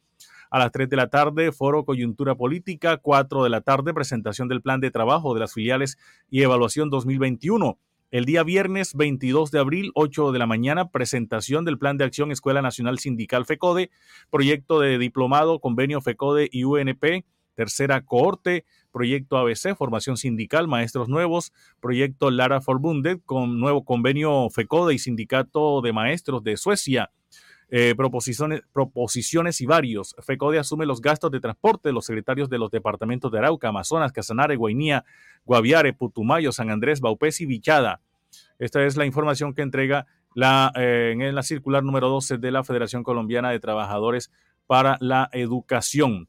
A 0.51 0.59
las 0.59 0.71
3 0.71 0.87
de 0.87 0.97
la 0.97 1.09
tarde, 1.09 1.51
foro 1.51 1.83
coyuntura 1.83 2.35
política. 2.35 2.97
4 2.97 3.43
de 3.43 3.49
la 3.49 3.61
tarde, 3.61 3.91
presentación 3.91 4.47
del 4.47 4.61
plan 4.61 4.81
de 4.81 4.91
trabajo 4.91 5.33
de 5.33 5.39
las 5.39 5.55
filiales 5.55 5.97
y 6.29 6.43
evaluación 6.43 6.91
2021. 6.91 7.79
El 8.11 8.25
día 8.25 8.43
viernes 8.43 8.93
22 8.93 9.51
de 9.51 9.59
abril, 9.59 9.91
8 9.95 10.33
de 10.33 10.39
la 10.39 10.45
mañana, 10.45 10.89
presentación 10.89 11.63
del 11.63 11.77
Plan 11.77 11.95
de 11.95 12.03
Acción 12.03 12.33
Escuela 12.33 12.61
Nacional 12.61 12.99
Sindical 12.99 13.45
FECODE, 13.45 13.89
proyecto 14.29 14.81
de 14.81 14.97
diplomado, 14.97 15.61
convenio 15.61 16.01
FECODE 16.01 16.49
y 16.51 16.65
UNP, 16.65 17.23
tercera 17.55 18.03
cohorte, 18.03 18.65
proyecto 18.91 19.37
ABC, 19.37 19.77
formación 19.77 20.17
sindical, 20.17 20.67
maestros 20.67 21.07
nuevos, 21.07 21.53
proyecto 21.79 22.31
Lara 22.31 22.59
Forbundet, 22.59 23.21
con 23.23 23.61
nuevo 23.61 23.85
convenio 23.85 24.49
FECODE 24.49 24.93
y 24.95 24.99
sindicato 24.99 25.79
de 25.79 25.93
maestros 25.93 26.43
de 26.43 26.57
Suecia. 26.57 27.11
Eh, 27.73 27.95
proposiciones, 27.95 28.63
proposiciones 28.73 29.61
y 29.61 29.65
varios. 29.65 30.13
FECODE 30.19 30.59
asume 30.59 30.85
los 30.85 30.99
gastos 30.99 31.31
de 31.31 31.39
transporte 31.39 31.87
de 31.87 31.93
los 31.93 32.05
secretarios 32.05 32.49
de 32.49 32.57
los 32.57 32.69
departamentos 32.69 33.31
de 33.31 33.39
Arauca, 33.39 33.69
Amazonas, 33.69 34.11
Casanare, 34.11 34.57
Guainía, 34.57 35.05
Guaviare, 35.45 35.93
Putumayo, 35.93 36.51
San 36.51 36.69
Andrés, 36.69 36.99
Baupés 36.99 37.39
y 37.39 37.45
Vichada. 37.45 38.01
Esta 38.59 38.83
es 38.83 38.97
la 38.97 39.05
información 39.05 39.53
que 39.53 39.61
entrega 39.61 40.05
la, 40.35 40.73
eh, 40.75 41.15
en 41.17 41.33
la 41.33 41.43
circular 41.43 41.81
número 41.81 42.09
12 42.09 42.39
de 42.39 42.51
la 42.51 42.65
Federación 42.65 43.03
Colombiana 43.03 43.51
de 43.51 43.61
Trabajadores 43.61 44.33
para 44.67 44.97
la 44.99 45.29
Educación. 45.31 46.27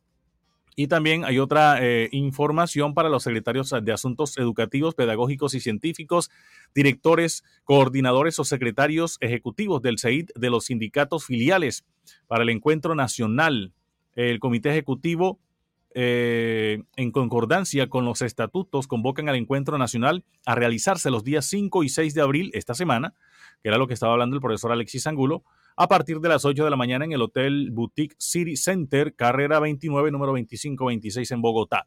Y 0.75 0.87
también 0.87 1.25
hay 1.25 1.39
otra 1.39 1.79
eh, 1.81 2.09
información 2.13 2.95
para 2.95 3.11
los 3.11 3.25
secretarios 3.25 3.75
de 3.83 3.93
Asuntos 3.93 4.39
Educativos, 4.39 4.95
Pedagógicos 4.95 5.55
y 5.55 5.61
Científicos, 5.61 6.31
directores, 6.75 7.45
coordinadores 7.65 8.39
o 8.39 8.45
secretarios 8.45 9.19
ejecutivos 9.21 9.83
del 9.83 9.99
CEID 9.99 10.31
de 10.35 10.51
los 10.51 10.67
sindicatos 10.67 11.27
filiales 11.27 11.85
para 12.27 12.43
el 12.43 12.49
encuentro 12.49 12.95
nacional. 12.95 13.73
El 14.15 14.41
Comité 14.41 14.71
Ejecutivo, 14.71 15.39
eh, 15.95 16.83
en 16.97 17.11
concordancia 17.11 17.89
con 17.89 18.07
los 18.07 18.23
estatutos, 18.23 18.87
convocan 18.87 19.29
al 19.29 19.37
encuentro 19.37 19.77
nacional 19.77 20.25
a 20.47 20.55
realizarse 20.55 21.11
los 21.11 21.23
días 21.23 21.45
5 21.47 21.85
y 21.85 21.91
6 21.91 22.15
de 22.15 22.23
abril 22.23 22.51
esta 22.55 22.75
semana, 22.75 23.15
que 23.63 23.69
era 23.69 23.77
lo 23.77 23.87
que 23.87 23.95
estaba 23.95 24.15
hablando 24.15 24.37
el 24.37 24.43
profesor 24.43 24.73
Alexis 24.73 25.07
Angulo, 25.07 25.45
a 25.77 25.89
partir 25.89 26.21
de 26.21 26.29
las 26.29 26.45
8 26.45 26.65
de 26.65 26.71
la 26.71 26.77
mañana 26.77 27.05
en 27.05 27.13
el 27.13 27.23
Hotel 27.23 27.71
Boutique 27.73 28.15
City 28.19 28.57
Center, 28.57 29.15
carrera 29.15 29.61
29, 29.61 30.11
número 30.11 30.33
2526 30.33 31.31
en 31.31 31.43
Bogotá. 31.43 31.87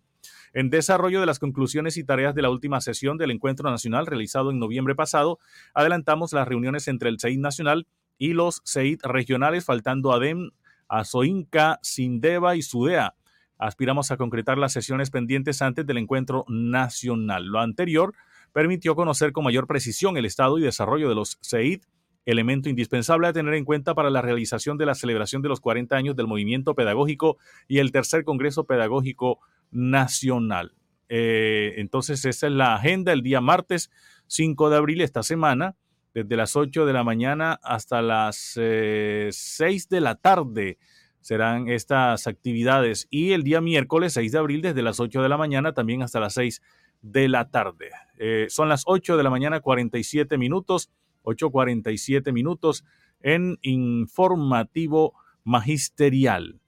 En 0.54 0.70
desarrollo 0.70 1.20
de 1.20 1.26
las 1.26 1.40
conclusiones 1.40 1.98
y 1.98 2.04
tareas 2.04 2.34
de 2.34 2.42
la 2.42 2.50
última 2.50 2.82
sesión 2.82 3.18
del 3.18 3.32
Encuentro 3.32 3.70
Nacional 3.70 4.06
realizado 4.06 4.52
en 4.52 4.60
noviembre 4.60 4.96
pasado, 4.96 5.40
adelantamos 5.74 6.34
las 6.34 6.48
reuniones 6.48 6.88
entre 6.88 7.10
el 7.10 7.20
CEID 7.20 7.40
Nacional 7.40 7.88
y 8.18 8.34
los 8.34 8.62
CEID 8.66 9.02
regionales, 9.04 9.66
faltando 9.66 10.14
ADEM, 10.14 10.52
Azoinca, 10.88 11.80
Sindeva 11.82 12.56
y 12.56 12.62
Sudea. 12.62 13.16
Aspiramos 13.58 14.12
a 14.12 14.18
concretar 14.18 14.58
las 14.58 14.74
sesiones 14.74 15.12
pendientes 15.12 15.62
antes 15.62 15.86
del 15.86 15.98
encuentro 15.98 16.46
nacional. 16.48 17.46
Lo 17.46 17.60
anterior 17.60 18.14
permitió 18.52 18.96
conocer 18.96 19.32
con 19.32 19.44
mayor 19.44 19.68
precisión 19.68 20.18
el 20.18 20.26
estado 20.26 20.58
y 20.58 20.62
desarrollo 20.62 21.10
de 21.10 21.16
los 21.16 21.40
CEID 21.42 21.82
elemento 22.26 22.70
indispensable 22.70 23.28
a 23.28 23.34
tener 23.34 23.54
en 23.54 23.66
cuenta 23.66 23.94
para 23.94 24.10
la 24.10 24.22
realización 24.22 24.78
de 24.78 24.86
la 24.86 24.96
celebración 24.96 25.42
de 25.42 25.50
los 25.50 25.60
40 25.60 25.96
años 25.96 26.16
del 26.16 26.28
movimiento 26.28 26.76
pedagógico 26.76 27.38
y 27.68 27.80
el 27.80 27.92
tercer 27.92 28.24
Congreso 28.24 28.66
Pedagógico 28.66 29.40
Nacional. 29.72 30.74
Eh, 31.10 31.76
entonces, 31.78 32.26
esa 32.26 32.48
es 32.48 32.54
la 32.54 32.76
agenda 32.76 33.14
el 33.14 33.22
día 33.22 33.42
martes 33.42 33.92
5 34.28 34.70
de 34.70 34.78
abril, 34.78 35.02
esta 35.02 35.24
semana, 35.24 35.76
desde 36.14 36.36
las 36.36 36.56
8 36.56 36.86
de 36.86 36.94
la 36.94 37.04
mañana 37.04 37.60
hasta 37.62 38.02
las 38.02 38.54
eh, 38.56 39.30
6 39.32 39.90
de 39.90 40.02
la 40.02 40.16
tarde 40.16 40.78
serán 41.26 41.70
estas 41.70 42.28
actividades. 42.28 43.08
Y 43.10 43.32
el 43.32 43.44
día 43.44 43.60
miércoles 43.60 44.14
6 44.14 44.32
de 44.32 44.38
abril, 44.38 44.62
desde 44.62 44.82
las 44.82 45.00
8 45.00 45.24
de 45.24 45.30
la 45.30 45.38
mañana 45.38 45.74
también 45.74 46.04
hasta 46.04 46.20
las 46.20 46.34
6 46.36 46.62
de 47.02 47.28
la 47.28 47.50
tarde. 47.50 47.90
Eh, 48.18 48.46
son 48.50 48.70
las 48.70 48.84
8 48.86 49.18
de 49.18 49.24
la 49.24 49.30
mañana, 49.30 49.60
47 49.60 50.38
minutos. 50.38 50.92
8.47 51.26 52.32
minutos 52.32 52.86
en 53.22 53.58
informativo 53.62 55.14
magisterial. 55.44 56.60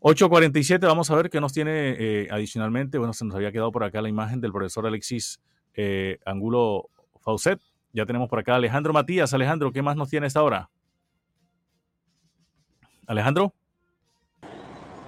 8.47, 0.00 0.80
vamos 0.80 1.10
a 1.10 1.14
ver 1.14 1.28
qué 1.28 1.40
nos 1.40 1.52
tiene 1.52 1.94
eh, 1.98 2.28
adicionalmente. 2.30 2.96
Bueno, 2.96 3.12
se 3.12 3.24
nos 3.24 3.34
había 3.34 3.52
quedado 3.52 3.70
por 3.70 3.84
acá 3.84 4.00
la 4.00 4.08
imagen 4.08 4.40
del 4.40 4.50
profesor 4.50 4.86
Alexis 4.86 5.40
eh, 5.74 6.18
Angulo 6.24 6.88
Faucet. 7.20 7.60
Ya 7.92 8.06
tenemos 8.06 8.28
por 8.28 8.38
acá 8.38 8.54
a 8.54 8.56
Alejandro 8.56 8.92
Matías. 8.94 9.34
Alejandro, 9.34 9.72
¿qué 9.72 9.82
más 9.82 9.96
nos 9.96 10.08
tiene 10.08 10.26
esta 10.26 10.42
hora? 10.42 10.70
Alejandro. 13.06 13.52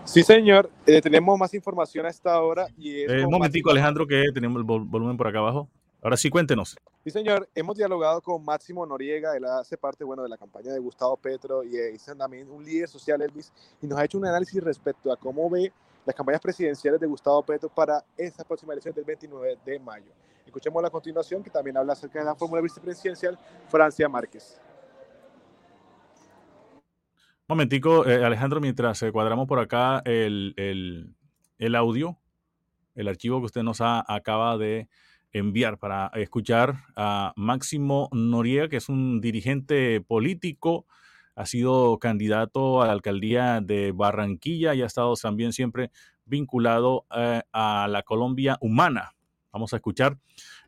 Sí, 0.04 0.22
señor. 0.22 0.70
Eh, 0.86 1.00
tenemos 1.00 1.38
más 1.38 1.54
información 1.54 2.04
a 2.04 2.10
esta 2.10 2.40
hora. 2.42 2.66
Y 2.76 3.06
un 3.06 3.30
momentico, 3.30 3.70
Alejandro, 3.70 4.06
que 4.06 4.24
tenemos 4.34 4.58
el 4.58 4.64
volumen 4.64 5.16
por 5.16 5.28
acá 5.28 5.38
abajo. 5.38 5.70
Ahora 6.02 6.16
sí, 6.16 6.30
cuéntenos. 6.30 6.76
Sí, 7.04 7.10
señor. 7.10 7.48
Hemos 7.54 7.76
dialogado 7.76 8.20
con 8.20 8.44
Máximo 8.44 8.84
Noriega. 8.84 9.36
Él 9.36 9.44
hace 9.44 9.78
parte, 9.78 10.02
bueno, 10.02 10.24
de 10.24 10.28
la 10.28 10.36
campaña 10.36 10.72
de 10.72 10.80
Gustavo 10.80 11.16
Petro 11.16 11.62
y 11.62 11.76
es 11.76 12.04
también 12.18 12.50
un 12.50 12.64
líder 12.64 12.88
social, 12.88 13.22
Elvis, 13.22 13.52
y 13.80 13.86
nos 13.86 13.96
ha 14.00 14.04
hecho 14.04 14.18
un 14.18 14.26
análisis 14.26 14.62
respecto 14.64 15.12
a 15.12 15.16
cómo 15.16 15.48
ve 15.48 15.72
las 16.04 16.16
campañas 16.16 16.40
presidenciales 16.40 17.00
de 17.00 17.06
Gustavo 17.06 17.40
Petro 17.44 17.68
para 17.68 18.04
esa 18.16 18.42
próxima 18.42 18.72
elección 18.72 18.92
del 18.92 19.04
29 19.04 19.58
de 19.64 19.78
mayo. 19.78 20.12
Escuchemos 20.44 20.82
la 20.82 20.90
continuación 20.90 21.40
que 21.40 21.50
también 21.50 21.76
habla 21.76 21.92
acerca 21.92 22.18
de 22.18 22.24
la 22.24 22.34
fórmula 22.34 22.60
vicepresidencial 22.60 23.38
Francia 23.68 24.08
Márquez. 24.08 24.60
Un 27.46 27.56
momentico, 27.56 28.04
eh, 28.06 28.24
Alejandro, 28.24 28.60
mientras 28.60 29.00
eh, 29.02 29.12
cuadramos 29.12 29.46
por 29.46 29.60
acá 29.60 30.02
el, 30.04 30.52
el, 30.56 31.14
el, 31.58 31.74
audio, 31.76 32.18
el 32.96 33.06
archivo 33.06 33.38
que 33.38 33.46
usted 33.46 33.62
nos 33.62 33.80
ha, 33.80 34.04
acaba 34.12 34.58
de 34.58 34.88
enviar 35.32 35.78
para 35.78 36.10
escuchar 36.14 36.84
a 36.96 37.32
Máximo 37.36 38.08
Noriega, 38.12 38.68
que 38.68 38.76
es 38.76 38.88
un 38.88 39.20
dirigente 39.20 40.00
político, 40.00 40.86
ha 41.34 41.46
sido 41.46 41.98
candidato 41.98 42.82
a 42.82 42.86
la 42.86 42.92
alcaldía 42.92 43.60
de 43.60 43.92
Barranquilla 43.92 44.74
y 44.74 44.82
ha 44.82 44.86
estado 44.86 45.14
también 45.14 45.52
siempre 45.52 45.90
vinculado 46.24 47.06
eh, 47.16 47.42
a 47.52 47.86
la 47.88 48.02
Colombia 48.02 48.58
humana. 48.60 49.14
Vamos 49.52 49.72
a 49.72 49.76
escuchar 49.76 50.18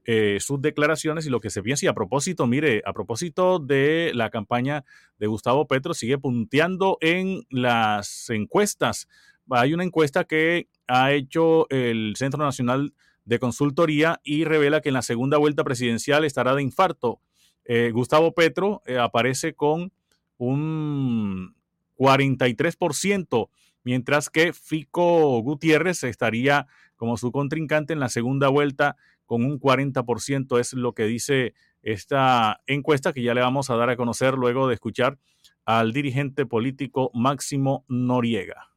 eh, 0.04 0.38
sus 0.40 0.60
declaraciones 0.60 1.26
y 1.26 1.30
lo 1.30 1.40
que 1.40 1.48
se 1.48 1.62
piensa. 1.62 1.86
Y 1.86 1.88
a 1.88 1.94
propósito, 1.94 2.46
mire, 2.46 2.82
a 2.84 2.92
propósito 2.92 3.58
de 3.58 4.12
la 4.14 4.28
campaña 4.28 4.84
de 5.18 5.26
Gustavo 5.26 5.66
Petro, 5.66 5.94
sigue 5.94 6.18
punteando 6.18 6.98
en 7.00 7.44
las 7.48 8.28
encuestas. 8.28 9.08
Hay 9.50 9.72
una 9.72 9.84
encuesta 9.84 10.24
que 10.24 10.68
ha 10.86 11.12
hecho 11.12 11.68
el 11.70 12.14
Centro 12.16 12.42
Nacional 12.42 12.92
de 12.92 12.94
consultoría 13.38 14.20
y 14.22 14.44
revela 14.44 14.80
que 14.80 14.90
en 14.90 14.94
la 14.94 15.02
segunda 15.02 15.38
vuelta 15.38 15.64
presidencial 15.64 16.24
estará 16.24 16.54
de 16.54 16.62
infarto. 16.62 17.20
Eh, 17.64 17.90
Gustavo 17.92 18.34
Petro 18.34 18.82
eh, 18.86 18.98
aparece 18.98 19.54
con 19.54 19.92
un 20.36 21.54
43%, 21.96 23.48
mientras 23.82 24.30
que 24.30 24.52
Fico 24.52 25.40
Gutiérrez 25.40 26.04
estaría 26.04 26.66
como 26.96 27.16
su 27.16 27.32
contrincante 27.32 27.92
en 27.92 28.00
la 28.00 28.08
segunda 28.08 28.48
vuelta 28.48 28.96
con 29.26 29.44
un 29.44 29.58
40%, 29.58 30.60
es 30.60 30.74
lo 30.74 30.92
que 30.92 31.04
dice 31.04 31.54
esta 31.82 32.60
encuesta 32.66 33.12
que 33.12 33.22
ya 33.22 33.34
le 33.34 33.40
vamos 33.40 33.70
a 33.70 33.76
dar 33.76 33.90
a 33.90 33.96
conocer 33.96 34.34
luego 34.34 34.68
de 34.68 34.74
escuchar 34.74 35.18
al 35.64 35.92
dirigente 35.92 36.46
político 36.46 37.10
Máximo 37.14 37.84
Noriega. 37.88 38.73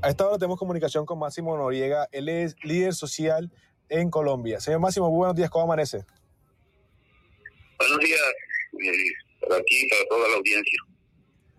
A 0.00 0.10
esta 0.10 0.26
hora 0.26 0.38
tenemos 0.38 0.58
comunicación 0.58 1.04
con 1.06 1.18
Máximo 1.18 1.56
Noriega. 1.56 2.08
Él 2.12 2.28
es 2.28 2.54
líder 2.62 2.94
social 2.94 3.50
en 3.88 4.10
Colombia. 4.10 4.60
Señor 4.60 4.78
Máximo, 4.80 5.10
buenos 5.10 5.34
días. 5.34 5.50
¿Cómo 5.50 5.64
amanece? 5.64 6.04
Buenos 7.78 7.98
días. 7.98 8.20
Eh, 8.74 8.92
para 9.40 9.56
aquí 9.60 9.86
y 9.86 9.88
para 9.88 10.02
toda 10.08 10.28
la 10.28 10.36
audiencia. 10.36 10.78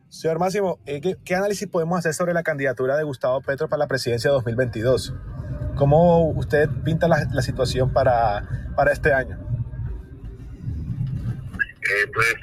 Señor 0.08 0.40
Máximo, 0.40 0.80
eh, 0.86 1.02
¿qué, 1.02 1.36
análisis 1.36 1.68
podemos 1.68 2.00
hacer 2.00 2.14
sobre 2.14 2.34
la 2.34 2.44
candidatura 2.44 2.96
de 2.96 3.04
Gustavo 3.04 3.42
Petro 3.42 3.68
para 3.68 3.80
la 3.80 3.88
presidencia 3.88 4.30
de 4.30 4.36
2022? 4.36 5.14
¿Cómo 5.78 6.30
usted 6.30 6.70
pinta 6.86 7.08
la, 7.10 7.42
situación 7.42 7.92
para, 7.92 8.72
para 8.76 8.94
este 8.94 9.12
año? 9.12 9.38
Eh, 11.82 12.08
pues 12.14 12.36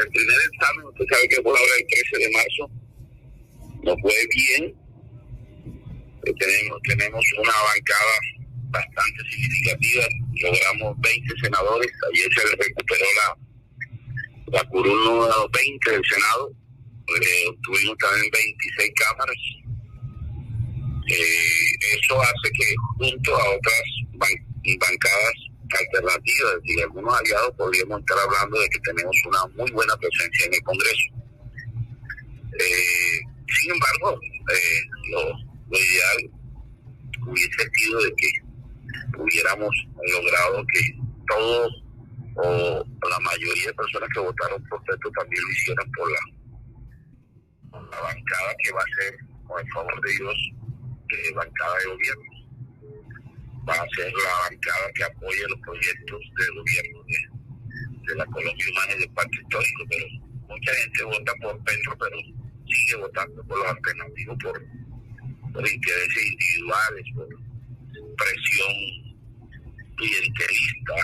el 0.00 0.08
primer 0.08 0.36
examen, 0.52 0.86
usted 0.86 1.04
sabe 1.10 1.28
que 1.28 1.42
fue 1.42 1.50
ahora 1.50 1.72
el 1.78 1.86
13 1.86 2.18
de 2.18 2.32
marzo, 2.32 2.83
no 3.84 3.94
fue 4.00 4.14
bien. 4.34 4.74
Tenemos, 6.24 6.78
tenemos 6.82 7.24
una 7.38 7.52
bancada 7.52 8.16
bastante 8.70 9.30
significativa, 9.30 10.04
logramos 10.42 11.00
20 11.00 11.34
senadores, 11.42 11.92
ayer 12.12 12.28
se 12.34 12.56
recuperó 12.56 13.04
la, 13.16 14.58
la 14.58 14.64
curul 14.70 15.04
número 15.04 15.48
20 15.52 15.90
del 15.90 16.02
Senado, 16.04 16.50
eh, 17.08 17.56
tuvimos 17.62 17.96
también 17.98 18.30
26 18.32 18.92
cámaras. 18.96 19.36
Eh, 21.06 21.98
eso 22.00 22.20
hace 22.22 22.50
que 22.58 22.74
junto 22.96 23.36
a 23.36 23.50
otras 23.50 23.82
bancadas 24.16 25.34
alternativas 25.70 26.54
y 26.64 26.80
algunos 26.80 27.14
aliados 27.20 27.50
podríamos 27.56 28.00
estar 28.00 28.18
hablando 28.18 28.58
de 28.58 28.68
que 28.70 28.78
tenemos 28.80 29.16
una 29.26 29.46
muy 29.56 29.70
buena 29.72 29.94
presencia 29.96 30.46
en 30.46 30.54
el 30.54 30.62
Congreso. 30.62 31.10
Eh, 32.58 33.20
Sin 33.60 33.72
embargo, 33.72 34.20
eh, 34.22 34.80
lo, 35.10 35.20
ideal 35.76 36.30
hubiese 37.26 37.70
sido 37.72 38.02
de 38.02 38.14
que 38.16 38.30
hubiéramos 39.18 39.70
logrado 40.12 40.64
que 40.72 40.98
todos 41.26 41.84
o 42.36 42.84
la 43.08 43.18
mayoría 43.20 43.66
de 43.66 43.74
personas 43.74 44.08
que 44.12 44.20
votaron 44.20 44.62
por 44.64 44.82
Petro 44.84 45.10
también 45.12 45.42
lo 45.42 45.50
hicieran 45.50 45.90
por 45.92 46.10
la, 46.10 46.18
bancada 48.02 48.54
que 48.62 48.72
va 48.72 48.80
a 48.80 49.02
ser, 49.02 49.16
con 49.46 49.60
el 49.60 49.72
favor 49.72 50.00
de 50.00 50.12
Dios, 50.14 50.52
de 51.08 51.32
bancada 51.34 51.78
de 51.78 51.86
gobierno. 51.86 52.24
Va 53.68 53.74
a 53.74 53.88
ser 53.96 54.12
la 54.12 54.50
bancada 54.50 54.92
que 54.94 55.04
apoye 55.04 55.48
los 55.48 55.60
proyectos 55.60 56.20
del 56.38 56.54
gobierno 56.54 57.02
de, 57.04 58.08
de 58.08 58.14
la 58.16 58.26
Colombia 58.26 58.66
Humana 58.70 58.92
y 58.96 59.00
del 59.00 59.10
Parque 59.10 59.38
Histórico, 59.40 59.84
pero 59.88 60.06
mucha 60.48 60.74
gente 60.74 61.04
vota 61.04 61.32
por 61.40 61.64
Petro, 61.64 61.96
pero 61.98 62.16
sigue 62.66 62.96
votando 62.96 63.42
por 63.44 63.58
los 63.58 63.68
alternativos, 63.68 64.36
por, 64.42 64.62
por 65.52 65.68
intereses 65.68 66.26
individuales, 66.26 67.04
por 67.14 67.28
presión 68.16 69.14
clientelista, 69.96 70.94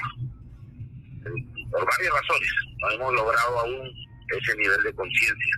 por 1.70 1.86
varias 1.86 2.12
razones. 2.12 2.50
No 2.80 2.90
hemos 2.90 3.14
logrado 3.14 3.60
aún 3.60 3.92
ese 4.28 4.56
nivel 4.56 4.82
de 4.82 4.94
conciencia, 4.94 5.54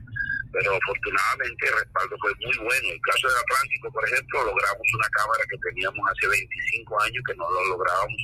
pero 0.53 0.75
afortunadamente 0.75 1.67
el 1.67 1.79
respaldo 1.79 2.17
fue 2.21 2.33
muy 2.45 2.57
bueno. 2.57 2.89
En 2.89 2.95
el 2.95 3.01
caso 3.01 3.29
del 3.29 3.37
Atlántico, 3.39 3.93
por 3.93 4.09
ejemplo, 4.09 4.45
logramos 4.45 4.87
una 4.95 5.09
cámara 5.09 5.45
que 5.49 5.59
teníamos 5.59 6.01
hace 6.11 6.29
25 6.29 7.03
años 7.03 7.23
que 7.27 7.35
no 7.37 7.51
lo 7.51 7.65
lográbamos 7.77 8.23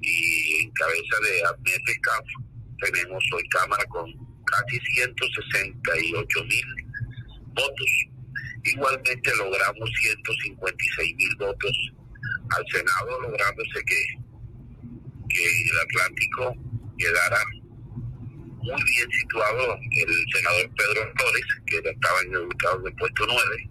y 0.00 0.60
en 0.62 0.70
cabeza 0.72 1.16
de 1.22 1.44
Admete 1.44 2.00
tenemos 2.80 3.24
hoy 3.32 3.48
cámara 3.48 3.84
con 3.86 4.12
casi 4.44 4.78
168 4.78 6.44
mil 6.44 6.83
votos. 7.54 7.90
Igualmente 8.64 9.30
logramos 9.36 9.90
156 10.00 11.16
mil 11.16 11.36
votos 11.36 11.92
al 12.56 12.64
Senado, 12.70 13.20
lográndose 13.20 13.84
que, 13.86 14.04
que 15.28 15.62
el 15.70 15.78
Atlántico 15.78 16.54
quedara 16.98 17.44
muy 18.64 18.82
bien 18.82 19.10
situado 19.10 19.76
el 19.76 20.24
senador 20.32 20.70
Pedro 20.74 21.12
Flores, 21.16 21.44
que 21.66 21.76
estaba 21.76 22.20
ubicado 22.44 22.80
en 22.80 22.86
el 22.86 22.94
puesto 22.94 23.26
9, 23.26 23.70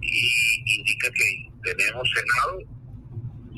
y 0.00 0.78
indica 0.78 1.10
que 1.10 1.50
tenemos 1.64 2.08
Senado, 2.14 2.58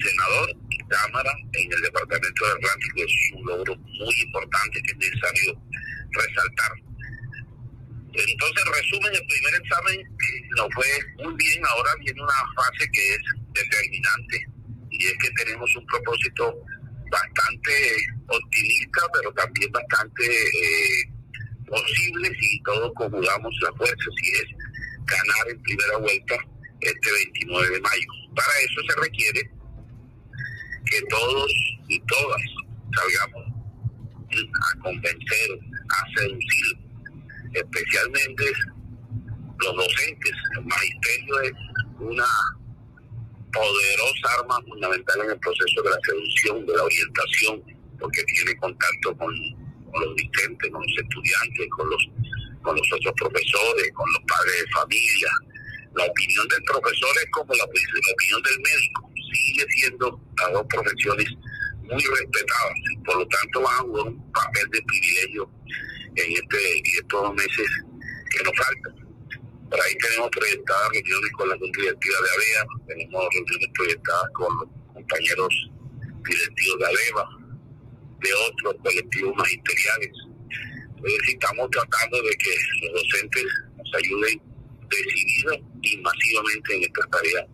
senador 0.00 0.50
y 0.70 0.78
Cámara 0.88 1.32
en 1.52 1.72
el 1.72 1.82
Departamento 1.82 2.46
del 2.46 2.56
Atlántico. 2.56 3.02
Es 3.02 3.32
un 3.34 3.46
logro 3.46 3.76
muy 3.76 4.14
importante 4.24 4.80
que 4.82 4.92
es 4.92 4.96
necesario 4.96 5.60
resaltar. 6.12 6.85
Entonces, 8.16 8.64
resumen, 8.64 9.14
el 9.14 9.26
primer 9.26 9.54
examen 9.60 10.16
no 10.56 10.68
fue 10.74 10.86
muy 11.22 11.34
bien, 11.34 11.62
ahora 11.66 11.90
viene 12.00 12.22
una 12.22 12.42
fase 12.56 12.88
que 12.90 13.14
es 13.14 13.20
determinante 13.52 14.46
y 14.90 15.06
es 15.06 15.14
que 15.18 15.30
tenemos 15.32 15.74
un 15.76 15.86
propósito 15.86 16.56
bastante 17.10 17.72
optimista, 18.28 19.00
pero 19.12 19.32
también 19.32 19.70
bastante 19.70 20.24
eh, 20.24 21.10
posible 21.66 22.32
si 22.40 22.62
todos 22.62 22.92
conjugamos 22.94 23.54
la 23.62 23.72
fuerza, 23.74 24.04
si 24.22 24.30
es 24.30 24.46
ganar 25.04 25.50
en 25.50 25.62
primera 25.62 25.98
vuelta 25.98 26.36
este 26.80 27.12
29 27.12 27.70
de 27.70 27.80
mayo. 27.80 28.08
Para 28.34 28.52
eso 28.60 28.80
se 28.88 29.00
requiere 29.00 29.50
que 30.86 31.02
todos 31.10 31.52
y 31.88 32.00
todas 32.00 32.42
salgamos 32.94 33.56
a 34.26 34.80
convencer, 34.80 35.58
a 35.90 36.18
seducir, 36.18 36.85
especialmente 37.56 38.44
los 39.58 39.76
docentes. 39.76 40.32
El 40.58 40.64
magisterio 40.64 41.40
es 41.40 41.52
una 42.00 42.26
poderosa 43.52 44.28
arma 44.40 44.60
fundamental 44.68 45.20
en 45.24 45.30
el 45.30 45.38
proceso 45.38 45.82
de 45.82 45.90
la 45.90 45.98
seducción, 46.04 46.66
de 46.66 46.76
la 46.76 46.82
orientación, 46.82 47.62
porque 47.98 48.22
tiene 48.24 48.56
contacto 48.56 49.16
con, 49.16 49.32
los 49.32 50.16
dirigentes, 50.16 50.70
con 50.70 50.82
los 50.82 50.98
estudiantes, 50.98 51.68
con 51.70 51.88
los, 51.88 52.08
con 52.62 52.76
los 52.76 52.92
otros 52.92 53.14
profesores, 53.16 53.92
con 53.94 54.06
los 54.12 54.22
padres 54.28 54.54
de 54.60 54.70
familia. 54.72 55.30
La 55.94 56.04
opinión 56.04 56.46
del 56.48 56.62
profesor 56.64 57.10
es 57.16 57.30
como 57.30 57.54
la, 57.54 57.64
opinión 57.64 58.42
del 58.42 58.60
médico, 58.60 59.10
sigue 59.32 59.66
siendo 59.70 60.20
las 60.36 60.52
dos 60.52 60.66
profesiones 60.68 61.26
muy 61.86 62.02
respetadas, 62.02 62.74
por 63.04 63.16
lo 63.18 63.26
tanto 63.28 63.60
van 63.62 63.76
a 63.76 63.82
un 63.82 64.32
papel 64.32 64.70
de 64.70 64.82
privilegio 64.82 65.50
en, 66.16 66.32
este, 66.32 66.78
en 66.78 66.84
estos 67.00 67.34
meses 67.34 67.68
que 68.30 68.44
nos 68.44 68.52
faltan. 68.56 69.06
Por 69.70 69.80
ahí 69.80 69.94
tenemos 69.98 70.30
proyectadas 70.30 70.90
reuniones 70.92 71.30
con 71.32 71.48
la 71.48 71.58
Junta 71.58 71.80
Directiva 71.80 72.16
de 72.22 72.30
AVEA, 72.30 72.66
tenemos 72.86 73.28
reuniones 73.32 73.68
proyectadas 73.74 74.28
con 74.34 74.56
los 74.58 74.68
compañeros 74.94 75.70
directivos 76.24 76.78
de 76.78 76.86
AVEVA, 76.86 77.28
de 78.20 78.30
otros 78.48 78.74
colectivos 78.82 79.36
magisteriales. 79.36 80.12
Entonces 80.96 81.28
estamos 81.28 81.70
tratando 81.70 82.22
de 82.22 82.30
que 82.36 82.54
los 82.82 83.02
docentes 83.02 83.44
nos 83.76 83.94
ayuden 83.94 84.42
decidida 84.88 85.56
y 85.82 85.96
masivamente 85.98 86.76
en 86.76 86.82
esta 86.84 87.06
tarea 87.08 87.46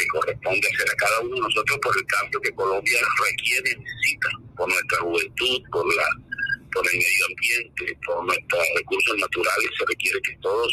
que 0.00 0.06
corresponde 0.08 0.68
hacer 0.68 0.88
a 0.90 0.96
cada 0.96 1.20
uno 1.20 1.34
de 1.34 1.40
nosotros 1.42 1.78
por 1.82 1.96
el 1.96 2.06
cambio 2.06 2.40
que 2.40 2.52
Colombia 2.52 2.98
requiere 3.28 3.70
y 3.72 3.80
necesita, 3.80 4.28
por 4.56 4.68
nuestra 4.68 4.98
juventud, 4.98 5.62
por 5.70 5.94
la 5.94 6.08
por 6.72 6.86
el 6.86 6.98
medio 6.98 7.26
ambiente, 7.26 7.98
por 8.06 8.24
nuestros 8.24 8.62
recursos 8.76 9.18
naturales, 9.18 9.70
se 9.76 9.86
requiere 9.86 10.20
que 10.22 10.36
todos 10.40 10.72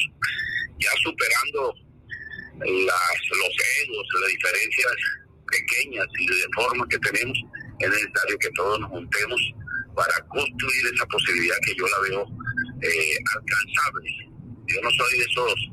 ya 0.80 0.92
superando 1.04 1.74
las, 2.60 3.20
los 3.32 3.54
egos, 3.82 4.08
las 4.22 4.30
diferencias 4.30 4.94
pequeñas 5.50 6.06
y 6.20 6.28
de 6.28 6.48
forma 6.56 6.88
que 6.88 7.00
tenemos, 7.00 7.38
es 7.80 7.90
necesario 7.90 8.38
que 8.40 8.50
todos 8.52 8.80
nos 8.80 8.90
juntemos 8.92 9.42
para 9.96 10.22
construir 10.28 10.86
esa 10.94 11.06
posibilidad 11.08 11.56
que 11.66 11.76
yo 11.76 11.86
la 11.88 12.00
veo 12.10 12.28
eh, 12.82 13.18
alcanzable. 13.36 14.10
Yo 14.68 14.82
no 14.82 14.90
soy 14.92 15.18
de 15.18 15.26
esos 15.26 15.72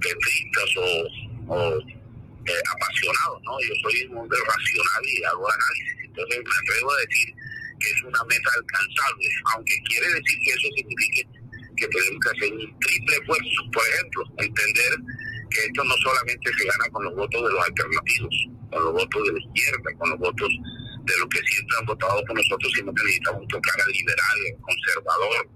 petristas 0.00 0.76
o, 1.48 1.95
eh, 2.46 2.62
apasionados, 2.74 3.42
¿no? 3.42 3.52
Yo 3.60 3.74
soy 3.82 4.06
un 4.06 4.18
hombre 4.18 4.38
racional 4.46 5.02
y 5.04 5.24
hago 5.24 5.46
análisis. 5.50 5.96
Entonces 6.04 6.38
me 6.44 6.56
atrevo 6.56 6.92
a 6.92 7.00
decir 7.06 7.28
que 7.80 7.88
es 7.90 8.02
una 8.02 8.24
meta 8.24 8.50
alcanzable, 8.56 9.26
aunque 9.54 9.74
quiere 9.88 10.08
decir 10.08 10.38
que 10.44 10.50
eso 10.50 10.68
signifique 10.76 11.22
que 11.76 11.88
tenemos 11.88 12.18
que 12.24 12.30
hacer 12.30 12.52
un 12.52 12.78
triple 12.80 13.16
esfuerzo. 13.16 13.60
Por 13.72 13.84
ejemplo, 13.86 14.20
entender 14.38 14.92
que 15.50 15.60
esto 15.66 15.84
no 15.84 15.94
solamente 16.02 16.50
se 16.56 16.64
gana 16.64 16.88
con 16.90 17.04
los 17.04 17.14
votos 17.14 17.42
de 17.42 17.50
los 17.52 17.64
alternativos, 17.66 18.34
con 18.70 18.84
los 18.84 18.92
votos 18.92 19.20
de 19.26 19.32
la 19.32 19.40
izquierda, 19.40 19.88
con 19.98 20.10
los 20.10 20.18
votos 20.18 20.50
de 21.06 21.14
los 21.18 21.28
que 21.28 21.40
siempre 21.46 21.76
han 21.78 21.86
votado 21.86 22.24
por 22.24 22.36
nosotros, 22.36 22.72
sino 22.74 22.94
que 22.94 23.02
necesitamos 23.04 23.46
tocar 23.48 23.80
al 23.80 23.92
liberal, 23.92 24.36
al 24.46 24.60
conservador, 24.60 25.48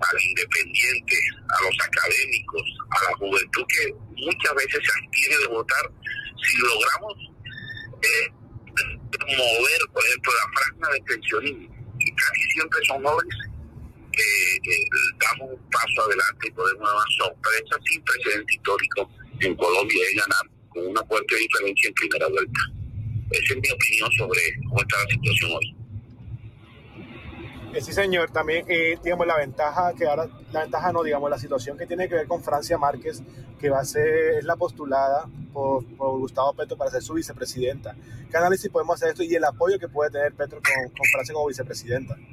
al 0.00 0.22
independiente, 0.22 1.16
a 1.48 1.62
los 1.62 1.76
académicos, 1.80 2.62
a 2.90 3.04
la 3.04 3.16
juventud 3.16 3.64
que 3.68 3.94
muchas 4.20 4.54
veces 4.54 4.80
se 4.84 4.92
abstiene 5.00 5.38
de 5.38 5.46
votar. 5.46 5.84
Si 6.42 6.58
logramos 6.58 7.14
eh, 8.02 8.32
mover, 9.36 9.80
por 9.92 10.04
ejemplo, 10.06 10.32
la 10.32 10.60
franja 10.60 10.92
de 10.92 11.02
pensionismo, 11.02 11.68
y 11.98 12.14
casi 12.14 12.42
siempre 12.54 12.78
son 12.86 13.02
jóvenes, 13.02 13.36
eh, 14.12 14.58
damos 15.20 15.50
un 15.52 15.70
paso 15.70 16.02
adelante 16.06 16.48
y 16.48 16.50
podemos 16.50 16.82
dar 16.82 16.96
una 16.96 17.26
sorpresa 17.26 17.76
sin 17.86 18.02
precedente 18.02 18.54
histórico 18.54 19.10
en 19.40 19.56
Colombia 19.56 20.02
y 20.10 20.16
ganar 20.16 20.50
con 20.68 20.86
una 20.88 21.02
fuerte 21.04 21.36
diferencia 21.36 21.88
en 21.88 21.94
primera 21.94 22.28
vuelta. 22.28 22.60
Esa 23.30 23.54
es 23.54 23.60
mi 23.60 23.70
opinión 23.70 24.12
sobre 24.12 24.40
cómo 24.68 24.80
está 24.82 24.96
la 24.98 25.10
situación 25.10 25.52
hoy. 25.52 25.81
Eh, 27.74 27.80
sí, 27.80 27.92
señor. 27.92 28.30
También, 28.30 28.64
eh, 28.68 28.98
digamos, 29.02 29.26
la 29.26 29.36
ventaja 29.36 29.92
que 29.94 30.06
ahora, 30.06 30.28
la 30.52 30.60
ventaja 30.60 30.92
no, 30.92 31.02
digamos, 31.02 31.28
la 31.30 31.38
situación 31.38 31.78
que 31.78 31.86
tiene 31.86 32.06
que 32.08 32.14
ver 32.14 32.26
con 32.26 32.42
Francia 32.42 32.76
Márquez, 32.76 33.22
que 33.58 33.70
va 33.70 33.80
a 33.80 33.84
ser, 33.84 34.38
es 34.38 34.44
la 34.44 34.56
postulada 34.56 35.26
por, 35.52 35.84
por 35.96 36.18
Gustavo 36.18 36.52
Petro 36.54 36.76
para 36.76 36.90
ser 36.90 37.02
su 37.02 37.14
vicepresidenta. 37.14 37.96
¿Qué 38.30 38.36
análisis 38.36 38.70
podemos 38.70 38.96
hacer 38.96 39.10
esto 39.10 39.22
y 39.22 39.34
el 39.34 39.44
apoyo 39.44 39.78
que 39.78 39.88
puede 39.88 40.10
tener 40.10 40.34
Petro 40.34 40.60
con, 40.60 40.90
Francia 41.12 41.34
como 41.34 41.48
vicepresidenta? 41.48 42.14
Pues 42.14 42.26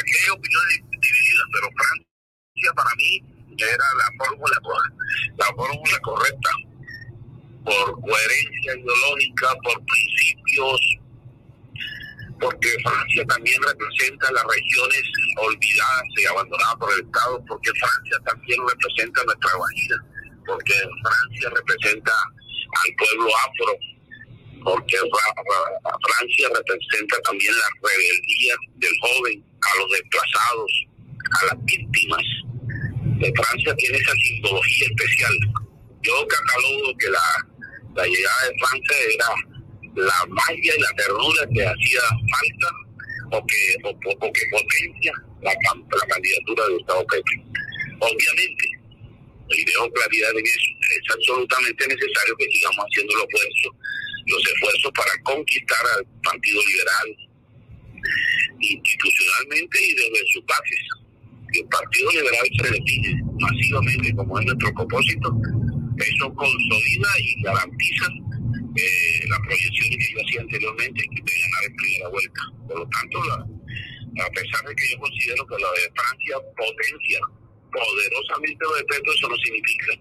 aquí 0.00 0.12
hay 0.22 0.30
opiniones 0.30 0.80
divididas, 0.90 1.46
pero 1.52 1.68
Francia 1.74 2.72
para 2.74 2.90
mí 2.96 3.22
era 3.58 3.76
la 3.76 4.24
fórmula 4.24 4.60
la 5.36 5.46
fórmula 5.46 5.98
correcta 6.02 6.50
por 7.64 8.00
coherencia 8.00 8.76
ideológica, 8.76 9.48
por 9.62 9.84
principios, 9.84 10.95
porque 12.40 12.68
Francia 12.82 13.24
también 13.28 13.60
representa 13.62 14.30
las 14.32 14.44
regiones 14.44 15.02
olvidadas 15.38 16.04
y 16.16 16.24
abandonadas 16.26 16.76
por 16.76 16.92
el 16.92 17.00
Estado, 17.00 17.44
porque 17.48 17.70
Francia 17.70 18.16
también 18.24 18.60
representa 18.68 19.24
nuestra 19.24 19.50
Guajira, 19.56 19.96
porque 20.46 20.74
Francia 20.74 21.50
representa 21.54 22.12
al 22.12 22.94
pueblo 22.96 23.30
afro, 23.36 23.72
porque 24.64 24.96
Francia 24.98 26.48
representa 26.54 27.20
también 27.22 27.52
la 27.54 27.88
rebeldía 27.88 28.54
del 28.76 28.92
joven, 29.00 29.44
a 29.62 29.78
los 29.78 29.90
desplazados, 29.90 30.72
a 31.40 31.44
las 31.46 31.64
víctimas. 31.64 32.24
de 33.18 33.32
Francia 33.34 33.74
tiene 33.76 33.96
esa 33.96 34.12
simbología 34.12 34.86
especial. 34.88 35.32
Yo 36.02 36.26
catalogo 36.28 36.96
que 36.98 37.08
la, 37.08 37.48
la 37.94 38.06
llegada 38.06 38.42
de 38.44 38.58
Francia 38.58 38.96
era 39.14 39.55
la 39.96 40.26
magia 40.28 40.72
y 40.76 40.80
la 40.80 40.92
ternura 40.96 41.42
que 41.52 41.62
hacía 41.64 42.00
falta 42.30 42.68
o 43.32 43.46
que, 43.46 43.76
o, 43.82 44.32
que 44.32 44.42
potencia 44.50 45.12
la, 45.42 45.52
la 45.52 46.06
candidatura 46.06 46.66
de 46.66 46.74
Gustavo 46.74 47.06
Petro. 47.06 47.42
Obviamente, 48.00 48.76
y 49.48 49.64
dejo 49.64 49.90
claridad 49.92 50.30
en 50.32 50.44
eso, 50.46 50.70
es 50.80 51.14
absolutamente 51.14 51.86
necesario 51.86 52.36
que 52.36 52.50
sigamos 52.50 52.84
haciendo 52.84 53.14
los 53.14 53.26
esfuerzos, 53.30 53.72
los 54.26 54.42
esfuerzos 54.46 54.92
para 54.92 55.22
conquistar 55.22 55.84
al 55.96 56.06
Partido 56.22 56.60
Liberal 56.66 57.08
institucionalmente 58.60 59.78
y 59.82 59.94
desde 59.94 60.26
sus 60.32 60.44
bases. 60.46 60.80
Si 61.52 61.60
el 61.60 61.68
Partido 61.68 62.10
Liberal 62.10 62.46
se 62.58 62.70
define 62.72 63.22
masivamente 63.38 64.14
como 64.16 64.38
es 64.40 64.46
nuestro 64.46 64.74
propósito, 64.74 65.28
eso 65.96 66.34
consolida 66.34 67.08
y 67.20 67.42
garantiza 67.42 68.06
eh, 68.76 69.28
las 69.28 69.40
proyecciones 69.40 69.96
que 69.96 70.12
yo 70.12 70.20
hacía 70.20 70.40
anteriormente 70.40 71.00
ganar 71.08 71.64
en 71.64 71.76
primera 71.76 72.08
vuelta. 72.08 72.40
Por 72.68 72.78
lo 72.78 72.88
tanto, 72.88 73.18
a 73.22 74.30
pesar 74.30 74.62
de 74.68 74.74
que 74.76 74.88
yo 74.90 74.98
considero 74.98 75.46
que 75.46 75.56
la 75.58 75.70
de 75.72 75.92
Francia 75.96 76.36
potencia 76.56 77.20
poderosamente 77.72 78.64
lo 78.64 78.74
de 78.74 79.12
eso 79.12 79.28
no 79.28 79.36
significa 79.36 79.92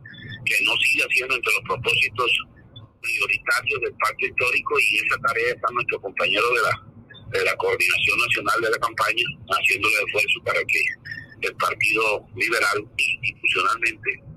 que 0.45 0.55
no 0.63 0.71
siga 0.79 1.05
siendo 1.11 1.35
entre 1.35 1.53
los 1.53 1.63
propósitos 1.63 2.31
prioritarios 3.01 3.81
del 3.81 3.93
pacto 3.99 4.25
histórico 4.25 4.79
y 4.79 4.97
esa 5.05 5.17
tarea 5.19 5.53
está 5.53 5.67
nuestro 5.73 6.01
compañero 6.01 6.47
de 6.53 6.61
la, 6.61 6.73
de 7.37 7.45
la 7.45 7.55
Coordinación 7.57 8.17
Nacional 8.19 8.61
de 8.61 8.71
la 8.71 8.79
Campaña 8.79 9.25
haciendo 9.59 9.87
el 9.87 10.07
esfuerzo 10.07 10.37
para 10.45 10.61
que 10.65 10.81
el 11.41 11.55
Partido 11.55 12.25
Liberal 12.35 12.79
institucionalmente 12.97 14.34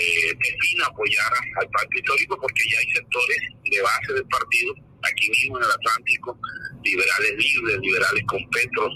eh, 0.00 0.32
defina 0.32 0.86
apoyar 0.86 1.32
al 1.60 1.68
pacto 1.68 1.98
histórico 1.98 2.38
porque 2.40 2.62
ya 2.72 2.78
hay 2.78 2.94
sectores 2.94 3.38
de 3.70 3.82
base 3.82 4.12
del 4.14 4.26
partido 4.26 4.74
aquí 5.02 5.30
mismo 5.30 5.58
en 5.58 5.64
el 5.64 5.70
Atlántico, 5.70 6.38
liberales 6.82 7.32
libres, 7.36 7.78
liberales 7.80 8.24
con 8.26 8.50
Petro, 8.50 8.88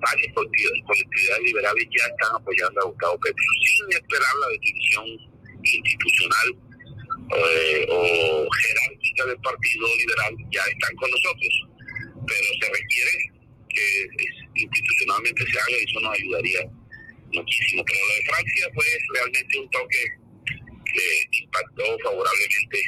varias 0.00 0.34
colectividades 0.34 1.42
liberales 1.44 1.84
ya 1.96 2.04
están 2.06 2.36
apoyando 2.36 2.80
a 2.80 2.84
Gustavo 2.84 3.20
Petro 3.20 3.44
sin 3.64 3.92
esperar 3.92 4.34
la 4.40 4.48
definición 4.48 5.06
institucional 5.62 6.48
eh, 7.32 7.86
o 7.88 8.46
jerárquica 8.50 9.24
del 9.26 9.38
Partido 9.38 9.86
Liberal, 9.96 10.34
ya 10.50 10.62
están 10.64 10.94
con 10.96 11.10
nosotros. 11.10 11.52
Pero 12.26 12.48
se 12.60 12.68
requiere 12.68 13.10
que 13.68 14.06
institucionalmente 14.54 15.44
se 15.46 15.58
haga 15.58 15.70
y 15.80 15.84
eso 15.84 16.00
nos 16.00 16.14
ayudaría 16.18 16.60
muchísimo. 17.32 17.84
Pero 17.84 17.98
lo 18.06 18.14
de 18.14 18.22
Francia 18.24 18.66
fue 18.74 18.84
realmente 19.14 19.58
un 19.58 19.70
toque 19.70 20.02
que 20.92 21.38
impactó 21.42 21.84
favorablemente, 22.04 22.78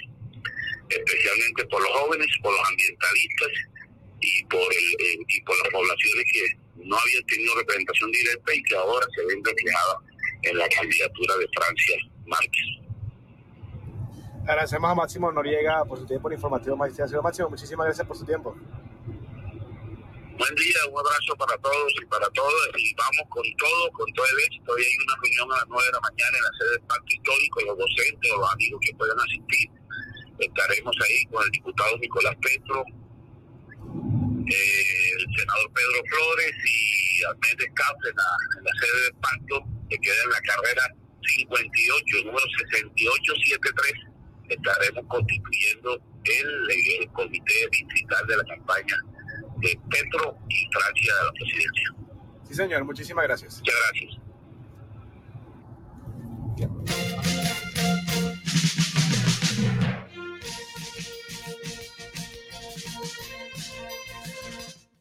especialmente 0.90 1.64
por 1.66 1.82
los 1.82 1.92
jóvenes, 1.92 2.26
por 2.42 2.52
los 2.52 2.68
ambientalistas 2.68 3.48
y 4.20 4.44
por, 4.44 4.72
el, 4.72 4.88
eh, 5.00 5.18
y 5.28 5.40
por 5.42 5.56
las 5.58 5.68
poblaciones 5.68 6.24
que 6.32 6.44
no 6.84 6.96
había 6.96 7.20
tenido 7.26 7.54
representación 7.56 8.12
directa 8.12 8.54
y 8.54 8.62
que 8.62 8.76
ahora 8.76 9.06
se 9.14 9.24
ven 9.26 9.44
reflejadas 9.44 9.96
en 10.42 10.58
la 10.58 10.68
candidatura 10.68 11.36
de 11.36 11.48
Francia 11.54 11.96
Márquez. 12.26 12.84
Agradecemos 14.46 14.90
a 14.90 14.94
Máximo 14.94 15.32
Noriega 15.32 15.84
por 15.86 15.98
su 15.98 16.06
tiempo 16.06 16.30
informativo 16.30 16.76
magistrado. 16.76 17.22
Máximo, 17.22 17.48
muchísimas 17.48 17.86
gracias 17.86 18.06
por 18.06 18.16
su 18.16 18.26
tiempo. 18.26 18.54
Buen 20.36 20.54
día, 20.56 20.80
un 20.90 20.98
abrazo 20.98 21.36
para 21.38 21.56
todos 21.58 21.92
y 21.94 22.04
para 22.06 22.28
todas 22.30 22.66
y 22.76 22.94
vamos 22.94 23.22
con 23.30 23.44
todo, 23.54 23.92
con 23.92 24.12
todo 24.14 24.26
el 24.26 24.40
éxito. 24.40 24.72
Hoy 24.72 24.82
hay 24.82 24.96
una 25.06 25.14
reunión 25.22 25.52
a 25.52 25.56
las 25.62 25.68
9 25.68 25.86
de 25.86 25.92
la 25.92 26.00
mañana 26.00 26.34
en 26.34 26.42
la 26.42 26.52
sede 26.58 26.70
del 26.74 26.86
Parque 26.90 27.14
Histórico, 27.14 27.60
los 27.62 27.78
docentes, 27.78 28.30
los 28.34 28.52
amigos 28.52 28.80
que 28.82 28.94
puedan 28.98 29.20
asistir. 29.20 29.70
Estaremos 30.40 30.96
ahí 31.06 31.24
con 31.30 31.44
el 31.44 31.50
diputado 31.54 31.98
Nicolás 31.98 32.34
Petro, 32.42 32.82
eh, 34.50 35.10
el 35.14 35.24
senador 35.38 35.70
Pedro 35.70 36.02
Flores 36.02 36.54
y 36.66 37.22
Almeida 37.30 37.66
Causa 37.78 38.08
en 38.10 38.16
la, 38.18 38.30
en 38.58 38.64
la 38.64 38.74
sede 38.74 39.02
del 39.06 39.16
pacto 39.22 39.54
que 39.88 39.98
queda 40.02 40.18
en 40.24 40.30
la 40.34 40.42
carrera 40.42 40.84
58, 41.22 42.26
número 42.26 42.46
6873, 42.58 43.92
estaremos 44.50 45.04
constituyendo 45.06 45.94
el, 46.24 47.08
comité 47.12 47.68
distrital 47.70 48.26
de 48.26 48.36
la 48.36 48.44
campaña 48.44 49.13
de 49.64 49.80
Petro 49.88 50.36
y 50.48 50.66
Francia 50.70 51.14
de 51.14 51.24
la 51.24 51.32
presidencia. 51.32 51.94
Sí, 52.44 52.54
señor, 52.54 52.84
muchísimas 52.84 53.24
gracias. 53.24 53.58
Muchas 53.58 53.74
gracias. 53.90 54.24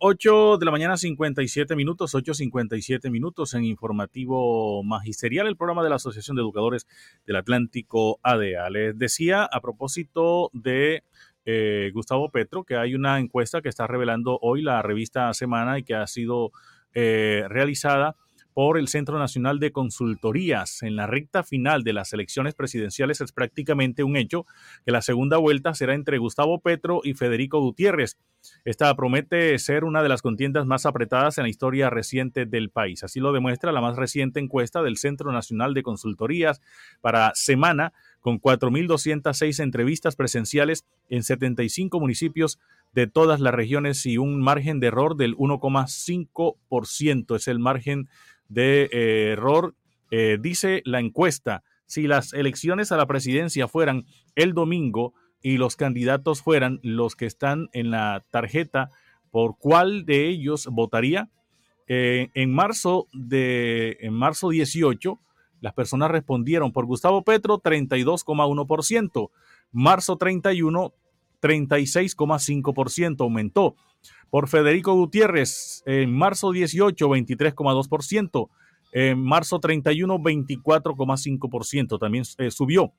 8 0.06 0.58
de 0.58 0.66
la 0.66 0.72
mañana, 0.72 0.98
57 0.98 1.78
minutos, 1.78 2.14
8.57 2.14 3.10
minutos 3.10 3.54
en 3.54 3.64
informativo 3.64 4.84
magisterial, 4.84 5.48
el 5.48 5.56
programa 5.56 5.82
de 5.82 5.90
la 5.90 5.96
Asociación 5.96 6.36
de 6.36 6.42
Educadores 6.42 6.88
del 7.26 7.38
Atlántico 7.38 8.20
ADEA. 8.22 8.70
Les 8.70 8.98
decía 8.98 9.46
a 9.46 9.62
propósito 9.62 10.50
de 10.52 11.06
eh, 11.46 11.92
Gustavo 11.94 12.30
Petro 12.30 12.64
que 12.64 12.78
hay 12.78 12.96
una 12.96 13.20
encuesta 13.20 13.62
que 13.62 13.70
está 13.70 13.88
revelando 13.88 14.40
hoy 14.42 14.62
la 14.62 14.82
revista 14.82 15.34
Semana 15.34 15.80
y 15.80 15.84
que 15.84 15.96
ha 15.96 16.08
sido 16.08 16.52
eh, 16.94 17.46
realizada 17.50 18.16
por 18.54 18.78
el 18.78 18.88
Centro 18.88 19.18
Nacional 19.18 19.60
de 19.60 19.72
Consultorías. 19.72 20.84
En 20.84 20.96
la 20.96 21.08
recta 21.08 21.44
final 21.44 21.84
de 21.84 21.94
las 21.94 22.14
elecciones 22.14 22.54
presidenciales 22.54 23.20
es 23.22 23.32
prácticamente 23.32 24.04
un 24.04 24.16
hecho 24.16 24.46
que 24.86 24.92
la 24.92 25.02
segunda 25.02 25.38
vuelta 25.38 25.74
será 25.74 25.96
entre 25.96 26.18
Gustavo 26.18 26.60
Petro 26.60 27.02
y 27.04 27.14
Federico 27.14 27.60
Gutiérrez. 27.60 28.18
Esta 28.66 28.94
promete 28.96 29.58
ser 29.58 29.84
una 29.84 30.04
de 30.04 30.10
las 30.10 30.22
contiendas 30.22 30.66
más 30.66 30.86
apretadas 30.86 31.38
en 31.38 31.44
la 31.44 31.50
historia 31.50 31.90
reciente 31.90 32.46
del 32.46 32.70
país. 32.70 33.04
Así 33.04 33.20
lo 33.20 33.32
demuestra 33.32 33.72
la 33.72 33.82
más 33.82 33.96
reciente 33.96 34.40
encuesta 34.40 34.84
del 34.84 34.98
Centro 34.98 35.32
Nacional 35.32 35.74
de 35.74 35.84
Consultorías 35.84 36.62
para 37.02 37.32
Semana, 37.36 37.94
con 38.24 38.40
4.206 38.40 39.62
entrevistas 39.62 40.16
presenciales 40.16 40.86
en 41.10 41.24
75 41.24 42.00
municipios 42.00 42.58
de 42.94 43.06
todas 43.06 43.42
las 43.42 43.54
regiones 43.54 44.06
y 44.06 44.18
un 44.18 44.42
margen 44.42 44.80
de 44.80 44.88
error 44.88 45.18
del 45.18 45.36
1,5%. 45.36 47.36
Es 47.36 47.48
el 47.50 47.60
margen 47.60 48.08
de 48.48 48.90
eh, 48.94 49.32
error, 49.34 49.76
eh, 50.10 50.38
dice 50.40 50.82
la 50.86 51.02
encuesta, 51.02 51.64
si 51.86 52.08
las 52.08 52.32
elecciones 52.32 52.94
a 52.94 52.98
la 52.98 53.08
presidencia 53.08 53.68
fueran 53.68 54.06
el 54.36 54.54
domingo 54.54 55.14
y 55.42 55.58
los 55.58 55.76
candidatos 55.76 56.42
fueran 56.42 56.80
los 56.82 57.18
que 57.18 57.26
están 57.26 57.68
en 57.74 57.92
la 57.92 58.24
tarjeta, 58.32 58.90
¿por 59.32 59.58
cuál 59.58 60.06
de 60.06 60.30
ellos 60.30 60.70
votaría? 60.72 61.30
Eh, 61.90 62.30
en 62.36 62.54
marzo 62.54 63.10
de 63.12 63.98
en 64.00 64.14
marzo 64.14 64.48
18, 64.48 65.20
las 65.64 65.74
personas 65.74 66.12
respondieron 66.12 66.74
por 66.74 66.86
Gustavo 66.86 67.24
Petro 67.24 67.58
32,1%, 67.58 69.30
marzo 69.72 70.18
31 70.18 70.94
36,5% 71.42 73.22
aumentó. 73.22 73.76
Por 74.30 74.48
Federico 74.48 74.94
Gutiérrez, 74.94 75.84
en 75.86 76.14
marzo 76.14 76.52
18, 76.52 77.08
23,2%. 77.08 78.50
En 78.94 79.20
marzo 79.20 79.60
31, 79.60 80.20
24,5%. 80.20 82.00
También 82.00 82.24
eh, 82.38 82.50
subió. 82.50 82.94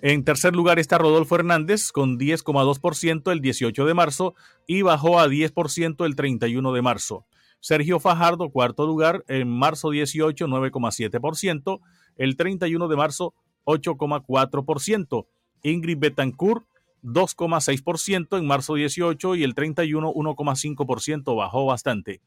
En 0.00 0.24
tercer 0.24 0.54
lugar 0.54 0.78
está 0.78 0.98
Rodolfo 0.98 1.34
Hernández 1.36 1.90
con 1.90 2.18
10,2% 2.18 3.32
el 3.32 3.40
18 3.40 3.86
de 3.86 3.94
marzo 3.94 4.34
y 4.66 4.82
bajó 4.82 5.18
a 5.18 5.26
10% 5.26 6.04
el 6.04 6.14
31 6.14 6.72
de 6.72 6.82
marzo. 6.82 7.26
Sergio 7.66 7.98
Fajardo, 7.98 8.50
cuarto 8.50 8.86
lugar, 8.86 9.24
en 9.26 9.48
marzo 9.48 9.90
18, 9.90 10.46
9,7%, 10.46 11.80
el 12.14 12.36
31 12.36 12.86
de 12.86 12.96
marzo, 12.96 13.34
8,4%. 13.64 15.26
Ingrid 15.64 15.98
Betancourt, 15.98 16.64
2,6% 17.02 18.38
en 18.38 18.46
marzo 18.46 18.74
18 18.74 19.34
y 19.34 19.42
el 19.42 19.56
31 19.56 20.12
1,5%, 20.12 21.36
bajó 21.36 21.66
bastante. 21.66 22.20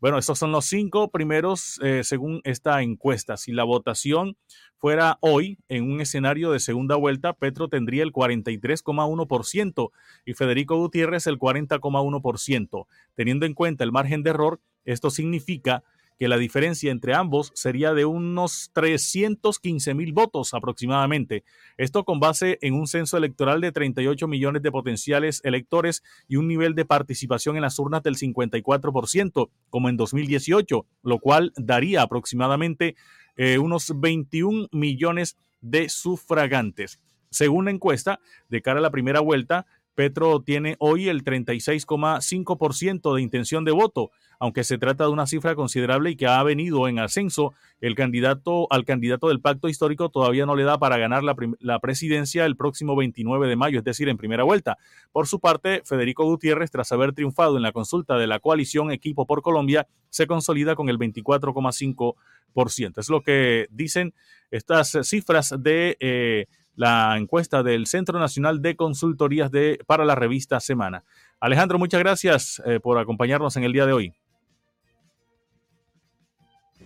Bueno, 0.00 0.16
estos 0.16 0.38
son 0.38 0.50
los 0.50 0.64
cinco 0.64 1.10
primeros 1.10 1.78
eh, 1.82 2.02
según 2.02 2.40
esta 2.44 2.80
encuesta. 2.80 3.36
Si 3.36 3.52
la 3.52 3.64
votación 3.64 4.38
fuera 4.78 5.18
hoy 5.20 5.58
en 5.68 5.92
un 5.92 6.00
escenario 6.00 6.52
de 6.52 6.58
segunda 6.58 6.96
vuelta, 6.96 7.34
Petro 7.34 7.68
tendría 7.68 8.02
el 8.02 8.14
43,1% 8.14 9.90
y 10.24 10.32
Federico 10.32 10.78
Gutiérrez 10.78 11.26
el 11.26 11.38
40,1%. 11.38 12.86
Teniendo 13.14 13.44
en 13.44 13.52
cuenta 13.52 13.84
el 13.84 13.92
margen 13.92 14.22
de 14.22 14.30
error, 14.30 14.58
esto 14.84 15.10
significa 15.10 15.82
que 16.20 16.28
la 16.28 16.36
diferencia 16.36 16.92
entre 16.92 17.14
ambos 17.14 17.50
sería 17.54 17.94
de 17.94 18.04
unos 18.04 18.70
315 18.74 19.94
mil 19.94 20.12
votos 20.12 20.52
aproximadamente. 20.52 21.44
Esto 21.78 22.04
con 22.04 22.20
base 22.20 22.58
en 22.60 22.74
un 22.74 22.86
censo 22.86 23.16
electoral 23.16 23.62
de 23.62 23.72
38 23.72 24.28
millones 24.28 24.60
de 24.60 24.70
potenciales 24.70 25.40
electores 25.44 26.02
y 26.28 26.36
un 26.36 26.46
nivel 26.46 26.74
de 26.74 26.84
participación 26.84 27.56
en 27.56 27.62
las 27.62 27.78
urnas 27.78 28.02
del 28.02 28.16
54%, 28.16 29.48
como 29.70 29.88
en 29.88 29.96
2018, 29.96 30.84
lo 31.02 31.18
cual 31.20 31.54
daría 31.56 32.02
aproximadamente 32.02 32.96
eh, 33.36 33.56
unos 33.56 33.98
21 33.98 34.68
millones 34.72 35.38
de 35.62 35.88
sufragantes. 35.88 37.00
Según 37.30 37.64
la 37.64 37.70
encuesta, 37.70 38.20
de 38.50 38.60
cara 38.60 38.80
a 38.80 38.82
la 38.82 38.90
primera 38.90 39.20
vuelta, 39.20 39.64
Petro 40.00 40.40
tiene 40.40 40.76
hoy 40.78 41.10
el 41.10 41.24
36,5% 41.24 43.14
de 43.14 43.20
intención 43.20 43.66
de 43.66 43.72
voto, 43.72 44.10
aunque 44.38 44.64
se 44.64 44.78
trata 44.78 45.04
de 45.04 45.10
una 45.10 45.26
cifra 45.26 45.54
considerable 45.54 46.08
y 46.08 46.16
que 46.16 46.26
ha 46.26 46.42
venido 46.42 46.88
en 46.88 46.98
ascenso. 46.98 47.52
El 47.82 47.94
candidato 47.94 48.66
al 48.70 48.86
candidato 48.86 49.28
del 49.28 49.42
pacto 49.42 49.68
histórico 49.68 50.08
todavía 50.08 50.46
no 50.46 50.56
le 50.56 50.64
da 50.64 50.78
para 50.78 50.96
ganar 50.96 51.22
la, 51.22 51.36
la 51.58 51.80
presidencia 51.80 52.46
el 52.46 52.56
próximo 52.56 52.96
29 52.96 53.46
de 53.46 53.56
mayo, 53.56 53.80
es 53.80 53.84
decir, 53.84 54.08
en 54.08 54.16
primera 54.16 54.42
vuelta. 54.42 54.78
Por 55.12 55.26
su 55.26 55.38
parte, 55.38 55.82
Federico 55.84 56.24
Gutiérrez, 56.24 56.70
tras 56.70 56.90
haber 56.92 57.12
triunfado 57.12 57.58
en 57.58 57.62
la 57.62 57.72
consulta 57.72 58.16
de 58.16 58.26
la 58.26 58.40
coalición 58.40 58.92
Equipo 58.92 59.26
por 59.26 59.42
Colombia, 59.42 59.86
se 60.08 60.26
consolida 60.26 60.76
con 60.76 60.88
el 60.88 60.98
24,5%. 60.98 62.92
Es 62.96 63.10
lo 63.10 63.20
que 63.20 63.66
dicen 63.70 64.14
estas 64.50 64.96
cifras 65.02 65.54
de... 65.58 65.98
Eh, 66.00 66.46
la 66.76 67.16
encuesta 67.16 67.62
del 67.62 67.86
Centro 67.86 68.18
Nacional 68.18 68.62
de 68.62 68.76
Consultorías 68.76 69.50
de, 69.50 69.78
para 69.86 70.04
la 70.04 70.14
revista 70.14 70.60
Semana. 70.60 71.04
Alejandro, 71.40 71.78
muchas 71.78 72.00
gracias 72.00 72.62
eh, 72.64 72.80
por 72.80 72.98
acompañarnos 72.98 73.56
en 73.56 73.64
el 73.64 73.72
día 73.72 73.86
de 73.86 73.92
hoy. 73.92 74.14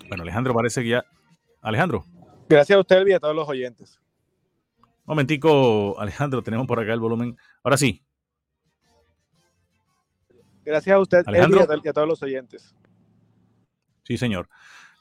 Bueno, 0.09 0.23
Alejandro 0.23 0.55
parece 0.55 0.83
que 0.83 0.91
ya... 0.91 1.05
Alejandro. 1.61 2.05
Gracias 2.49 2.77
a 2.77 2.81
usted 2.81 3.07
y 3.07 3.13
a 3.13 3.21
todos 3.21 3.35
los 3.35 3.49
oyentes. 3.49 4.01
momentico, 5.05 5.99
Alejandro, 5.99 6.43
tenemos 6.43 6.67
por 6.67 6.79
acá 6.79 6.93
el 6.93 7.01
volumen. 7.01 7.37
Ahora 7.63 7.77
sí. 7.77 8.03
Gracias 10.65 10.95
a 10.95 10.99
usted 10.99 11.23
Alejandro. 11.27 11.67
y 11.83 11.89
a 11.89 11.93
todos 11.93 12.09
los 12.09 12.23
oyentes. 12.23 12.75
Sí, 14.05 14.17
señor. 14.19 14.49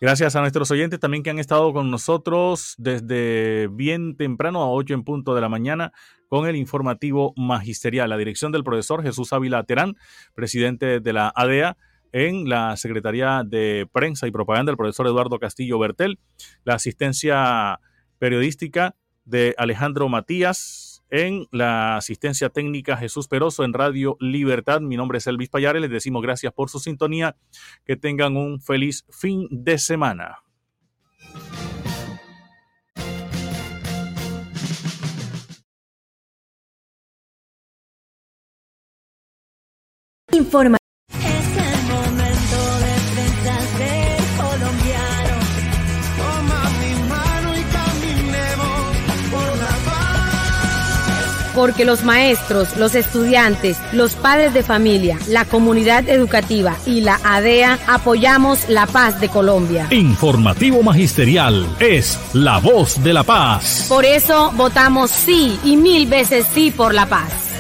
Gracias 0.04 0.36
a 0.36 0.42
nuestros 0.42 0.70
oyentes 0.70 1.00
también 1.00 1.24
que 1.24 1.30
han 1.30 1.40
estado 1.40 1.72
con 1.72 1.90
nosotros 1.90 2.76
desde 2.78 3.70
bien 3.72 4.18
temprano 4.18 4.62
a 4.62 4.70
8 4.70 4.96
en 4.96 5.06
punto 5.06 5.34
de 5.34 5.40
la 5.40 5.48
mañana 5.48 5.94
con 6.28 6.46
el 6.46 6.58
informativo 6.58 7.34
magisterial. 7.38 8.10
La 8.10 8.18
dirección 8.18 8.52
del 8.52 8.66
profesor 8.66 9.02
Jesús 9.02 9.32
Ávila 9.32 9.64
Terán, 9.64 9.96
presidente 10.36 11.00
de 11.00 11.14
la 11.14 11.32
ADEA, 11.34 11.78
e 12.12 12.28
en 12.28 12.50
la 12.50 12.76
Secretaría 12.76 13.44
de 13.46 13.88
Prensa 13.94 14.28
y 14.28 14.32
Propaganda, 14.32 14.72
el 14.72 14.78
profesor 14.78 15.08
Eduardo 15.08 15.40
Castillo 15.40 15.80
Bertel, 15.80 16.20
la 16.66 16.74
asistencia 16.74 17.80
periodística 18.20 18.98
de 19.24 19.56
Alejandro 19.58 20.10
Matías, 20.10 20.93
en 21.14 21.48
la 21.52 21.96
asistencia 21.96 22.50
técnica 22.50 22.98
Jesús 22.98 23.28
Peroso 23.28 23.64
en 23.64 23.72
Radio 23.72 24.18
Libertad. 24.20 24.82
Mi 24.82 24.98
nombre 24.98 25.20
es 25.20 25.28
Elvis 25.28 25.48
Payares. 25.48 25.80
Les 25.80 25.92
decimos 25.92 26.24
gracias 26.24 26.52
por 26.52 26.72
su 26.72 26.80
sintonía. 26.80 27.36
Que 27.86 27.96
tengan 27.96 28.36
un 28.36 28.60
feliz 28.60 29.06
fin 29.12 29.48
de 29.52 29.78
semana. 29.78 30.40
Informa 40.32 40.78
porque 51.64 51.86
los 51.86 52.04
maestros, 52.04 52.76
los 52.76 52.94
estudiantes, 52.94 53.78
los 53.94 54.16
padres 54.16 54.54
de 54.54 54.64
familia, 54.64 55.18
la 55.30 55.46
comunidad 55.46 56.10
educativa 56.10 56.76
y 56.86 57.00
la 57.00 57.22
ADEA 57.24 57.80
apoyamos 57.88 58.68
la 58.68 58.86
paz 58.86 59.22
de 59.22 59.30
Colombia. 59.30 59.88
Informativo 59.90 60.84
Magisterial 60.84 61.66
es 61.80 62.20
la 62.34 62.60
voz 62.60 63.02
de 63.02 63.14
la 63.14 63.24
paz. 63.24 63.86
Por 63.88 64.04
eso 64.04 64.52
votamos 64.58 65.10
sí 65.10 65.58
y 65.64 65.78
mil 65.78 66.06
veces 66.06 66.46
sí 66.54 66.70
por 66.70 66.94
la 66.94 67.06
paz. 67.06 67.53